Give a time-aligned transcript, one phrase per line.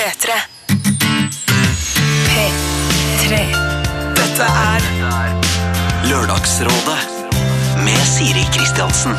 [0.00, 0.32] P3.
[2.24, 3.38] P3.
[4.16, 4.84] Dette er
[6.08, 6.94] Lørdagsrådet
[7.84, 9.12] med Siri Kristiansen.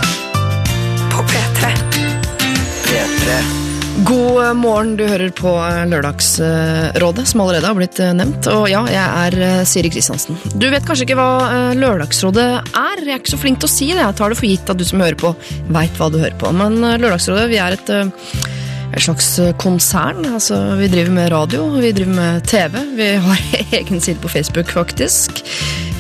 [1.12, 1.70] på P3.
[2.88, 3.36] P3.
[4.08, 5.54] God morgen, du hører på
[5.92, 8.50] Lørdagsrådet, som allerede har blitt eh, nevnt.
[8.50, 10.40] Og ja, jeg er eh, Siri Kristiansen.
[10.56, 13.04] Du vet kanskje ikke hva eh, Lørdagsrådet er?
[13.06, 14.02] Jeg er ikke så flink til å si det.
[14.02, 15.36] Jeg tar det for gitt at du som hører på,
[15.78, 16.50] veit hva du hører på.
[16.58, 18.58] Men eh, Lørdagsrådet, vi er et eh,
[18.92, 20.26] et slags eh, konsern.
[20.36, 22.76] Altså, vi driver med radio, vi driver med TV.
[22.98, 23.46] Vi har
[23.82, 25.44] egen side på Facebook, faktisk.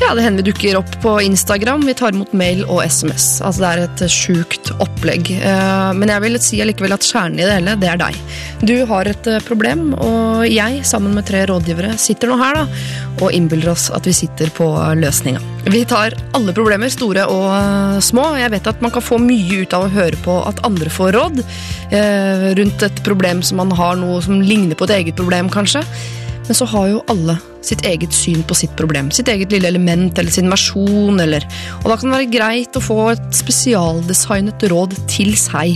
[0.01, 1.83] Ja, Det hender vi dukker opp på Instagram.
[1.85, 3.35] Vi tar imot mail og SMS.
[3.45, 5.29] Altså, Det er et sjukt opplegg.
[5.39, 8.17] Eh, Men jeg vil si allikevel at kjernen i det hele, det er deg.
[8.65, 12.65] Du har et eh, problem, og jeg, sammen med tre rådgivere, sitter nå her da,
[13.21, 14.67] og innbiller oss at vi sitter på
[14.97, 15.39] løsninga.
[15.71, 18.31] Vi tar alle problemer, store og eh, små.
[18.41, 21.13] Jeg vet at man kan få mye ut av å høre på at andre får
[21.19, 21.43] råd
[21.93, 22.47] eh,
[22.87, 25.83] et problem som man har noe som ligner på et eget problem, kanskje.
[26.47, 29.11] Men så har jo alle sitt eget syn på sitt problem.
[29.13, 31.19] Sitt eget lille element eller sin versjon.
[31.21, 31.45] Eller,
[31.83, 35.69] og da kan det være greit å få et spesialdesignet råd til seg.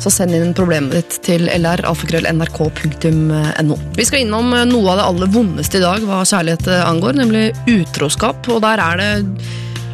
[0.00, 3.76] Så send inn problemet ditt til lralfakrøll.nrk.no.
[3.98, 7.12] Vi skal innom eh, noe av det aller vondeste i dag hva kjærlighet eh, angår,
[7.20, 8.38] nemlig utroskap.
[8.54, 9.12] Og der er det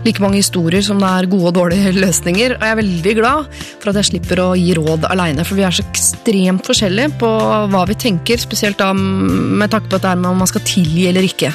[0.07, 2.57] like mange historier som det er gode og dårlige løsninger.
[2.57, 5.67] Og jeg er veldig glad for at jeg slipper å gi råd aleine, for vi
[5.67, 7.31] er så ekstremt forskjellige på
[7.73, 11.09] hva vi tenker, spesielt da med tanke på dette er med om man skal tilgi
[11.11, 11.53] eller ikke.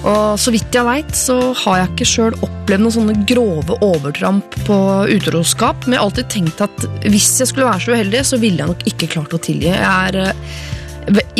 [0.00, 4.56] Og så vidt jeg veit, så har jeg ikke sjøl opplevd noen sånne grove overtramp
[4.64, 4.78] på
[5.12, 8.62] utroskap, men jeg har alltid tenkt at hvis jeg skulle være så uheldig, så ville
[8.62, 9.68] jeg nok ikke klart å tilgi.
[9.74, 10.70] Jeg er eh,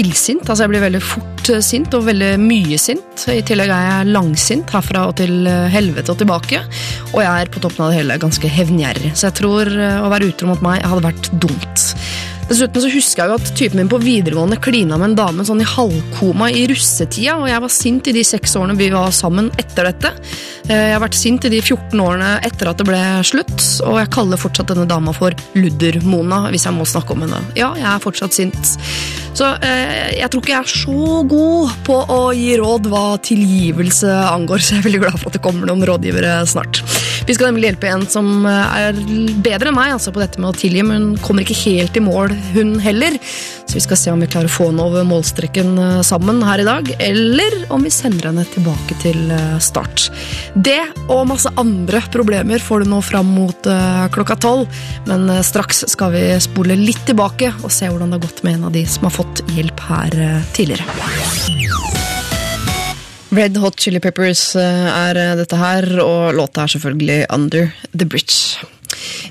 [0.01, 0.45] illsint.
[0.47, 3.27] Altså jeg blir veldig fort eh, sint, og veldig mye sint.
[3.31, 6.63] I tillegg er jeg langsint herfra og til eh, helvete og tilbake.
[7.13, 9.15] Og jeg er på toppen av det hele ganske hevngjerrig.
[9.15, 11.89] Så jeg tror eh, å være utro mot meg hadde vært dumt.
[12.51, 15.63] Dessuten så husker jeg jo at typen min på videregående klina med en dame sånn
[15.63, 19.53] i halvkoma i russetida, og jeg var sint i de seks årene vi var sammen
[19.61, 20.11] etter dette.
[20.67, 23.55] Eh, Jeg har vært sint i de 14 årene etter at det ble slutt,
[23.87, 27.39] og jeg kaller fortsatt denne dama for Ludder-Mona, hvis jeg må snakke om henne.
[27.55, 28.75] Ja, jeg er fortsatt sint.
[29.31, 34.11] Så eh, jeg tror ikke jeg er så god på å gi råd hva tilgivelse
[34.35, 36.83] angår, så jeg er veldig glad for at det kommer noen rådgivere snart.
[37.29, 39.01] Vi skal nemlig hjelpe en som eh, er
[39.45, 42.35] bedre enn meg altså på dette med å tilgi, men kommer ikke helt i mål,
[42.55, 43.17] hun heller.
[43.71, 46.59] Så vi skal se om vi klarer å få henne over målstreken eh, sammen her
[46.59, 50.09] i dag, eller om vi sender henne tilbake til eh, start.
[50.55, 55.85] Det og masse andre problemer får du nå fram mot eh, klokka tolv, men straks
[55.93, 58.83] skal vi spole litt tilbake og se hvordan det har gått med en av de
[58.91, 60.19] som har fått hjelp her
[60.57, 60.91] tidligere.
[63.31, 68.80] Red Hot Chili Peppers er dette her, og låta er selvfølgelig Under The Bridge.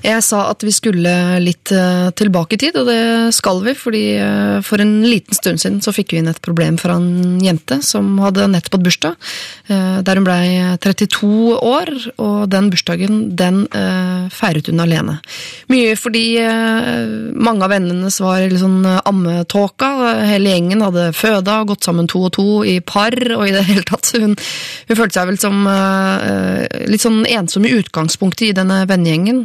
[0.00, 4.04] Jeg sa at vi skulle litt eh, tilbake i tid, og det skal vi, fordi
[4.16, 7.80] eh, for en liten stund siden så fikk vi inn et problem fra en jente
[7.84, 9.28] som hadde nettopp hatt bursdag,
[9.68, 11.92] eh, der hun blei 32 år,
[12.22, 13.62] og den bursdagen, den
[14.32, 15.16] feiret hun alene.
[15.70, 16.22] Mye fordi
[17.34, 19.90] mange av vennene var litt sånn ammetåka,
[20.28, 23.84] hele gjengen hadde føda gått sammen to og to i par, og i det hele
[23.88, 24.12] tatt.
[24.20, 24.36] Hun,
[24.88, 25.60] hun følte seg vel som
[26.90, 29.44] litt sånn ensom i utgangspunktet i denne vennegjengen.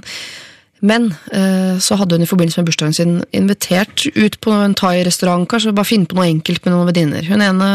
[0.86, 5.48] Men eh, så hadde hun i forbindelse med bursdagen sin invitert ut på en thai-restaurant,
[5.50, 7.26] kanskje bare finne på noe enkelt med noen venninner.
[7.26, 7.70] Hun ene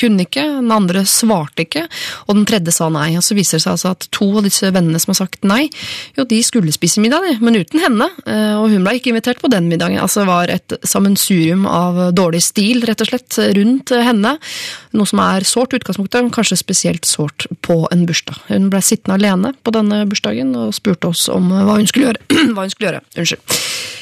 [0.00, 1.84] kunne ikke, den andre svarte ikke,
[2.26, 3.10] og den tredje sa nei.
[3.18, 5.66] Og så viser det seg altså at to av disse vennene som har sagt nei,
[6.16, 8.08] jo, de skulle spise middag, men uten henne.
[8.24, 10.00] Eh, og hun ble ikke invitert på den middagen.
[10.00, 14.36] Altså det var et sammensurium av dårlig stil, rett og slett, rundt henne.
[14.96, 18.40] Noe som er sårt i utgangspunktet, men kanskje spesielt sårt på en bursdag.
[18.48, 22.24] Hun ble sittende alene på denne bursdagen og spurte oss om hva hun skulle gjøre.
[22.54, 23.02] hva hun skulle gjøre.
[23.16, 23.58] Unnskyld.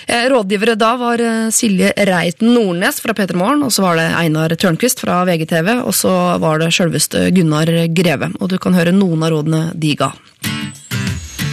[0.06, 4.08] Eh, Rådgivere da var eh, Silje Reiten Nordnes fra P3 Morgen, og så var det
[4.20, 8.32] Einar Tørnquist fra VGTV, og så var det sjølveste Gunnar Greve.
[8.40, 10.12] Og du kan høre noen av rådene de ga.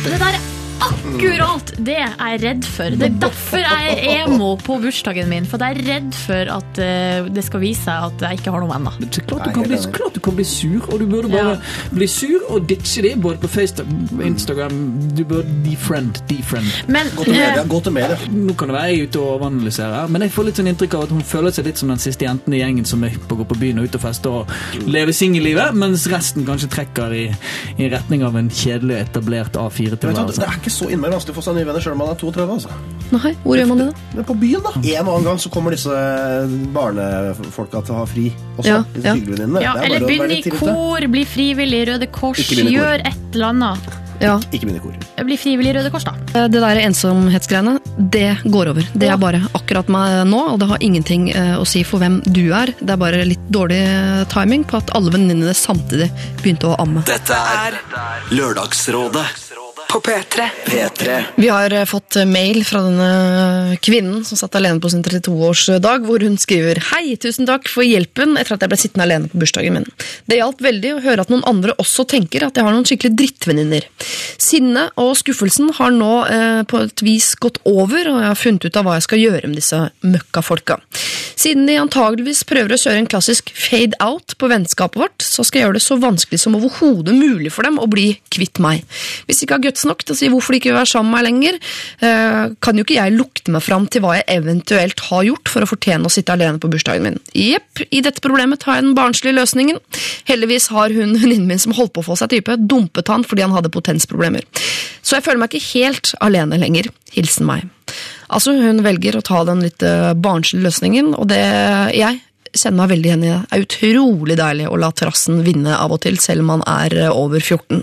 [0.02, 2.96] Det der er akkurat det jeg er redd for.
[2.98, 5.48] Det er derfor jeg er emo på bursdagen min.
[5.50, 8.64] For jeg er redd for at eh, det skal vise seg at jeg ikke har
[8.66, 8.94] noen ennå.
[9.28, 11.58] Klart, du kan bli, klart du kan bli sur, og du burde bare
[11.94, 14.78] bli sur og ditche det, både på Facebook Instagram.
[15.18, 16.70] Du burde defriend, defriend.
[16.92, 17.62] Men Gå til media.
[17.62, 18.18] eh, Gå til media.
[18.32, 20.98] Nå kan det være jeg er ute og overanalyserer, men jeg får litt sånn inntrykk
[20.98, 23.36] av at hun føler seg litt som den siste jenten i gjengen som er på
[23.38, 24.52] å gå på byen og ut og feste og
[24.88, 27.26] leve singellivet, mens resten kanskje trekker i,
[27.78, 30.42] i retning av en kjedelig etablert Men vet du, hva, A4-tilværelse.
[30.72, 32.48] Ikke så innmari vanskelig å få seg nye venner sjøl om man er 32.
[32.56, 32.80] altså.
[33.12, 34.04] Nei, hvor gjør man det da?
[34.16, 34.72] Men på byen, da.
[34.80, 35.96] En og annen gang så kommer disse
[36.76, 38.70] barnefolka til å ha fri også.
[38.70, 39.16] Ja, ja.
[39.18, 42.86] ja, er eller begynn i kor, bli frivillig, Røde Kors, Ikke begynn i kor.
[42.86, 43.98] gjør et eller annet.
[44.22, 44.36] Ja.
[44.54, 44.94] Ikke minikor.
[45.26, 46.14] Bli frivillig i Røde Kors, da.
[46.38, 47.80] Eh, Det der ensomhetsgreiene,
[48.14, 48.86] det går over.
[48.94, 52.20] Det er bare akkurat meg nå, og det har ingenting eh, å si for hvem
[52.30, 52.74] du er.
[52.80, 56.12] Det er bare litt dårlig eh, timing på at alle venninnene samtidig
[56.44, 57.02] begynte å amme.
[57.10, 57.80] Dette er
[58.32, 59.26] Lørdagsrådet
[59.92, 60.50] På P3.
[60.66, 66.06] P3 Vi har eh, fått mail fra denne kvinnen som satt alene på sin 32-årsdag,
[66.08, 69.42] hvor hun skriver Hei, tusen takk for hjelpen etter at jeg ble sittende alene på
[69.42, 69.90] bursdagen min.
[70.32, 73.18] Det hjalp veldig å høre at noen andre også tenker at jeg har noen skikkelig
[73.20, 73.90] drittvenninner.
[74.40, 78.70] Sinnet og skuffelsen har nå eh, på et vis gått over, og jeg har funnet
[78.70, 80.80] ut av hva jeg skal gjøre med disse møkkafolka.
[81.42, 85.60] Siden de antageligvis prøver å kjøre en klassisk fade out på vennskapet vårt, så skal
[85.60, 88.84] jeg gjøre det så vanskelig som overhodet mulig for dem å bli kvitt meg.
[89.26, 91.18] Hvis de ikke har nok til å si hvorfor de ikke vil være sammen med
[91.18, 91.60] meg lenger,
[92.08, 95.66] eh, kan jo ikke jeg lukte meg fram til hva jeg eventuelt har gjort for
[95.66, 97.20] å fortjene å sitte alene på bursdagen min.
[97.38, 99.82] Jepp, i dette problemet tar jeg den barnslige løsningen.
[100.30, 103.46] Heldigvis har hun venninnen min som holdt på å få seg type, dumpet han fordi
[103.46, 104.48] han hadde potensproblemer.
[105.02, 106.92] Så jeg føler meg ikke helt alene lenger.
[107.12, 107.70] Hilsen meg.
[108.32, 111.42] Altså, hun velger å ta den litt eh, barnslige løsningen, og det
[111.98, 112.22] jeg
[112.56, 113.40] kjenner meg veldig igjen i det.
[113.42, 116.96] Det er utrolig deilig å la terrassen vinne av og til, selv om man er
[117.06, 117.82] eh, over 14.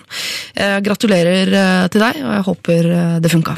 [0.55, 2.91] Eh, gratulerer eh, til deg, og jeg håper
[3.25, 3.57] det funka.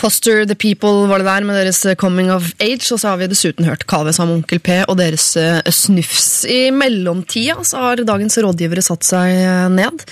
[0.00, 3.28] Foster the People var det der med deres Coming of Age, og så har vi
[3.30, 5.34] dessuten hørt Kaveh med Onkel P og deres
[5.76, 6.46] Snufs.
[6.48, 9.34] I mellomtida så har dagens rådgivere satt seg
[9.74, 10.06] ned.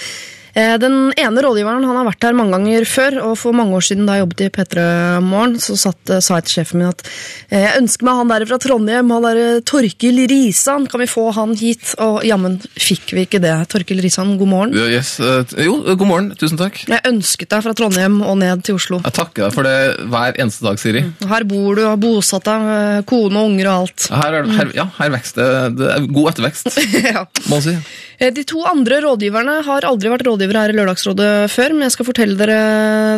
[0.58, 3.84] Eh, Den ene rådgiveren han har vært her mange ganger før, og for mange år
[3.86, 4.86] siden da jeg jobbet i P3
[5.22, 7.04] Morgen, så satt, eh, sa jeg til sjefen min at
[7.52, 11.28] eh, jeg ønsker meg han der fra Trondheim, han der Torkil Risan, kan vi få
[11.36, 11.92] han hit?
[12.02, 13.54] Og jammen fikk vi ikke det.
[13.70, 14.74] Torkil Risan, god morgen.
[14.74, 15.18] Ja, Yes.
[15.60, 16.30] Jo, god morgen.
[16.40, 16.80] Tusen takk.
[16.88, 18.98] Jeg ønsket deg fra Trondheim og ned til Oslo.
[19.04, 19.76] Jeg takker deg for det
[20.10, 21.04] hver eneste dag, Siri.
[21.28, 24.08] Her bor du, har bosatt deg, kone og unger og alt.
[24.10, 25.48] Her, er, her, ja, her vekst det.
[25.78, 26.72] Det er god ettervekst,
[27.12, 27.26] ja.
[27.46, 27.76] må man si.
[28.18, 31.94] Eh, De to andre rådgiverne har aldri vært rådgivere her i Lørdagsrådet før, men jeg
[31.94, 32.58] skal fortelle dere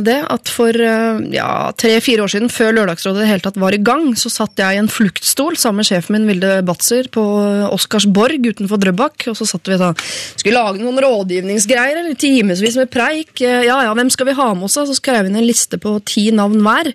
[0.05, 1.49] det, at for eh, ja,
[1.81, 4.91] tre-fire år siden, før Lørdagsrådet hele tatt var i gang, så satt jeg i en
[4.93, 7.25] fluktstol sammen med sjefen min Vilde Batzer på
[7.73, 9.93] Oscarsborg utenfor Drøbak, og så satt vi da,
[10.37, 13.35] skulle lage noen rådgivningsgreier, eller timevis med preik.
[13.41, 14.87] Eh, Ja, ja, hvem skal vi ha med oss da?
[14.89, 16.93] Så skrev vi inn en liste på ti navn hver.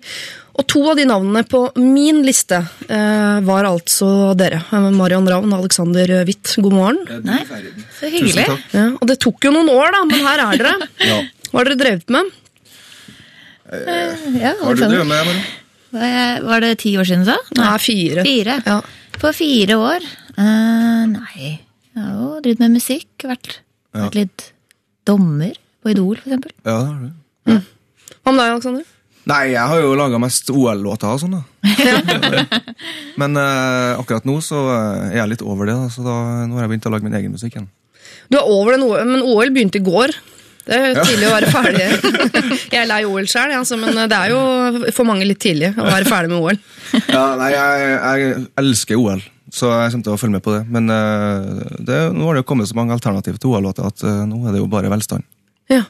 [0.56, 2.56] Og to av de navnene på min liste
[2.88, 4.08] eh, var altså
[4.40, 4.62] dere.
[4.72, 7.22] Eh, Marion Ravn og Alexander Hvitt, god morgen.
[7.28, 7.42] Nei,
[7.98, 8.46] så hyggelig.
[8.72, 10.88] Ja, og det tok jo noen år, da, men her er dere.
[11.10, 11.18] Ja.
[11.52, 12.32] Hva har dere drevet med?
[13.66, 15.44] Ja, Hva har du drevet med, Marion?
[15.96, 17.36] Var var det ti år siden, så?
[17.56, 18.24] Nei, fire.
[18.26, 18.56] Fire.
[18.66, 18.80] Ja.
[19.16, 20.04] På fire år?
[20.36, 21.52] Uh, nei.
[21.96, 23.08] Jeg har jo drevet med musikk.
[23.24, 23.60] Vært,
[23.94, 24.02] Ja.
[24.08, 24.48] vært litt
[25.08, 26.52] dommer på Idol, for eksempel.
[26.66, 27.72] Ja, det har du.
[28.26, 28.84] Hva med deg, Alexander?
[29.26, 31.42] Nei, jeg har jo laga mest OL-låter og sånn, da.
[33.20, 36.14] Men uh, akkurat nå så eh, er jeg litt over det, da, så da,
[36.46, 37.66] nå har jeg begynt å lage min egen musikk igjen.
[38.30, 40.14] Du er over den OL, men OL begynte i går.
[40.66, 41.84] Det er tidlig å være ferdig.
[42.72, 45.84] Jeg er lei OL sjøl, altså, men det er jo for mange litt tidlig å
[45.86, 46.58] være ferdig med OL.
[47.14, 49.22] Ja, nei, jeg, jeg elsker OL,
[49.54, 50.62] så jeg kommer til å følge med på det.
[50.74, 54.24] Men eh, det, nå har det jo kommet så mange alternativ til OL-låter at eh,
[54.30, 55.26] nå er det jo bare velstand.
[55.70, 55.84] Ja.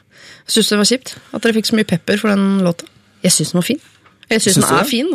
[0.49, 2.89] Syns du det var kjipt at dere fikk så mye pepper for den låta?
[3.23, 3.81] Jeg syns den var fin.
[4.29, 4.89] Jeg syns den er det?
[4.91, 5.11] fin.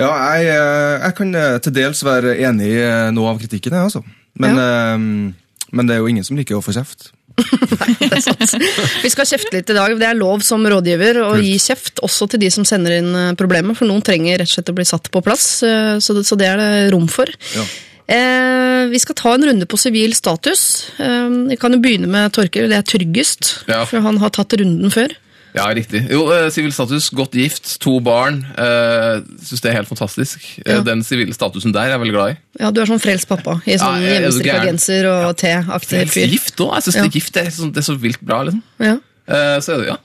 [0.00, 3.74] Ja, jeg, eh, jeg kan eh, til dels være enig i eh, noe av kritikken,
[3.76, 4.00] jeg, altså.
[4.40, 7.10] Men, eh, men det er jo ingen som liker å få kjeft.
[7.80, 8.56] Nei, Det er sant.
[9.04, 9.94] Vi skal kjefte litt i dag.
[10.00, 13.76] Det er lov som rådgiver å gi kjeft også til de som sender inn problemer,
[13.76, 16.48] for noen trenger rett og slett å bli satt på plass, så det, så det
[16.50, 17.28] er det rom for.
[17.56, 17.64] Ja.
[18.12, 20.90] Eh, vi skal ta en runde på sivil status.
[21.00, 23.84] Eh, vi kan jo begynne med Torkel, det er tryggest, Ja.
[23.88, 25.14] for han har tatt runden før.
[25.54, 26.06] Ja, riktig.
[26.10, 28.38] Jo, eh, Sivil status, godt gift, to barn.
[28.56, 30.40] Uh, Syns det er helt fantastisk.
[30.64, 30.80] Eh, Ja.
[30.86, 32.36] Den sivile statusen der er jeg veldig glad i.
[32.60, 36.26] Ja, Du er sånn frelst pappa i sånn Ja, hjemmestrikka genser og te-aktig fyr.
[36.32, 36.72] Gift òg.
[36.78, 37.02] Jeg syns Ja.
[37.02, 38.42] det er gift det er, sånn, det er så vilt bra.
[38.44, 38.62] liksom.
[38.80, 38.96] Ja.
[39.28, 39.96] Eh, så er det, ja.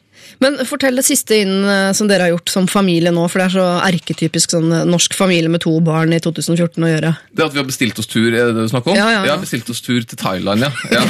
[0.44, 3.48] Men fortell det siste inn eh, som dere har gjort som familie nå, for det
[3.50, 7.14] er så erketypisk sånn eh, norsk familie med to barn i 2014 å gjøre.
[7.34, 9.00] Det at vi har bestilt oss tur, er det det du snakker om?
[9.00, 9.24] Ja, ja, ja.
[9.26, 10.72] Vi har bestilt oss tur til Thailand, ja.
[10.94, 11.04] ja.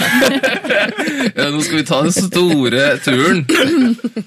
[1.36, 3.44] Ja, Nå skal vi ta den store turen.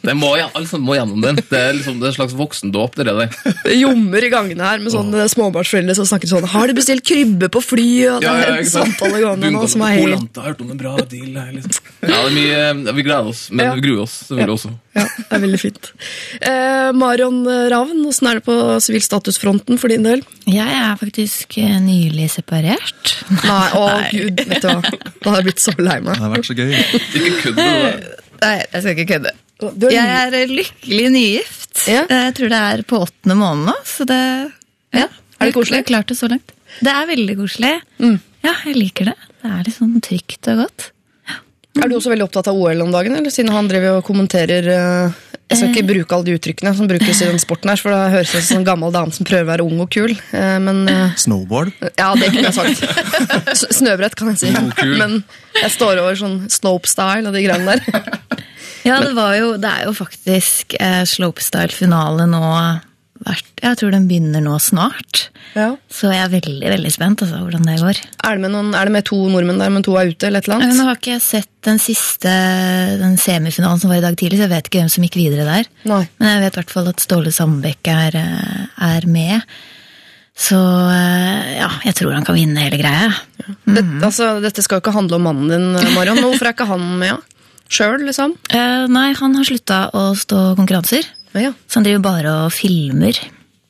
[0.00, 1.40] Det må, altså, må gjennom den.
[1.50, 2.96] Det er liksom det er en slags voksendåp.
[2.98, 3.54] det er det.
[3.64, 7.50] Det jommer i gangene her med sånne småbarnsforeldre som snakker sånn Har de bestilt krybbe
[7.52, 8.24] på flyet?
[8.24, 8.96] Ja, ja, ikke sant?
[8.96, 11.32] samtale gående nå som er helt Polanta har hørt om en bra deal.
[11.36, 11.90] her, Liksom.
[12.00, 14.72] Ja, det er mye, eh, Vi gleder oss, men vi gruer oss selvfølgelig også.
[14.96, 15.90] Ja, det er veldig fint.
[16.42, 20.24] Eh, Marion Ravn, åssen er det på sivil statusfronten for din del?
[20.50, 23.12] Jeg er faktisk eh, nylig separert.
[23.44, 24.80] Nei, å gud, vet du hva.
[25.22, 26.16] Da har jeg blitt så lei meg.
[26.18, 26.74] Det har vært så gøy.
[26.74, 28.12] Ikke kødd med det.
[28.40, 29.34] Nei, jeg skal ikke kødde.
[29.60, 31.84] Er- Jeg er eh, lykkelig nygift.
[31.86, 32.02] Ja.
[32.10, 34.20] Jeg tror det er på åttende måned nå, så det
[34.96, 35.76] ja, Er det koselig?
[35.78, 36.50] Jeg har klart det så langt.
[36.80, 37.74] Det er veldig koselig.
[38.02, 38.16] Mm.
[38.42, 39.14] Ja, jeg liker det.
[39.44, 40.90] Det er litt sånn trygt og godt.
[41.78, 44.66] Er du også veldig opptatt av OL om dagen, eller siden han driver og kommenterer
[44.74, 45.18] eh,
[45.50, 48.08] Jeg skal ikke bruke alle de uttrykkene som brukes i den sporten her, for da
[48.10, 50.16] høres det ut som en gammel dame som prøver å være ung og kul.
[50.34, 51.70] eh, Men eh, Snowboard.
[51.98, 53.56] Ja, det kunne jeg sagt.
[53.78, 54.50] Snøbrett, kan jeg si.
[54.54, 54.66] No,
[54.98, 55.16] Men
[55.60, 58.04] jeg står over sånn slopestyle og de greiene der.
[58.86, 62.42] Ja, det, var jo, det er jo faktisk eh, slopestyle-finale nå
[63.26, 65.26] hvert, Jeg tror den begynner nå snart.
[65.56, 65.72] Ja.
[65.90, 67.98] Så jeg er veldig veldig spent altså, hvordan det går.
[68.24, 70.40] Er det, med noen, er det med to nordmenn der, men to er ute, eller
[70.40, 70.84] et eller Nå annet?
[70.88, 72.30] har ikke jeg sett den siste
[73.02, 75.48] den semifinalen som var i dag tidlig, så jeg vet ikke hvem som gikk videre
[75.48, 75.68] der.
[75.90, 76.04] Nei.
[76.22, 79.44] Men jeg vet i hvert fall at Ståle Sandbekk er, eh, er med.
[80.40, 83.10] Så eh, ja, jeg tror han kan vinne hele greia.
[83.66, 86.22] Dette, altså, dette skal jo ikke handle om mannen din, Marion.
[86.22, 87.12] Hvorfor er ikke han med?
[87.12, 87.18] Ja?
[87.70, 88.32] Sjøl, liksom?
[88.50, 91.04] Eh, nei, han har slutta å stå konkurranser.
[91.34, 91.52] Ja.
[91.70, 93.18] Så driver bare og filmer.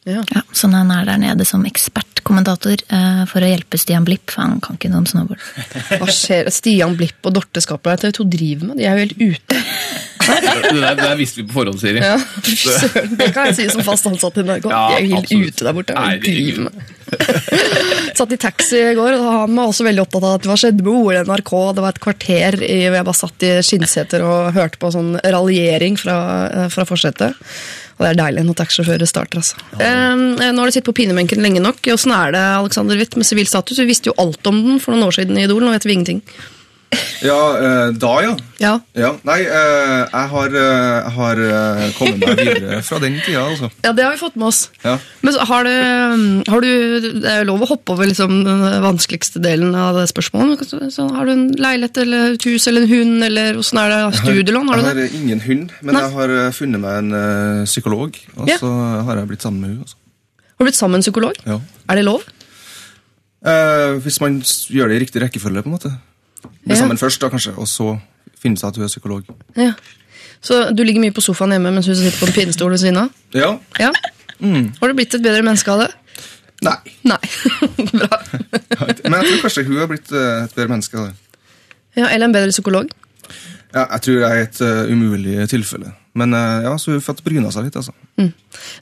[0.09, 0.23] Ja.
[0.33, 4.47] Ja, sånn han er der nede som ekspertkommentator eh, for å hjelpe Stian Blipp, for
[4.47, 5.43] han kan ikke noe om snowboard.
[6.01, 6.49] Hva skjer?
[6.55, 8.81] Stian Blipp og Dorte er det TV2 driver med?
[8.81, 9.61] De er jo helt ute.
[10.31, 12.01] Det der, det der visste vi på forhånd, Siri.
[12.05, 14.69] Ja, søren, det kan jeg si som fast ansatt i NRK.
[14.71, 15.55] Ja, de er jo helt absolutt.
[15.57, 15.97] ute der borte.
[15.97, 16.97] Hva de driver med.
[18.21, 20.87] Satt i taxi i går, og han var også veldig opptatt av at hva skjedde
[20.87, 21.53] med OL NRK.
[21.77, 25.15] Det var et kvarter i, hvor jeg bare satt i skinnseter og hørte på sånn
[25.25, 27.39] raljering fra, eh, fra forsetet.
[28.01, 29.59] Og det er deilig når taxisjåfører starter, altså.
[29.77, 31.85] Eh, nå har du sittet på pinebenken lenge nok.
[31.93, 33.77] Åssen er det, Alexander Witt, med sivil status?
[33.77, 35.99] Vi visste jo alt om den for noen år siden i Idol, nå vet vi
[35.99, 36.23] ingenting.
[37.21, 38.33] Ja, eh, da, ja.
[38.61, 39.11] Ja, ja.
[39.29, 41.43] Nei, eh, jeg har, eh, jeg har
[41.99, 43.69] kommet meg videre fra den tida, altså.
[43.87, 44.61] ja det har vi fått med oss.
[44.85, 44.97] Ja.
[45.25, 45.73] Men har du,
[46.49, 46.71] har du
[47.21, 50.65] Det er lov å hoppe over liksom den vanskeligste delen av det spørsmålet.
[50.95, 54.03] Så, har du en leilighet eller et hus eller en hund, eller åssen er det?
[54.23, 54.73] Studielån?
[54.73, 56.05] Har du har Jeg har ingen hund, men Nei.
[56.07, 58.75] jeg har funnet meg en psykolog, og så
[59.07, 59.87] har jeg blitt sammen med henne.
[59.87, 60.01] Altså.
[60.57, 61.43] Har du blitt sammen med en psykolog?
[61.47, 61.61] Ja.
[61.89, 62.25] Er det lov?
[63.41, 65.93] Eh, hvis man gjør det i riktig rekkefølge, på en måte.
[66.65, 66.81] Bli Ja.
[66.83, 67.95] sammen først, da, kanskje, og så
[68.41, 69.25] finne seg at hun er psykolog.
[69.57, 69.73] Ja.
[70.41, 72.97] Så du ligger mye på sofaen hjemme mens hun sitter på en pinnestol ved siden
[72.97, 73.11] av?
[73.37, 73.59] Ja.
[73.79, 73.93] Ja.
[74.41, 75.91] Har du blitt et bedre menneske av det?
[76.65, 76.77] Nei.
[77.09, 77.19] Nei.
[77.93, 78.09] Bra.
[79.09, 81.15] Men jeg tror kanskje hun har blitt eh, et bedre menneske av det.
[81.97, 82.91] Ja, eller en bedre psykolog?
[83.75, 85.93] Ja, jeg tror det er et uh, umulig tilfelle.
[86.19, 87.95] Men uh, ja, så hun fått bryna seg litt, altså.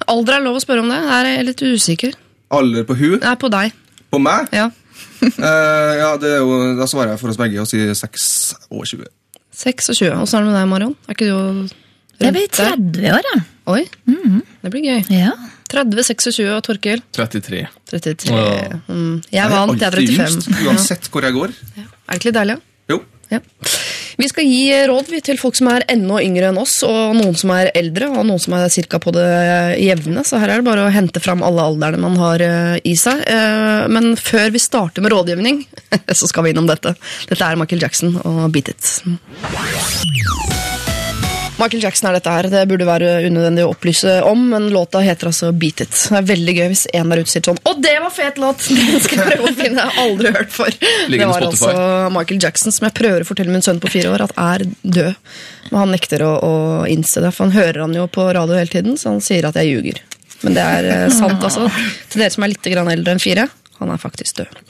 [0.08, 0.98] Alder er lov å spørre om det.
[1.10, 2.16] Her er jeg litt usikker.
[2.56, 3.18] Alder på hun?
[3.20, 3.74] Er på deg.
[4.08, 4.48] På meg?
[4.56, 4.70] Ja.
[5.28, 8.24] Eh, ja, det er jo, Da svarer jeg for oss begge og sier 6
[8.70, 9.06] og 20.
[9.58, 10.12] 26.
[10.14, 10.94] Åssen er det med deg, Marion?
[11.08, 11.74] Er ikke du rundt
[12.22, 12.76] Jeg blir der?
[12.78, 13.42] 30 år, jeg.
[13.68, 13.82] Oi,
[14.62, 15.00] det blir gøy.
[15.12, 15.32] Ja.
[15.68, 17.66] 30, 26 og Torkil 33.
[17.90, 18.32] 33.
[18.32, 18.78] Ja.
[18.88, 19.18] Mm.
[19.34, 20.24] Jeg vant, jeg er alltid 35.
[20.24, 21.52] yngst, uansett hvor jeg går.
[21.76, 21.84] Ja.
[21.84, 22.56] Er det ikke litt deilig?
[22.56, 22.94] ja?
[22.94, 23.02] Jo.
[23.34, 23.42] Ja.
[24.18, 27.52] Vi skal gi råd til folk som er enda yngre enn oss, og noen som
[27.54, 29.26] er eldre, og noen som er cirka på det
[29.78, 30.24] jevne.
[30.26, 33.22] Så her er det bare å hente fram alle alderne man har eh, i seg.
[33.30, 35.62] Eh, Men før vi starter med rådgivning,
[36.18, 36.96] så skal vi innom dette.
[37.30, 38.98] Dette er Michael Jackson og Beat It.
[41.58, 42.46] Michael Jackson er dette her.
[42.52, 45.96] Det burde være unødvendig å opplyse om, men låta heter altså Beat It.
[46.06, 48.62] Det er veldig gøy hvis en der ute sier sånn Å, det var fet låt!
[48.78, 49.82] Den skal jeg prøve å finne.
[49.82, 50.78] Jeg har aldri hørt for.
[51.10, 51.72] Ligger det var Spotify.
[51.72, 54.66] altså Michael Jackson, som jeg prøver å fortelle min sønn på fire år at er
[54.82, 55.32] død.
[55.72, 56.54] Men han nekter å, å
[56.88, 59.58] innse det, for han hører han jo på radio hele tiden, så han sier at
[59.58, 60.02] jeg ljuger.
[60.46, 61.66] Men det er eh, sant, altså.
[62.12, 63.48] Til dere som er litt grann eldre enn fire.
[63.82, 64.62] Han er faktisk død.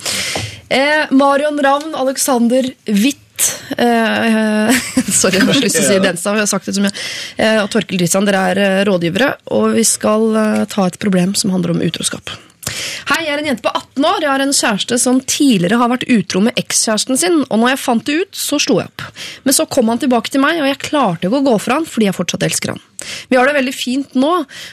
[0.72, 2.66] Eh, Marion Ravn, Alexander
[3.78, 4.80] Eh,
[5.20, 6.94] Sorry, jeg har lyst til å si Denstad, jeg har sagt det så mye.
[7.62, 10.30] Og Torkel Dritsan, dere er eh, rådgivere, og vi skal
[10.70, 12.34] ta et problem som handler om utroskap.
[13.08, 14.24] Hei, jeg er en jente på 18 år.
[14.24, 17.80] Jeg har en kjæreste som tidligere har vært utro med ekskjæresten sin, og når jeg
[17.82, 19.06] fant det ut, så slo jeg opp.
[19.46, 21.88] Men så kom han tilbake til meg, og jeg klarte ikke å gå fra han
[21.88, 22.84] fordi jeg fortsatt elsker han.
[23.30, 24.32] Vi har det veldig fint nå.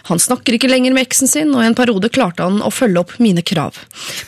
[0.10, 3.06] Han snakker ikke lenger med eksen sin, og i en periode klarte han å følge
[3.06, 3.80] opp mine krav.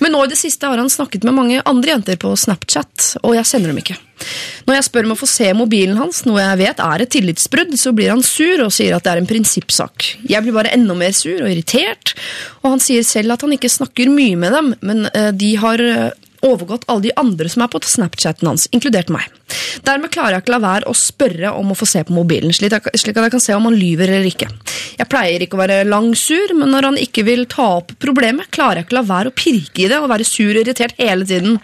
[0.03, 3.35] Men nå i det siste har han snakket med mange andre jenter på Snapchat, og
[3.39, 3.99] jeg kjenner dem ikke.
[4.67, 7.73] Når jeg spør om å få se mobilen hans, noe jeg vet er et tillitsbrudd,
[7.79, 10.07] så blir han sur og sier at det er en prinsippsak.
[10.27, 12.15] Jeg blir bare enda mer sur og irritert,
[12.63, 15.83] og han sier selv at han ikke snakker mye med dem, men eh, de har
[15.83, 16.09] eh,
[16.45, 19.25] overgått alle de andre som er på Snapchaten hans, inkludert meg.
[19.87, 22.75] Dermed klarer jeg ikke la være å spørre om å få se på mobilen, slik
[22.75, 24.49] at jeg kan se om han lyver eller ikke.
[24.97, 28.81] Jeg pleier ikke å være langsur, men når han ikke vil ta opp problemet, klarer
[28.81, 31.59] jeg ikke la være å pirke i det og være sur og irritert hele tiden.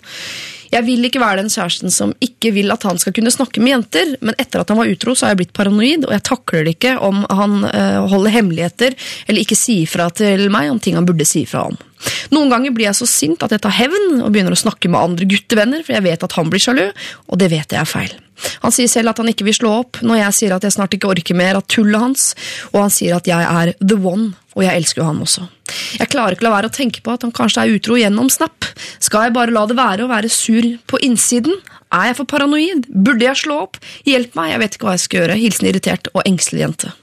[0.73, 3.75] Jeg vil ikke være den kjæresten som ikke vil at han skal kunne snakke med
[3.75, 6.65] jenter, men etter at han var utro, så har jeg blitt paranoid, og jeg takler
[6.65, 10.97] det ikke om han eh, holder hemmeligheter eller ikke sier fra til meg om ting
[10.97, 11.77] han burde si fra om.
[12.33, 14.99] Noen ganger blir jeg så sint at jeg tar hevn og begynner å snakke med
[14.99, 16.85] andre guttevenner, for jeg vet at han blir sjalu,
[17.29, 18.17] og det vet jeg er feil.
[18.63, 20.95] Han sier selv at han ikke vil slå opp når jeg sier at jeg snart
[20.95, 22.29] ikke orker mer av tullet hans,
[22.71, 25.45] og han sier at jeg er the one, og jeg elsker jo han også.
[25.99, 28.67] Jeg klarer ikke la være å tenke på at han kanskje er utro gjennom Snap,
[28.99, 31.55] Skal jeg bare la det være å være sur på innsiden?
[31.93, 32.87] Er jeg for paranoid?
[32.89, 33.79] Burde jeg slå opp?
[34.09, 35.39] Hjelp meg, jeg vet ikke hva jeg skal gjøre.
[35.43, 36.93] Hilsen irritert og engstelig jente.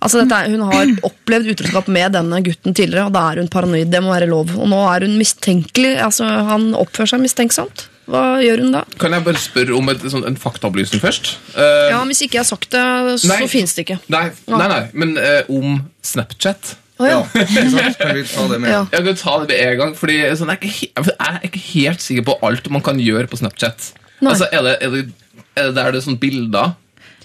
[0.00, 3.48] Altså dette, er- Hun har opplevd utroskap med denne gutten tidligere, og da er hun
[3.52, 3.90] paranoid.
[3.92, 4.52] Det må være lov.
[4.58, 5.96] Og nå er hun mistenkelig.
[6.04, 7.86] Altså, Han oppfører seg mistenksomt.
[8.08, 8.84] Hva gjør hun da?
[8.96, 11.34] Kan jeg bare spørre om et, sånn, en faktaopplysning først?
[11.52, 12.84] Uh, Ja, Hvis ikke jeg har sagt det,
[13.20, 13.42] så Nei.
[13.52, 13.98] finnes det ikke.
[14.08, 16.70] nei, nei, nei, men uh, om Snapchat.
[16.98, 17.18] Oh, ja.
[17.20, 17.90] ja.
[18.00, 18.70] Kan vi ta det med?
[18.72, 18.80] Ja.
[18.96, 21.60] Jeg kan ta det med en gang, fordi sånn, jeg, er ikke, jeg er ikke
[21.68, 23.90] helt sikker på alt man kan gjøre på Snapchat.
[24.24, 24.32] Nei.
[24.32, 25.04] Altså, er det, er det,
[25.60, 26.72] er det er det sånn bilder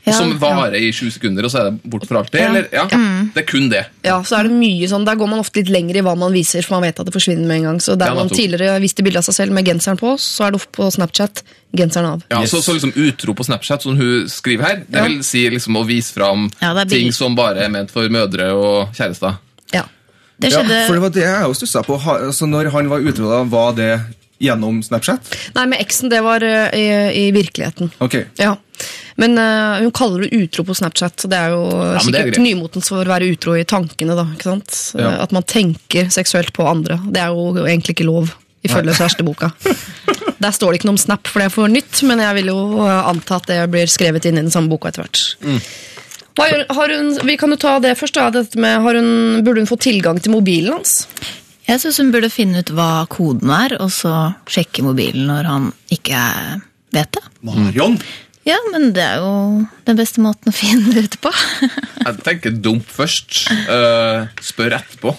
[0.05, 2.41] Ja, som varer i sju sekunder, og så er det bort for alltid?
[2.43, 2.65] Eller?
[2.75, 2.83] Ja.
[2.91, 3.85] Det er kun det.
[4.03, 6.33] Ja, så er det mye sånn, Der går man ofte litt lenger i hva man
[6.35, 7.79] viser, for man vet at det forsvinner med en gang.
[7.79, 10.51] Så Der Ja, man tidligere viste bilde av seg selv med genseren på, så er
[10.51, 11.43] det opp på Snapchat
[11.73, 12.23] genseren av.
[12.29, 15.07] Ja, så, så liksom utro på Snapchat, som hun skriver her, det Ja.
[15.07, 18.91] vil si liksom å vise fram Ja, ting som bare er ment for mødre og
[18.93, 19.37] kjærester.
[19.73, 19.83] Ja.
[20.37, 21.95] Det Ja, for det var det jeg også stussa på.
[22.03, 24.01] Altså, når han var utro, da, var det
[24.41, 25.35] gjennom Snapchat?
[25.55, 26.85] Nei, med eksen, det var eh, i,
[27.23, 27.91] i virkeligheten.
[28.03, 28.17] Ok.
[28.41, 28.55] Ja.
[29.15, 32.39] Men uh, hun kaller det utro på Snapchat, så det er jo ja, er sikkert
[32.41, 34.17] nymotens for å være utro i tankene.
[34.17, 34.79] da, ikke sant?
[34.97, 35.15] Ja.
[35.23, 36.97] At man tenker seksuelt på andre.
[37.13, 38.33] Det er jo egentlig ikke lov,
[38.65, 39.53] ifølge kjæresteboka.
[40.43, 42.49] Der står det ikke noe om Snap, for det er for nytt, men jeg vil
[42.51, 45.21] jo eh, anta at det blir skrevet inn i den samme boka etter hvert.
[45.39, 45.61] Mm.
[46.73, 48.17] Har hun, vi kan jo ta det først.
[48.17, 51.03] da, dette med, har hun, Burde hun få tilgang til mobilen hans?
[51.63, 55.69] Jeg syns hun burde finne ut hva koden er, og så sjekke mobilen når han
[55.93, 56.19] ikke
[56.93, 57.23] vet det.
[57.47, 57.97] Marion!
[58.43, 59.35] Ja, men det er jo
[59.87, 61.31] den beste måten å finne det ut på.
[62.03, 65.15] Jeg tenker dump først, Uh, spør etterpå.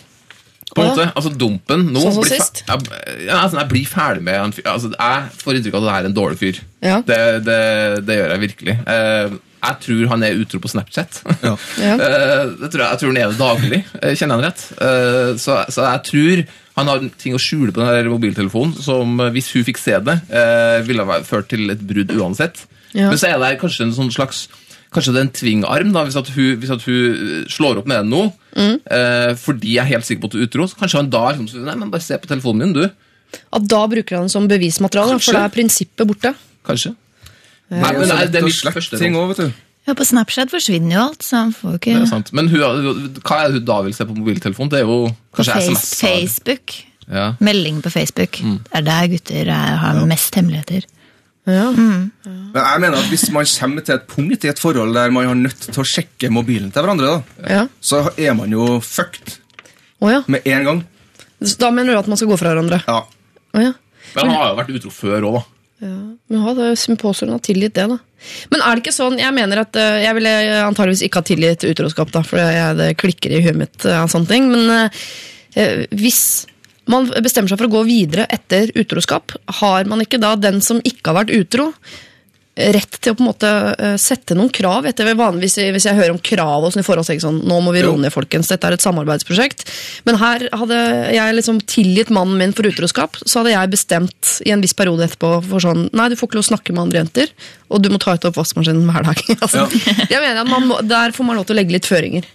[0.75, 2.63] På en måte, altså Dumpen nå Sånn som blir sist?
[2.67, 2.87] Jeg,
[3.29, 4.65] ja, altså, jeg blir ferdig med en fyr.
[4.73, 6.61] Altså, jeg får inntrykk av at det er en dårlig fyr.
[6.83, 6.97] Ja.
[7.07, 7.59] Det, det,
[8.09, 8.75] det gjør jeg virkelig.
[8.95, 11.23] Eh, jeg tror han er utro på Snapchat.
[11.44, 11.54] Ja.
[11.83, 11.94] Ja.
[12.04, 14.62] Eh, det tror jeg, jeg tror han er det daglig, eh, kjenner han rett.
[14.85, 16.42] Eh, så, så jeg tror
[16.75, 20.80] han har ting å skjule på den mobiltelefonen som, hvis hun fikk se det, eh,
[20.87, 22.64] ville ha ført til et brudd uansett.
[22.94, 23.09] Ja.
[23.09, 24.47] Men så er det kanskje en sånn slags
[24.94, 28.04] Kanskje det er en tvingarm, da, hvis, at hun, hvis at hun slår opp med
[28.04, 28.21] den nå.
[28.54, 28.76] Mm.
[28.78, 30.68] Eh, fordi jeg er helt sikker på at du er utro.
[30.71, 33.41] Så kanskje han da liksom, Nei, men bare se på telefonen min, du.
[33.58, 36.30] At da bruker han det som bevismateriale, for da er prinsippet borte.
[36.69, 36.95] Kanskje.
[37.73, 39.63] Nei, men det er, det er mitt første ting òg, vet du.
[39.85, 42.31] Ja, På Snapchat forsvinner jo alt, så han får jo ikke Det er sant.
[42.37, 42.61] Men hun,
[43.21, 44.73] hva er det hun da vil se på mobiltelefonen?
[44.73, 45.95] Det er jo På kanskje face, SMS.
[46.00, 46.77] Facebook.
[47.05, 47.27] Ja.
[47.45, 48.39] Melding på Facebook.
[48.41, 50.87] Det er der gutter er, har mest hemmeligheter.
[51.45, 51.67] Ja.
[51.77, 55.27] Men jeg mener at Hvis man kommer til et punkt i et forhold der man
[55.29, 57.67] har nødt til å sjekke mobilen til hverandre, da, Ja.
[57.81, 59.37] så er man jo fucked
[60.00, 60.23] oh, ja.
[60.27, 60.85] med en gang.
[61.61, 62.81] Da mener du at man skal gå fra hverandre?
[62.89, 63.03] Ja.
[63.53, 63.75] Oh, ja.
[64.15, 65.45] Men han har jo vært utro før òg, da.
[65.82, 67.99] Men ja, er påstår hun har tilgitt det, da.
[68.52, 70.32] Men er det ikke sånn, jeg mener at eh, jeg ville
[70.65, 74.08] antageligvis ikke ha tilgitt utroskap, da, for jeg, det klikker i huet mitt eh, av
[74.13, 74.49] sånne ting.
[74.52, 76.23] Men eh, hvis
[76.91, 80.82] man bestemmer seg for å gå videre etter utroskap, har man ikke da den som
[80.84, 81.71] ikke har vært utro,
[82.54, 86.12] rett til å på en måte eh, sette noen krav etter vanligvis Hvis jeg hører
[86.14, 88.69] om krav og sånn i forhold til sånn, nå må vi roe ned, folkens, dette
[88.69, 89.67] er et samarbeidsprosjekt.
[90.06, 90.78] Men her hadde
[91.17, 95.08] jeg liksom tilgitt mannen min for utroskap, så hadde jeg bestemt i en viss periode
[95.08, 97.34] etterpå for sånn Nei, du får ikke lov å snakke med andre jenter,
[97.71, 99.25] og du må ta ut oppvaskmaskinen hver dag.
[99.45, 99.67] altså,
[100.10, 102.28] Jeg mener at man må, Der får man lov til å legge litt føringer.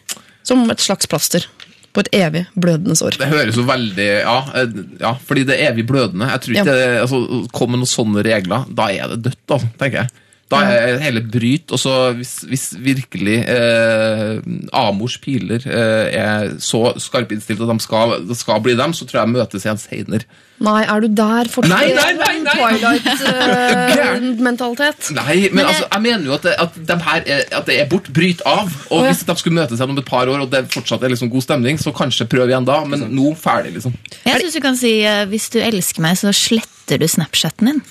[0.48, 1.48] Som et slags plaster
[1.94, 3.18] på et evig blødende sår.
[3.18, 6.30] Det høres jo veldig Ja, eh, ja fordi det er evig blødende.
[6.30, 6.80] Jeg tror ikke Ja.
[6.80, 10.10] det, altså, Kom med noen sånne regler, da er det dødt, da, tenker jeg.
[10.50, 11.70] Da er hele bryt.
[11.76, 14.40] Og så hvis, hvis virkelig eh,
[14.74, 19.34] Amors piler eh, er så skarpinnstilt at de skal, skal bli dem, så tror jeg
[19.36, 20.26] møtes igjen seinere.
[20.66, 21.72] Nei, er du der fortsatt?
[21.72, 22.56] Nei, nei, nei, nei.
[22.56, 25.10] Twilight-mentalitet.
[25.18, 27.88] Nei, men, altså, jeg mener jo at det, at de her er, at det er
[27.92, 28.10] bort.
[28.16, 28.72] Bryt av.
[28.94, 31.32] Og hvis de skulle møtes igjen om et par år, og det fortsatt er liksom
[31.34, 33.96] god stemning, så kanskje prøv igjen da, men nå ferdig, liksom.
[34.26, 37.82] Jeg syns du kan si eh, hvis du elsker meg, så sletter du Snapchatten din.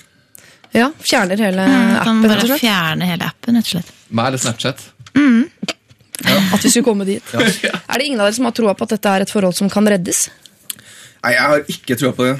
[0.75, 3.93] Ja, fjerner hele Du appen, og bare fjerne hele appen, rett og slett.
[4.13, 4.83] Meg eller Snapchat.
[6.53, 7.23] At vi skulle komme dit.
[7.89, 9.69] Er det ingen av dere som har troa på at dette er et forhold som
[9.71, 10.27] kan reddes?
[11.23, 12.35] Nei, jeg har ikke troa på det.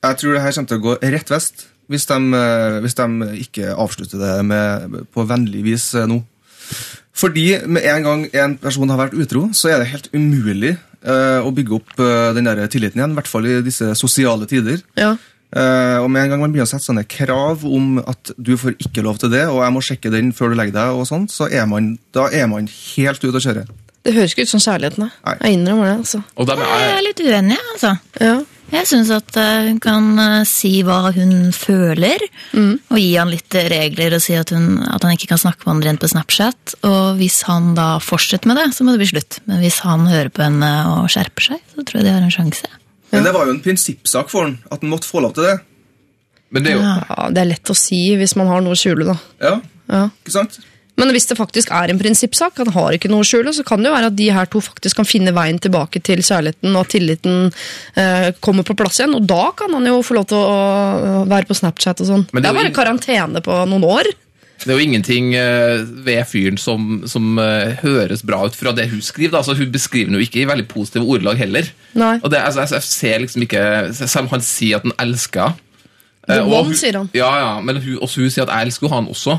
[0.00, 3.06] Jeg tror det her kommer til å gå rett vest hvis de, eh, hvis de
[3.42, 6.20] ikke avslutter det med, på vennlig vis eh, nå.
[7.20, 11.42] Fordi med en gang en person har vært utro, så er det helt umulig uh,
[11.44, 13.12] å bygge opp uh, den der tilliten igjen.
[13.12, 14.78] I hvert fall i disse sosiale tider.
[14.96, 15.10] Ja.
[15.50, 18.78] Uh, og med en gang man begynner å sette sånne krav om at du får
[18.78, 21.34] ikke lov til det, og jeg må sjekke den før du legger deg, og sånt,
[21.34, 23.66] så er man, da er man helt ute å kjøre.
[24.06, 25.10] Det høres ikke ut som kjærligheten.
[25.10, 25.36] Nei.
[25.42, 25.96] Jeg innrømmer det.
[26.06, 26.22] altså.
[26.38, 26.64] Og er...
[26.64, 27.92] Jeg er, er litt uenig, altså.
[28.22, 28.38] Ja.
[28.70, 32.22] Jeg syns at eh, hun kan eh, si hva hun føler,
[32.54, 35.72] og gi han litt regler og si at, hun, at han ikke kan snakke med
[35.74, 36.76] andre enn på Snapchat.
[36.86, 39.40] Og hvis han da fortsetter med det, så må det bli slutt.
[39.50, 42.34] Men hvis han hører på henne og skjerper seg, så tror jeg de har en
[42.36, 42.70] sjanse.
[43.10, 45.56] Men det var jo en prinsippsak for han, at han måtte få lov til det.
[46.54, 46.94] Men det er jo Ja.
[47.10, 49.16] Ja, det er lett å si hvis man har noe å skjule, da.
[49.42, 49.56] Ja,
[49.90, 50.04] Ja.
[50.22, 50.60] ikke sant?
[50.98, 53.82] Men hvis det faktisk er en prinsippsak, han har ikke noe å skjule, så kan
[53.82, 56.88] det jo være at de her to faktisk kan finne veien tilbake til kjærligheten, og
[56.92, 57.52] tilliten
[58.00, 59.14] eh, kommer på plass igjen.
[59.18, 62.26] Og da kan han jo få lov til å, være på Snapchat og sånn.
[62.32, 64.10] Det det er bare karantene på noen år.
[64.60, 68.90] Det er jo ingenting eh, ved fyren som, som eh, høres bra ut fra det
[68.90, 69.38] hun skriver.
[69.38, 71.70] Altså, hun beskriver den jo ikke i veldig positive ordelag heller.
[71.96, 72.18] Nei.
[72.20, 73.62] Og det, altså, jeg, jeg ser liksom ikke
[73.96, 75.56] Selv om han sier at han elsker
[76.28, 77.08] The eh, og one, sier han.
[77.16, 79.38] Ja, ja, men hun, også hun sier at jeg elsker han også.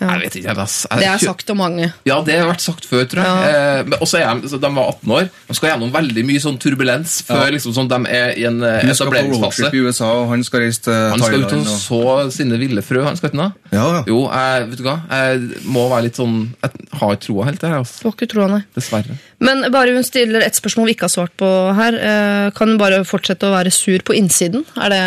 [0.00, 0.86] Jeg vet ikke, ass.
[0.90, 1.90] Jeg, Det er sagt om mange.
[2.08, 3.50] Ja, det har vært sagt før, tror jeg.
[3.52, 5.26] Eh, men også er de, så de var 18 år.
[5.50, 8.78] De skal gjennom veldig mye sånn turbulens før liksom, sånn, de er i en eh,
[8.86, 9.68] Hun skal på etableringsfase.
[9.76, 12.00] i USA, og han skal reise til Han skal ut og så
[12.38, 13.52] sine ville frø, han skal ikke noe.
[13.74, 14.02] Ja, ja.
[14.08, 17.68] Jo, jeg, vet du hva, jeg må være litt sånn Jeg har ikke troa helt
[17.68, 17.76] jeg.
[17.82, 18.00] altså.
[18.00, 18.62] Du har ikke troa, nei.
[18.78, 19.18] Dessverre.
[19.44, 22.00] Men bare hun stiller et spørsmål vi ikke har svart på her.
[22.00, 24.64] Eh, Kan hun bare fortsette å være sur på innsiden?
[24.80, 25.04] Er det,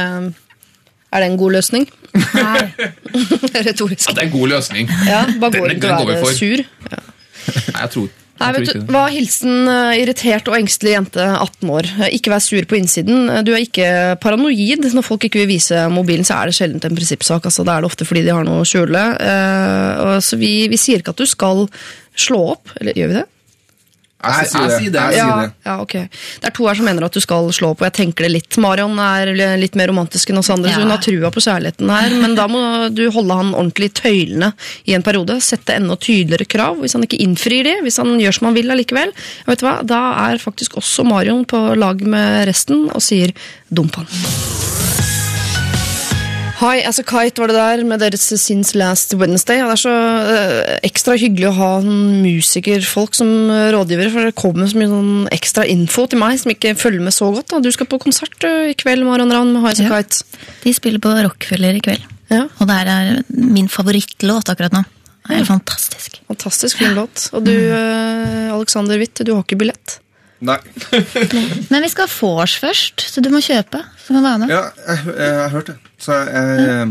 [1.16, 1.88] er det en god løsning?
[2.16, 2.60] Nei.
[3.70, 4.10] Retorisk.
[4.10, 4.92] Ja, det er en god løsning.
[5.08, 6.38] Ja, bare går den ikke å går vi være for.
[6.38, 6.64] sur.
[7.46, 8.82] Nei, jeg tror, Nei, vet du, det.
[8.92, 11.88] Hva hilsen eh, irritert og engstelig jente 18 år?
[12.18, 13.30] Ikke vær sur på innsiden.
[13.48, 13.88] Du er ikke
[14.20, 14.84] paranoid.
[14.92, 17.48] Når folk ikke vil vise mobilen, så er det sjelden en prinsippsak.
[17.48, 19.06] Altså, da er det ofte fordi de har noe å skjule.
[19.24, 21.64] Eh, så vi, vi sier ikke at du skal
[22.26, 22.76] slå opp.
[22.82, 23.26] Eller gjør vi det?
[24.24, 24.62] Jeg, jeg, det.
[24.64, 25.02] jeg sier det.
[25.14, 26.08] Jeg ja, ja, okay.
[26.42, 27.86] Det er to her som mener at du skal slå på.
[27.86, 28.58] jeg tenker det litt.
[28.64, 32.16] Marion er litt mer romantisk enn oss andre, så hun har trua på kjærligheten her.
[32.24, 32.62] Men da må
[32.96, 34.54] du holde han ordentlig tøylende
[34.90, 35.38] i en periode.
[35.46, 36.80] Sette enda tydeligere krav.
[36.82, 39.14] Hvis han ikke innfrir de, hvis han gjør som han vil allikevel,
[39.50, 43.36] vet du hva, da er faktisk også Marion på lag med resten og sier
[43.70, 44.85] dump han.
[46.56, 49.60] Hi as a kite var det der med deres Since Last Wednesday.
[49.60, 49.94] Og det er så
[50.32, 54.88] eh, ekstra hyggelig å ha sånn musikerfolk som eh, rådgivere, for det kommer så mye
[54.88, 57.50] sånn ekstra info til meg som ikke følger med så godt.
[57.52, 57.60] Da.
[57.66, 60.00] Du skal på konsert uh, i kveld, Marion Ravn, med Hi as a Ja.
[60.00, 60.24] kite.
[60.64, 62.08] De spiller på Rockefeller i kveld.
[62.32, 64.86] Ja, Og det er min favorittlåt akkurat nå.
[65.28, 66.22] Det er fantastisk.
[66.30, 67.28] fantastisk fin låt.
[67.36, 70.00] Og du, eh, Alexander Witt, du har ikke billett.
[70.44, 70.58] Nei.
[71.72, 73.80] Men vi skal ha vors først, så du må kjøpe.
[74.02, 74.52] Så du kan være med.
[74.54, 75.76] Ja, jeg, jeg, jeg har hørt det.
[76.02, 76.90] Så jeg, jeg,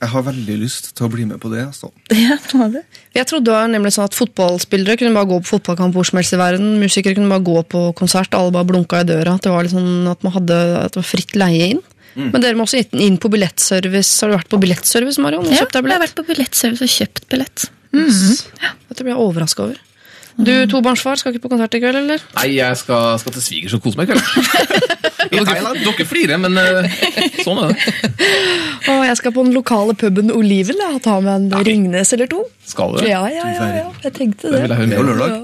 [0.00, 1.62] jeg har veldig lyst til å bli med på det.
[1.68, 1.92] Altså.
[2.18, 2.36] Ja,
[2.74, 2.82] det.
[3.16, 6.18] Jeg trodde det var nemlig sånn at fotballspillere kunne bare gå på fotballkamp hvor som
[6.20, 6.74] helst i verden.
[6.82, 9.36] Musikere kunne bare gå på konsert, alle bare blunka i døra.
[9.38, 11.82] At det var, liksom, at man hadde, at det var fritt leie inn.
[12.18, 14.16] Men dere må også inn- inn på billettservice.
[14.24, 15.46] Har du vært på billettservice, Marion?
[15.46, 17.68] Ja, jeg har vært på billettservice og kjøpt billett.
[17.94, 19.78] Dette blir jeg overraska over.
[20.36, 22.22] Du, tobarnsfar, skal ikke på konsert i kveld, eller?
[22.38, 24.24] Nei, jeg skal, skal til svigers og kose meg i kveld.
[25.30, 26.94] Dere, dere flirer, men eh,
[27.44, 27.92] sånn er det.
[28.90, 30.80] Å, jeg skal på den lokale puben Oliven.
[30.88, 32.40] og ta med en Ringnes eller to.
[32.66, 33.04] Skal du?
[33.06, 33.84] Ja, ja, ja, ja.
[34.06, 34.62] Jeg tenkte Det det.
[34.64, 35.36] vil jeg høre med lørdag.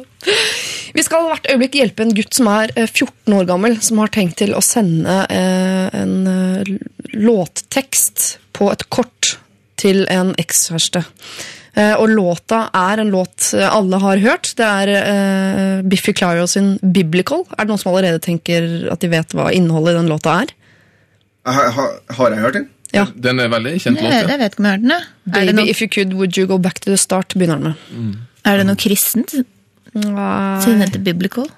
[0.96, 4.10] Vi skal hvert øyeblikk hjelpe en gutt som er eh, 14 år gammel, som har
[4.16, 6.72] tenkt til å sende eh, en eh,
[7.14, 9.36] låttekst på et kort
[9.78, 11.04] til en ekskjæreste.
[11.76, 14.52] Eh, og låta er en låt eh, alle har hørt.
[14.56, 17.44] Det er eh, Biffy Clyro sin 'Biblical'.
[17.52, 20.54] Er det noen som allerede tenker at de vet hva innholdet i den låta er?
[21.46, 21.84] Har, ha,
[22.16, 22.70] har jeg hørt den?
[22.94, 23.04] Ja.
[23.12, 24.08] Den er veldig kjent låt.
[24.08, 24.96] jeg vet ikke om jeg har hørt den.
[25.36, 27.34] Er Baby, if you could, would you go back to the start?
[27.36, 28.16] begynner den med.
[28.46, 29.36] er det noe kristent
[29.92, 31.48] siden den heter Biblical?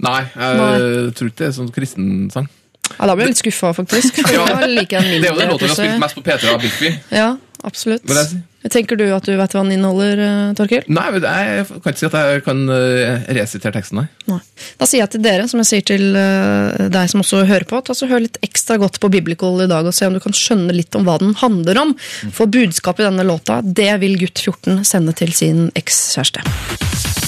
[0.00, 2.48] Nei, jeg tror ikke det er sånn kristensang.
[2.96, 4.20] Ja, da ble jeg litt skuffa, faktisk.
[4.32, 4.44] Ja.
[4.64, 6.92] Det er jo den låten låta vi har spilt mest på P3 av Biffy.
[7.12, 7.30] Ja,
[7.66, 8.08] absolutt.
[8.08, 8.44] Jeg.
[8.72, 10.86] Tenker du at du vet hva den inneholder, eh, Torkil?
[10.92, 14.06] Nei, men jeg kan ikke si at jeg kan eh, resitere teksten, nei.
[14.30, 14.40] Nei.
[14.80, 17.82] Da sier jeg til dere, som jeg sier til eh, deg som også hører på,
[17.86, 20.36] ta så hør litt ekstra godt på Biblical i dag og se om du kan
[20.36, 21.94] skjønne litt om hva den handler om.
[22.34, 27.25] For budskapet i denne låta, det vil gutt 14 sende til sin ekskjæreste.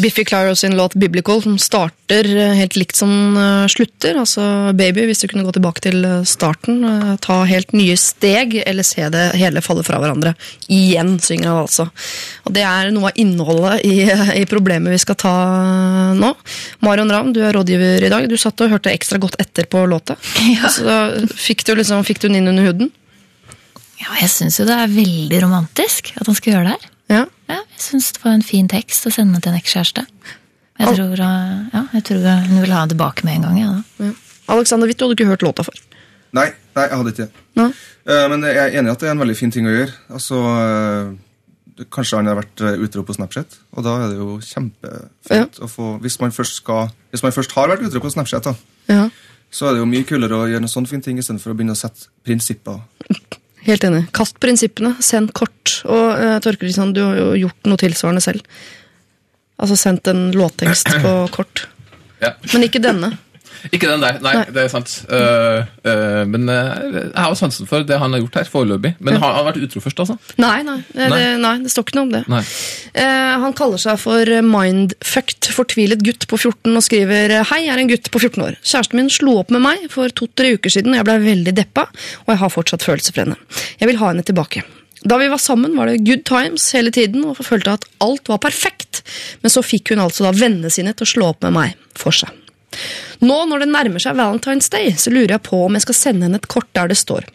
[0.00, 4.16] Biffy Clyro sin låt Biblical, som starter eh, helt likt som eh, slutter.
[4.20, 8.56] Altså Baby, hvis du kunne gå tilbake til eh, starten, eh, ta helt nye steg,
[8.66, 10.32] eller se det hele falle fra hverandre.
[10.72, 11.88] Igjen, synger han altså.
[12.48, 14.06] Og det er noe av innholdet i,
[14.40, 16.32] i problemet vi skal ta eh, nå.
[16.86, 18.28] Marion Ravn, du er rådgiver i dag.
[18.30, 20.16] Du satt og hørte ekstra godt etter på låta.
[20.50, 20.70] Ja.
[20.72, 22.88] Så fikk du, liksom, fikk du den inn under huden?
[24.00, 26.88] Ja, jeg syns jo det er veldig romantisk at han skal gjøre det her.
[27.50, 27.58] Ja.
[27.58, 30.06] Ja, jeg syns det var en fin tekst å sende til en ekskjæreste.
[30.80, 33.56] Jeg, Al- tror, uh, ja, jeg tror hun vil ha den tilbake med en gang.
[33.60, 34.10] Ja, da.
[34.10, 34.12] ja.
[34.54, 35.80] Alexander Witt, du hadde ikke hørt låta før.
[36.32, 37.42] Nei, nei, jeg hadde ikke det.
[37.58, 37.66] Nei?
[38.06, 39.92] Uh, men jeg er enig i at det er en veldig fin ting å gjøre.
[40.14, 41.10] Altså, uh,
[41.76, 45.60] det- Kanskje han har vært eh, utro på Snapchat, og da er det jo kjempefint
[45.64, 48.54] å få hvis man, først skal, hvis man først har vært utro på Snapchat, da,
[48.90, 49.06] Ja.
[49.50, 51.72] så er det jo mye kulere å gjøre en sånn fin ting istedenfor å begynne
[51.72, 52.82] å sette prinsipper.
[53.66, 54.04] Helt enig.
[54.16, 55.80] Kast prinsippene, send kort.
[55.84, 58.44] Og uh, Torkel Risan, du har jo gjort noe tilsvarende selv.
[59.60, 61.66] Altså sendt en låttekst på kort.
[62.22, 62.34] Ja.
[62.52, 63.12] Men ikke denne.
[63.68, 64.44] Ikke den der, nei, Nei.
[64.54, 64.92] det er sant.
[65.10, 68.94] Uh, uh, men eh, jeg har sansen for det han har gjort her, foreløpig.
[69.04, 70.16] Men har han vært utro først, altså?
[70.40, 70.78] Nei, nei.
[70.96, 71.08] Nei.
[71.12, 72.42] Det, nei, det står ikke noe om det.
[72.94, 77.84] Eh, han kaller seg for mindfucked, fortvilet gutt på 14 og skriver Hei, jeg er
[77.84, 78.58] en gutt på 14 år.
[78.64, 81.88] Kjæresten min slo opp med meg for to-tre uker siden, og jeg ble veldig deppa,
[82.24, 83.40] og jeg har fortsatt følelser for henne.
[83.80, 84.64] Jeg vil ha henne tilbake.
[85.00, 88.42] Da vi var sammen, var det good times hele tiden, og følte at alt var
[88.42, 89.00] perfekt.
[89.40, 92.14] Men så fikk hun altså da vennene sine til å slå opp med meg for
[92.14, 92.34] seg.
[93.24, 96.28] Nå når det nærmer seg Valentine's Day, så lurer jeg på om jeg skal sende
[96.28, 97.26] henne et kort der det står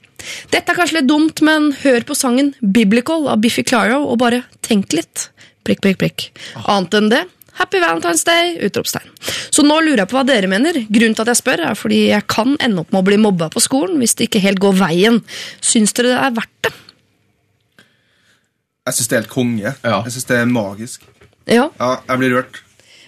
[0.50, 4.42] Dette er kanskje litt dumt, men hør på sangen Biblical av Biffy Claro og bare
[4.66, 5.28] tenk litt.
[5.68, 6.30] Prikk, prikk, prikk.
[6.66, 8.58] Annet enn det Happy Valentine's Day!
[8.66, 9.12] Utropstegn.
[9.54, 10.76] Så nå lurer jeg på hva dere mener.
[10.92, 13.48] Grunnen til at jeg spør, er fordi jeg kan ende opp med å bli mobba
[13.54, 15.22] på skolen hvis det ikke helt går veien.
[15.64, 16.74] Syns dere det er verdt det?
[18.86, 19.72] Jeg syns det er helt konge.
[19.72, 20.02] Ja.
[20.04, 21.08] Jeg synes det er magisk.
[21.48, 21.70] Ja.
[21.80, 22.60] Ja, jeg blir rørt.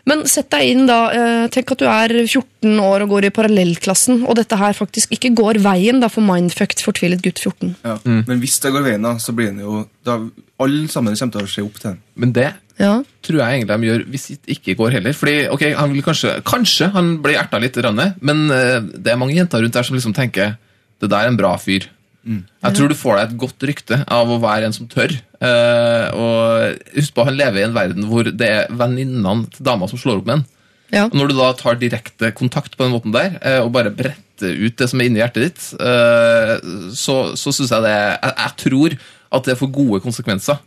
[0.08, 3.32] Men sett deg inn da, eh, tenk at du er 14 år og går i
[3.36, 7.74] parallellklassen, og dette her faktisk ikke går veien da for mindfucked fortvilet gutt 14.
[7.84, 7.98] Ja.
[8.06, 10.20] Men hvis det går veien, da, så blir den jo da,
[10.60, 12.00] Alle sammen kommer til å se opp til den.
[12.16, 13.04] Men det Ja.
[13.22, 15.14] tror jeg egentlig de gjør hvis det ikke går heller.
[15.14, 19.18] Fordi, ok, han vil kanskje, kanskje han blir erta litt, ranne, men eh, det er
[19.18, 20.58] mange jenter rundt der som liksom tenker
[21.00, 21.86] det der er en bra fyr.
[22.28, 25.14] Jeg tror du får deg et godt rykte av å være en som tør.
[25.40, 29.90] Uh, og Husk på, han lever i en verden hvor det er venninnene til dama
[29.90, 30.46] som slår opp med en.
[30.94, 31.06] Ja.
[31.12, 34.78] Når du da tar direkte kontakt på den måten der, uh, og bare bretter ut
[34.80, 36.56] det som er inni hjertet ditt, uh,
[36.96, 38.98] så, så syns jeg det jeg, jeg tror
[39.38, 40.62] at det får gode konsekvenser.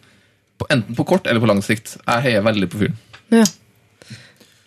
[0.60, 1.96] På, enten på kort eller på lang sikt.
[2.02, 3.00] Jeg heier veldig på fyren.
[3.40, 3.46] ja.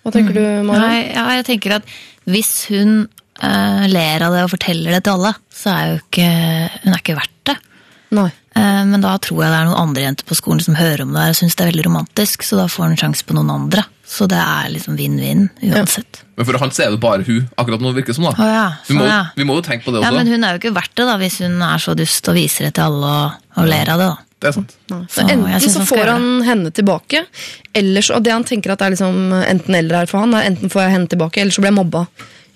[0.03, 0.83] Hva tenker du, Mara?
[0.83, 1.91] Nei, ja, jeg tenker at
[2.27, 3.05] hvis hun
[3.41, 6.29] eh, ler av det og forteller det til alle, så er jo ikke
[6.83, 7.57] hun er ikke verdt det.
[8.13, 8.29] Nei.
[8.53, 11.13] Eh, men da tror jeg det er noen andre jenter på skolen som hører om
[11.15, 13.37] det her og syns det er veldig romantisk, så da får hun en sjanse på
[13.37, 13.85] noen andre.
[14.13, 16.19] Så det er liksom vinn-vinn uansett.
[16.37, 18.27] Men for han så er det bare hun akkurat nå, virker det som.
[18.27, 18.33] da.
[18.35, 19.23] Oh, ja, vi, må, sånn, ja.
[19.37, 20.11] vi må jo tenke på det også.
[20.11, 22.37] Ja, men hun er jo ikke verdt det da, hvis hun er så dust og
[22.37, 24.11] viser det til alle og, og ler av det.
[24.11, 24.29] da.
[24.43, 24.75] Det er sant.
[24.91, 27.23] Så Så enten så får han henne tilbake,
[27.79, 30.73] ellers, og det han tenker at er liksom enten eller her for han, er enten
[30.73, 32.05] får jeg henne tilbake, eller så blir jeg mobba.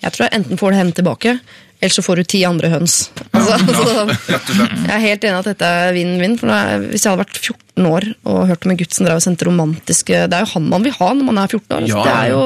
[0.02, 1.32] Jeg tror jeg enten får du henne tilbake,
[1.80, 2.96] eller så får du ti andre høns.
[3.34, 4.56] Altså, altså,
[4.88, 6.36] jeg er helt enig i at dette er vinn-vinn.
[6.38, 9.16] for er- Hvis jeg hadde vært 14 år og hørt om en gutt som drev
[9.20, 11.82] og sendte romantiske Det er jo han man vil ha når man er 14 år.
[11.82, 12.04] Altså, Ja.
[12.04, 12.42] Det er jo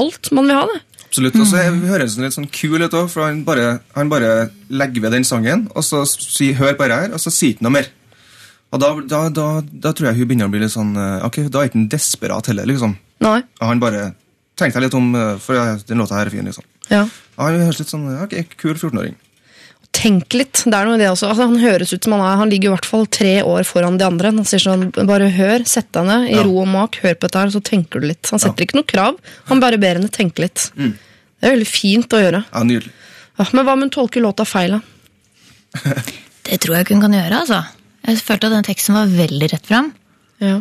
[0.00, 0.80] alt man vil ha, det.
[1.06, 1.34] Absolutt.
[1.42, 5.02] Og så høres han litt sånn kul ut òg, for han bare, han bare legger
[5.02, 7.72] ved den sangen, og så sier 'hør på det her', og så sier han noe
[7.82, 7.86] mer.
[8.72, 11.50] Og da, da, da, da tror jeg hun begynner å bli litt sånn eh, Ok,
[11.50, 12.96] da er ikke han desperat heller, liksom.
[13.20, 13.42] Nei.
[13.60, 14.14] Og han bare
[14.56, 15.54] Tenk deg litt om, eh, for
[15.88, 16.64] den låta her er fin, liksom.
[16.90, 17.04] Ja.
[17.06, 19.14] Ja, han høres litt sånn Ok, kul 14-åring.
[19.92, 20.62] Tenk litt.
[20.64, 21.28] Det er noe i det også.
[21.28, 23.98] Altså, han høres ut som han er Han ligger i hvert fall tre år foran
[24.00, 24.30] de andre.
[24.32, 26.44] Han sier sånn Bare hør, sett deg ned i Ja.
[26.48, 28.24] ro og mak, hør på dette her, så tenker du litt.
[28.32, 29.18] Han setter ikke noe krav.
[29.50, 30.70] Han bare ber henne tenke litt.
[30.76, 30.94] Mm.
[31.40, 32.44] Det er veldig fint å gjøre.
[32.52, 32.92] Ja, Nydelig.
[33.38, 34.80] Ja, men hva om hun tolker låta feil, da?
[36.44, 37.60] Det tror jeg ikke hun kan gjøre, altså.
[38.06, 39.92] Jeg følte at den teksten var veldig rett fram.
[40.42, 40.56] Ja.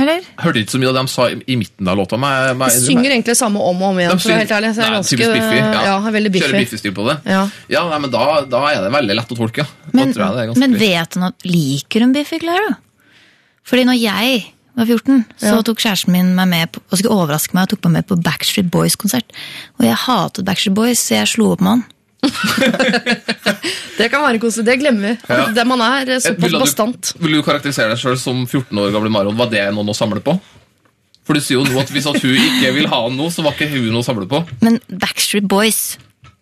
[0.00, 0.26] Eller?
[0.40, 2.18] Hørte ikke så mye av det de sa i, i midten av låta.
[2.20, 4.14] Med, med, De synger egentlig det samme om og om igjen.
[4.14, 4.70] De for å være helt ærlig.
[4.76, 5.58] Så er Nei, ganske, Biffy.
[5.60, 5.82] Ja.
[5.86, 6.62] ja, veldig Kjører biffy.
[6.64, 7.16] Biffy-stil på det.
[7.28, 7.42] Ja.
[7.74, 9.66] Ja, nei, men da, da er det veldig lett å tolke.
[9.92, 12.72] Men, tror jeg det er men vet hun at liker hun Biffy Clara?
[13.70, 14.40] Fordi når jeg
[14.80, 15.62] var 14, så Ja.
[15.62, 18.16] tok kjæresten min meg med på, og skulle overraske meg og tok meg med på
[18.22, 19.36] Backstreet Boys-konsert.
[19.78, 21.84] Og jeg hatet Backstreet Boys, så jeg slo opp med han.
[24.00, 24.64] Det kan være koselig.
[24.68, 25.12] Det glemmer vi.
[25.28, 25.46] Ja.
[25.56, 27.12] Det man er eh, såpass bastant.
[27.20, 29.36] vil du karakterisere deg sjøl som 14 år gamle Maron?
[29.38, 30.36] Var det noen å samle på?
[31.28, 33.52] For du sier jo nå at hvis at hun ikke vil ha noe, så var
[33.54, 34.40] ikke hun noe å samle på.
[34.64, 35.98] Men Backstreet Boys,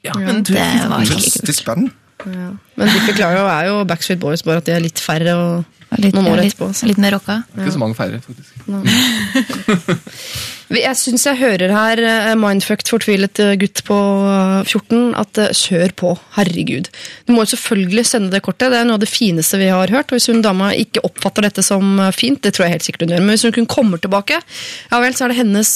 [0.07, 1.03] Ja, men du, det var.
[1.03, 1.91] Fantastisk band.
[2.25, 5.99] Men de forklarer jo er jo Backstreet Boys, bare at de er litt færre og
[5.99, 6.67] Litt, noen år litt, etterpå.
[6.77, 6.85] så.
[6.87, 7.39] litt mer rocka.
[7.57, 8.51] ikke så mange færre, faktisk.
[10.69, 13.97] Jeg syns jeg hører her eh, mindfucked, fortvilet eh, gutt på
[14.29, 16.91] eh, 14 at eh, kjør på, herregud.
[17.25, 19.89] Du må jo selvfølgelig sende det kortet, det er noe av det fineste vi har
[19.89, 20.13] hørt.
[20.13, 23.15] Og hvis hun dama ikke oppfatter dette som fint, det tror jeg helt sikkert hun
[23.15, 24.43] gjør, men hvis hun kommer tilbake,
[24.91, 25.73] ja vel, så er det hennes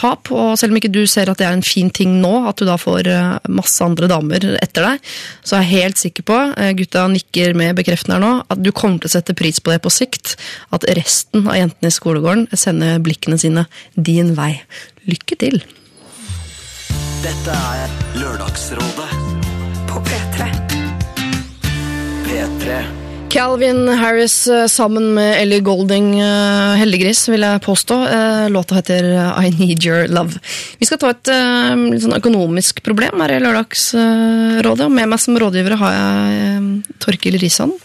[0.00, 0.32] tap.
[0.32, 2.64] Og selv om ikke du ser at det er en fin ting nå, at du
[2.68, 3.12] da får
[3.52, 5.12] masse andre damer etter deg,
[5.44, 6.40] så er jeg helt sikker på,
[6.80, 9.82] gutta nikker med bekreftende her nå, at du kommer til å sette pris på det
[9.84, 10.38] på sikt.
[10.72, 13.68] At resten av jentene i skolegården sender blikkene sine
[14.00, 14.54] din vei.
[15.08, 15.60] Lykke til!
[17.20, 19.10] Dette er Lørdagsrådet
[19.90, 20.48] På P3.
[22.24, 22.99] P3
[23.30, 27.98] Calvin Harris eh, sammen med Ellie Golding, eh, heldiggris, vil jeg påstå.
[28.08, 29.06] Eh, Låta heter
[29.38, 30.40] I Need Your Love.
[30.78, 34.88] Vi skal ta et litt sånn økonomisk problem her i Lørdagsrådet.
[34.88, 37.76] og Med meg som rådgivere har jeg Torkil Risan.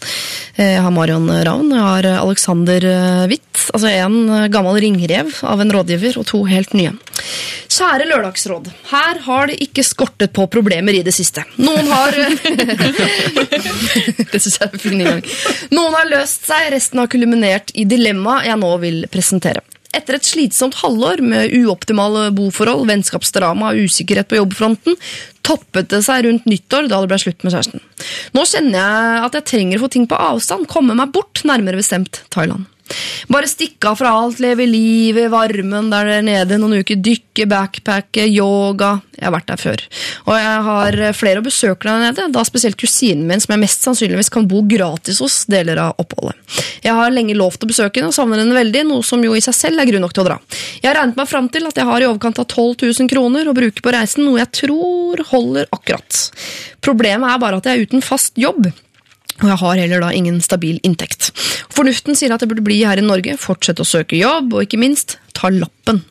[0.57, 1.69] Jeg har Marion Ravn.
[1.69, 2.89] Jeg har Alexander
[3.29, 3.67] Witt.
[3.69, 6.95] Altså en gammel ringrev av en rådgiver, og to helt nye.
[7.75, 8.69] Kjære Lørdagsråd.
[8.91, 11.43] Her har det ikke skortet på problemer i det siste.
[11.59, 12.15] Noen har
[14.31, 15.23] Det synes jeg er fin inngang.
[15.75, 19.63] Noen har løst seg, resten har kulminert i dilemmaet jeg nå vil presentere.
[19.95, 24.97] Etter et slitsomt halvår med uoptimale boforhold, vennskapsdrama og usikkerhet på jobbfronten,
[25.45, 27.83] toppet det seg rundt nyttår da det ble slutt med kjæresten.
[28.35, 31.79] Nå kjenner jeg at jeg trenger å få ting på avstand, komme meg bort, nærmere
[31.79, 32.67] bestemt Thailand.
[33.31, 38.99] Bare stikke av fra alt, leve livet varmen der nede noen uker, dykke, backpacke, yoga.
[39.15, 39.83] Jeg har vært der før.
[40.27, 43.87] Og jeg har flere å besøke der nede, da spesielt kusinen min, som jeg mest
[43.87, 46.37] sannsynligvis kan bo gratis hos deler av oppholdet.
[46.85, 49.43] Jeg har lenge lovt å besøke henne og savner henne veldig, noe som jo i
[49.43, 50.39] seg selv er grunn nok til å dra.
[50.81, 53.49] Jeg har regnet meg fram til at jeg har i overkant av 12 000 kroner
[53.49, 56.25] å bruke på reisen, noe jeg tror holder akkurat.
[56.85, 58.69] Problemet er bare at jeg er uten fast jobb.
[59.43, 61.31] Og jeg har heller da ingen stabil inntekt.
[61.75, 64.79] Fornuften sier at jeg burde bli her i Norge, fortsette å søke jobb, og ikke
[64.79, 66.01] minst ta lappen.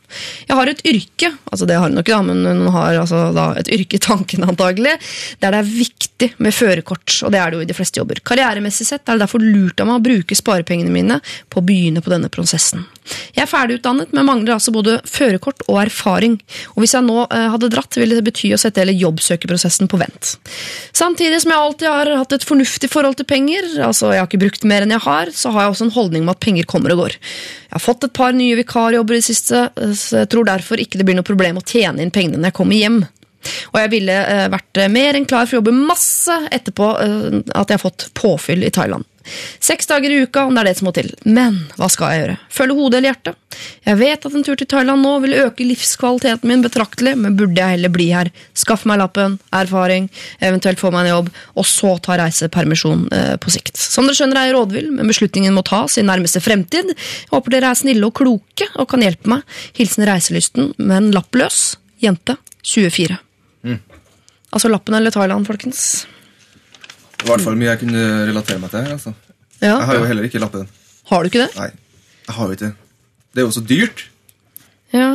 [0.47, 3.49] Jeg har et yrke, altså det har hun nok da, men hun har altså da
[3.59, 4.95] et yrke i tanken antagelig,
[5.43, 8.21] der det er viktig med førerkort, og det er det jo i de fleste jobber.
[8.25, 12.03] Karrieremessig sett er det derfor lurt av meg å bruke sparepengene mine på å begynne
[12.05, 12.85] på denne prosessen.
[13.35, 16.39] Jeg er ferdigutdannet, men mangler altså både førerkort og erfaring,
[16.73, 19.99] og hvis jeg nå eh, hadde dratt, ville det bety å sette hele jobbsøkerprosessen på
[20.01, 20.35] vent.
[20.95, 24.41] Samtidig som jeg alltid har hatt et fornuftig forhold til penger, altså jeg har ikke
[24.47, 26.95] brukt mer enn jeg har, så har jeg også en holdning om at penger kommer
[26.95, 27.19] og går.
[27.75, 29.65] Jeg har fått et par nye vikarjobber i det siste,
[29.99, 32.55] så jeg tror derfor ikke det blir noe problem å tjene inn pengene når jeg
[32.55, 33.01] kommer hjem.
[33.73, 37.25] Og jeg ville eh, vært eh, mer enn klar for å jobbe masse etterpå eh,
[37.51, 39.03] at jeg har fått påfyll i Thailand.
[39.63, 41.09] Seks dager i uka, om det er det som må til.
[41.25, 42.37] Men hva skal jeg gjøre?
[42.53, 43.59] Følge hodet eller hjertet?
[43.87, 47.59] Jeg vet at en tur til Thailand nå vil øke livskvaliteten min betraktelig, men burde
[47.61, 48.31] jeg heller bli her?
[48.57, 50.09] Skaffe meg lappen, erfaring,
[50.43, 53.79] eventuelt få meg en jobb, og så ta reisepermisjon eh, på sikt.
[53.79, 56.91] Som dere skjønner er jeg rådvill, men beslutningen må tas i nærmeste fremtid.
[56.95, 59.45] Jeg håper dere er snille og kloke og kan hjelpe meg.
[59.79, 61.77] Hilsen reiselysten, men lappløs.
[62.03, 62.35] Jente
[62.67, 63.15] 24.
[64.55, 66.05] Altså lappen eller Thailand, folkens.
[67.25, 68.85] I hvert fall mye jeg kunne relatere meg til.
[68.85, 69.13] her, Altså.
[69.61, 69.77] Ja.
[69.79, 70.67] Jeg har jo heller ikke lappen.
[71.09, 71.51] Har du ikke det?
[71.57, 71.69] Nei,
[72.27, 72.75] jeg har jo ikke det.
[73.33, 74.03] Det er jo så dyrt.
[74.95, 75.09] Ja.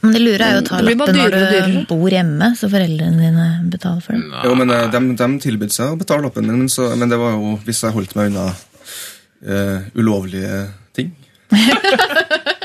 [0.00, 3.48] Men det lure er jo å ta lappen når du bor hjemme, så foreldrene dine
[3.72, 4.42] betaler for det.
[4.46, 7.18] Jo, men eh, de, de tilbød seg å betale lappen min, men, så, men det
[7.20, 10.62] var jo hvis jeg holdt meg unna uh, ulovlige
[10.96, 11.12] ting.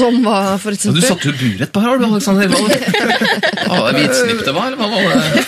[0.00, 1.00] Som hva, for Ja, eksempel?
[1.00, 2.48] du satte jo burett på her, du, Alexander.
[2.50, 5.44] Hva var det hvitsnipp det var, hva var det?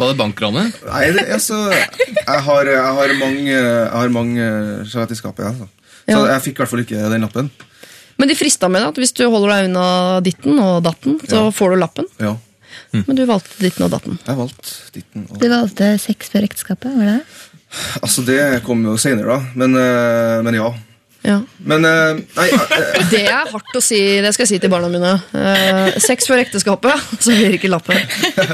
[0.00, 0.78] Var det bankranet?
[0.88, 4.46] Nei, det, altså, jeg har, jeg har mange, jeg har mange
[4.88, 5.44] skjelett i skapet.
[5.50, 5.66] Altså.
[6.08, 6.22] Så Ja.
[6.32, 7.50] jeg fikk i hvert fall ikke den lappen.
[8.20, 9.84] Men de frista med at hvis du holder deg unna
[10.24, 11.50] ditten og datten, så Ja.
[11.54, 12.08] får du lappen.
[12.20, 12.36] Ja,
[12.92, 14.18] Men du valgte ditten og datten.
[14.26, 15.26] jeg valgte ditten.
[15.30, 15.38] Og...
[15.40, 17.20] Du valgte sex før ekteskapet, var det?
[18.02, 19.38] Altså, det kom jo senere, da.
[19.54, 20.72] Men, eh, men ja.
[21.26, 21.36] Ja.
[21.68, 24.88] Men uh, Nei, uh, Det er hardt å si, det skal jeg si til barna
[24.92, 25.14] mine.
[25.34, 28.00] Uh, sex før ekteskapet, så blir ikke lappen.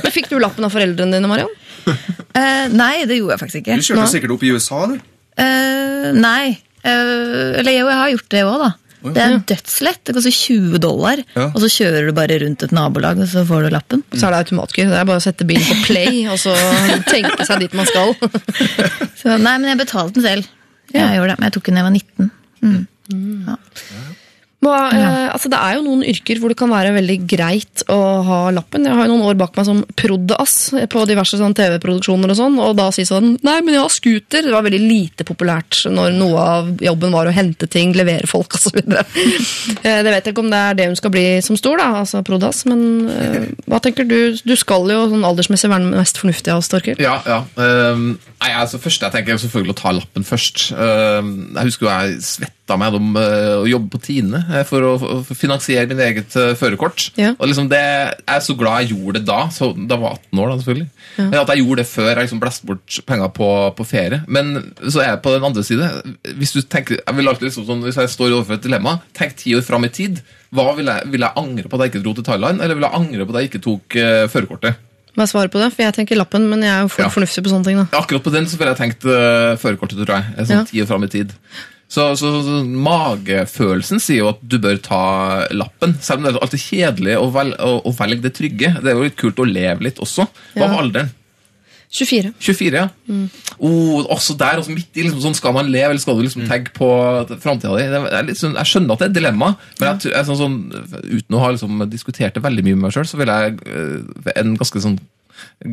[0.03, 1.53] Men Fikk du lappen av foreldrene dine, Mariann?
[1.87, 3.77] Eh, nei, det gjorde jeg faktisk ikke.
[3.79, 4.97] du kjørte sikkert opp i USA, du.
[5.39, 6.57] Eh, nei.
[6.83, 8.73] Eh, eller jo, jeg har gjort det òg, da.
[9.07, 10.01] Det er dødslett.
[10.09, 11.45] Det koster 20 dollar, Ja.
[11.53, 14.03] og så kjører du bare rundt et nabolag, og så får du lappen.
[14.11, 14.89] Så er det automatgir.
[14.91, 16.55] Det er bare å sette bilen på play og så
[17.07, 18.17] tenke seg dit man skal.
[19.21, 20.51] Så, nei, men jeg betalte den selv.
[20.95, 22.31] Jeg gjorde det, Men jeg tok den da jeg var 19.
[22.61, 22.87] Mm.
[23.47, 23.59] Ja.
[24.67, 27.99] Hva, eh, altså det er jo noen yrker hvor det kan være veldig greit å
[28.27, 28.87] ha lappen.
[28.87, 30.57] Jeg har jo noen år bak meg som prod.ass
[30.93, 34.47] på diverse sånn TV-produksjoner og sånn, og da si sånn Nei, men jeg har scooter.
[34.47, 38.59] Det var veldig lite populært når noe av jobben var å hente ting, levere folk
[38.59, 38.83] osv.
[39.87, 42.01] Eh, det vet jeg ikke om det er det hun skal bli som stor, da,
[42.01, 42.81] altså prod.ass, men
[43.13, 44.35] eh, hva tenker du?
[44.47, 46.99] Du skal jo sånn aldersmessig være den mest fornuftige av oss, Torkil.
[47.03, 47.39] Ja, ja.
[47.55, 50.69] Um, nei, altså Først jeg tenker selvfølgelig å ta lappen først.
[50.73, 54.83] Um, jeg husker jo jeg svetta meg gjennom eh, å jobbe på Tine eh, for
[54.83, 57.13] å finansiere min eget uh, førerkort.
[57.17, 57.35] Ja.
[57.39, 59.49] Og liksom det, Jeg er så glad jeg gjorde det da.
[59.51, 60.89] Så, da var 18 år, da, selvfølgelig.
[61.19, 64.23] Men At jeg gjorde det før jeg liksom blæste bort penger på, på ferie.
[64.27, 65.91] Men så er jeg på den andre side.
[66.37, 69.39] Hvis du tenker, jeg vil alltid liksom sånn, hvis jeg står overfor et dilemma, tenk
[69.39, 70.21] ti år fram i tid.
[70.55, 72.87] Hva Vil jeg, vil jeg angre på at jeg ikke dro til Thailand, eller vil
[72.87, 74.83] jeg angre på at jeg ikke tok uh, førerkortet?
[75.17, 75.71] Hva er svaret på det?
[75.73, 77.09] For jeg tenker lappen, men jeg er jo for Ja.
[77.13, 77.79] fornuftig på sånne ting.
[77.81, 77.87] da.
[78.03, 80.47] Akkurat på den så ville jeg tenkt uh, førerkortet, tror jeg.
[80.51, 80.67] Sånn Ja.
[80.69, 81.33] ti år fram i tid.
[81.89, 85.03] Så, så, så magefølelsen sier jo at du bør ta
[85.55, 85.95] lappen.
[86.03, 88.73] Selv om det er alltid kjedelig å, vel, å, å velge det trygge.
[88.83, 90.27] Det er jo litt kult å leve litt også.
[90.57, 90.73] Hva Ja.
[90.73, 91.13] med alderen?
[91.97, 92.33] 24.
[92.43, 92.89] 24, ja.
[93.63, 96.43] Oh, også der, også midt i liksom, sånn, Skal man leve, eller skal du liksom
[96.51, 96.89] tenke på
[97.41, 97.85] framtida di?
[98.11, 100.57] Det litt sånn- Jeg skjønner at det er et dilemma, men jeg, jeg, sånn, sånn,
[101.07, 104.33] uten å ha liksom, diskutert det veldig mye med meg sjøl, så vil jeg eh,
[104.43, 104.99] en ganske sånn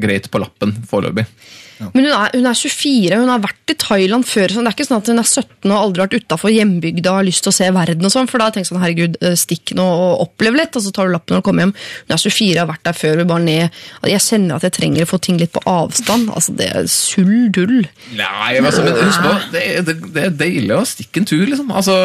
[0.06, 1.26] greit på lappen foreløpig.
[1.80, 4.54] Men hun er, hun er 24, hun har vært i Thailand før.
[4.54, 4.68] Sånn.
[4.68, 7.28] det er ikke sånn at hun er 17 og aldri vært utafor hjembygda og har
[7.28, 8.08] lyst til å se verden.
[8.08, 10.76] og sånn, For da har jeg tenkt sånn, herregud, eh, stikk nå og opplev litt,
[10.78, 11.76] og så tar du lappen når du kommer hjem.
[12.08, 13.22] Hun er 24, har vært der før.
[13.24, 13.82] Hun bare ned.
[14.14, 16.30] Jeg kjenner at jeg trenger å få ting litt på avstand.
[16.34, 17.88] altså Det er sull dull.
[18.18, 21.46] Nei, men, altså, men husk på, det, det, det er deilig å stikke en tur,
[21.50, 21.72] liksom.
[21.74, 21.98] Altså,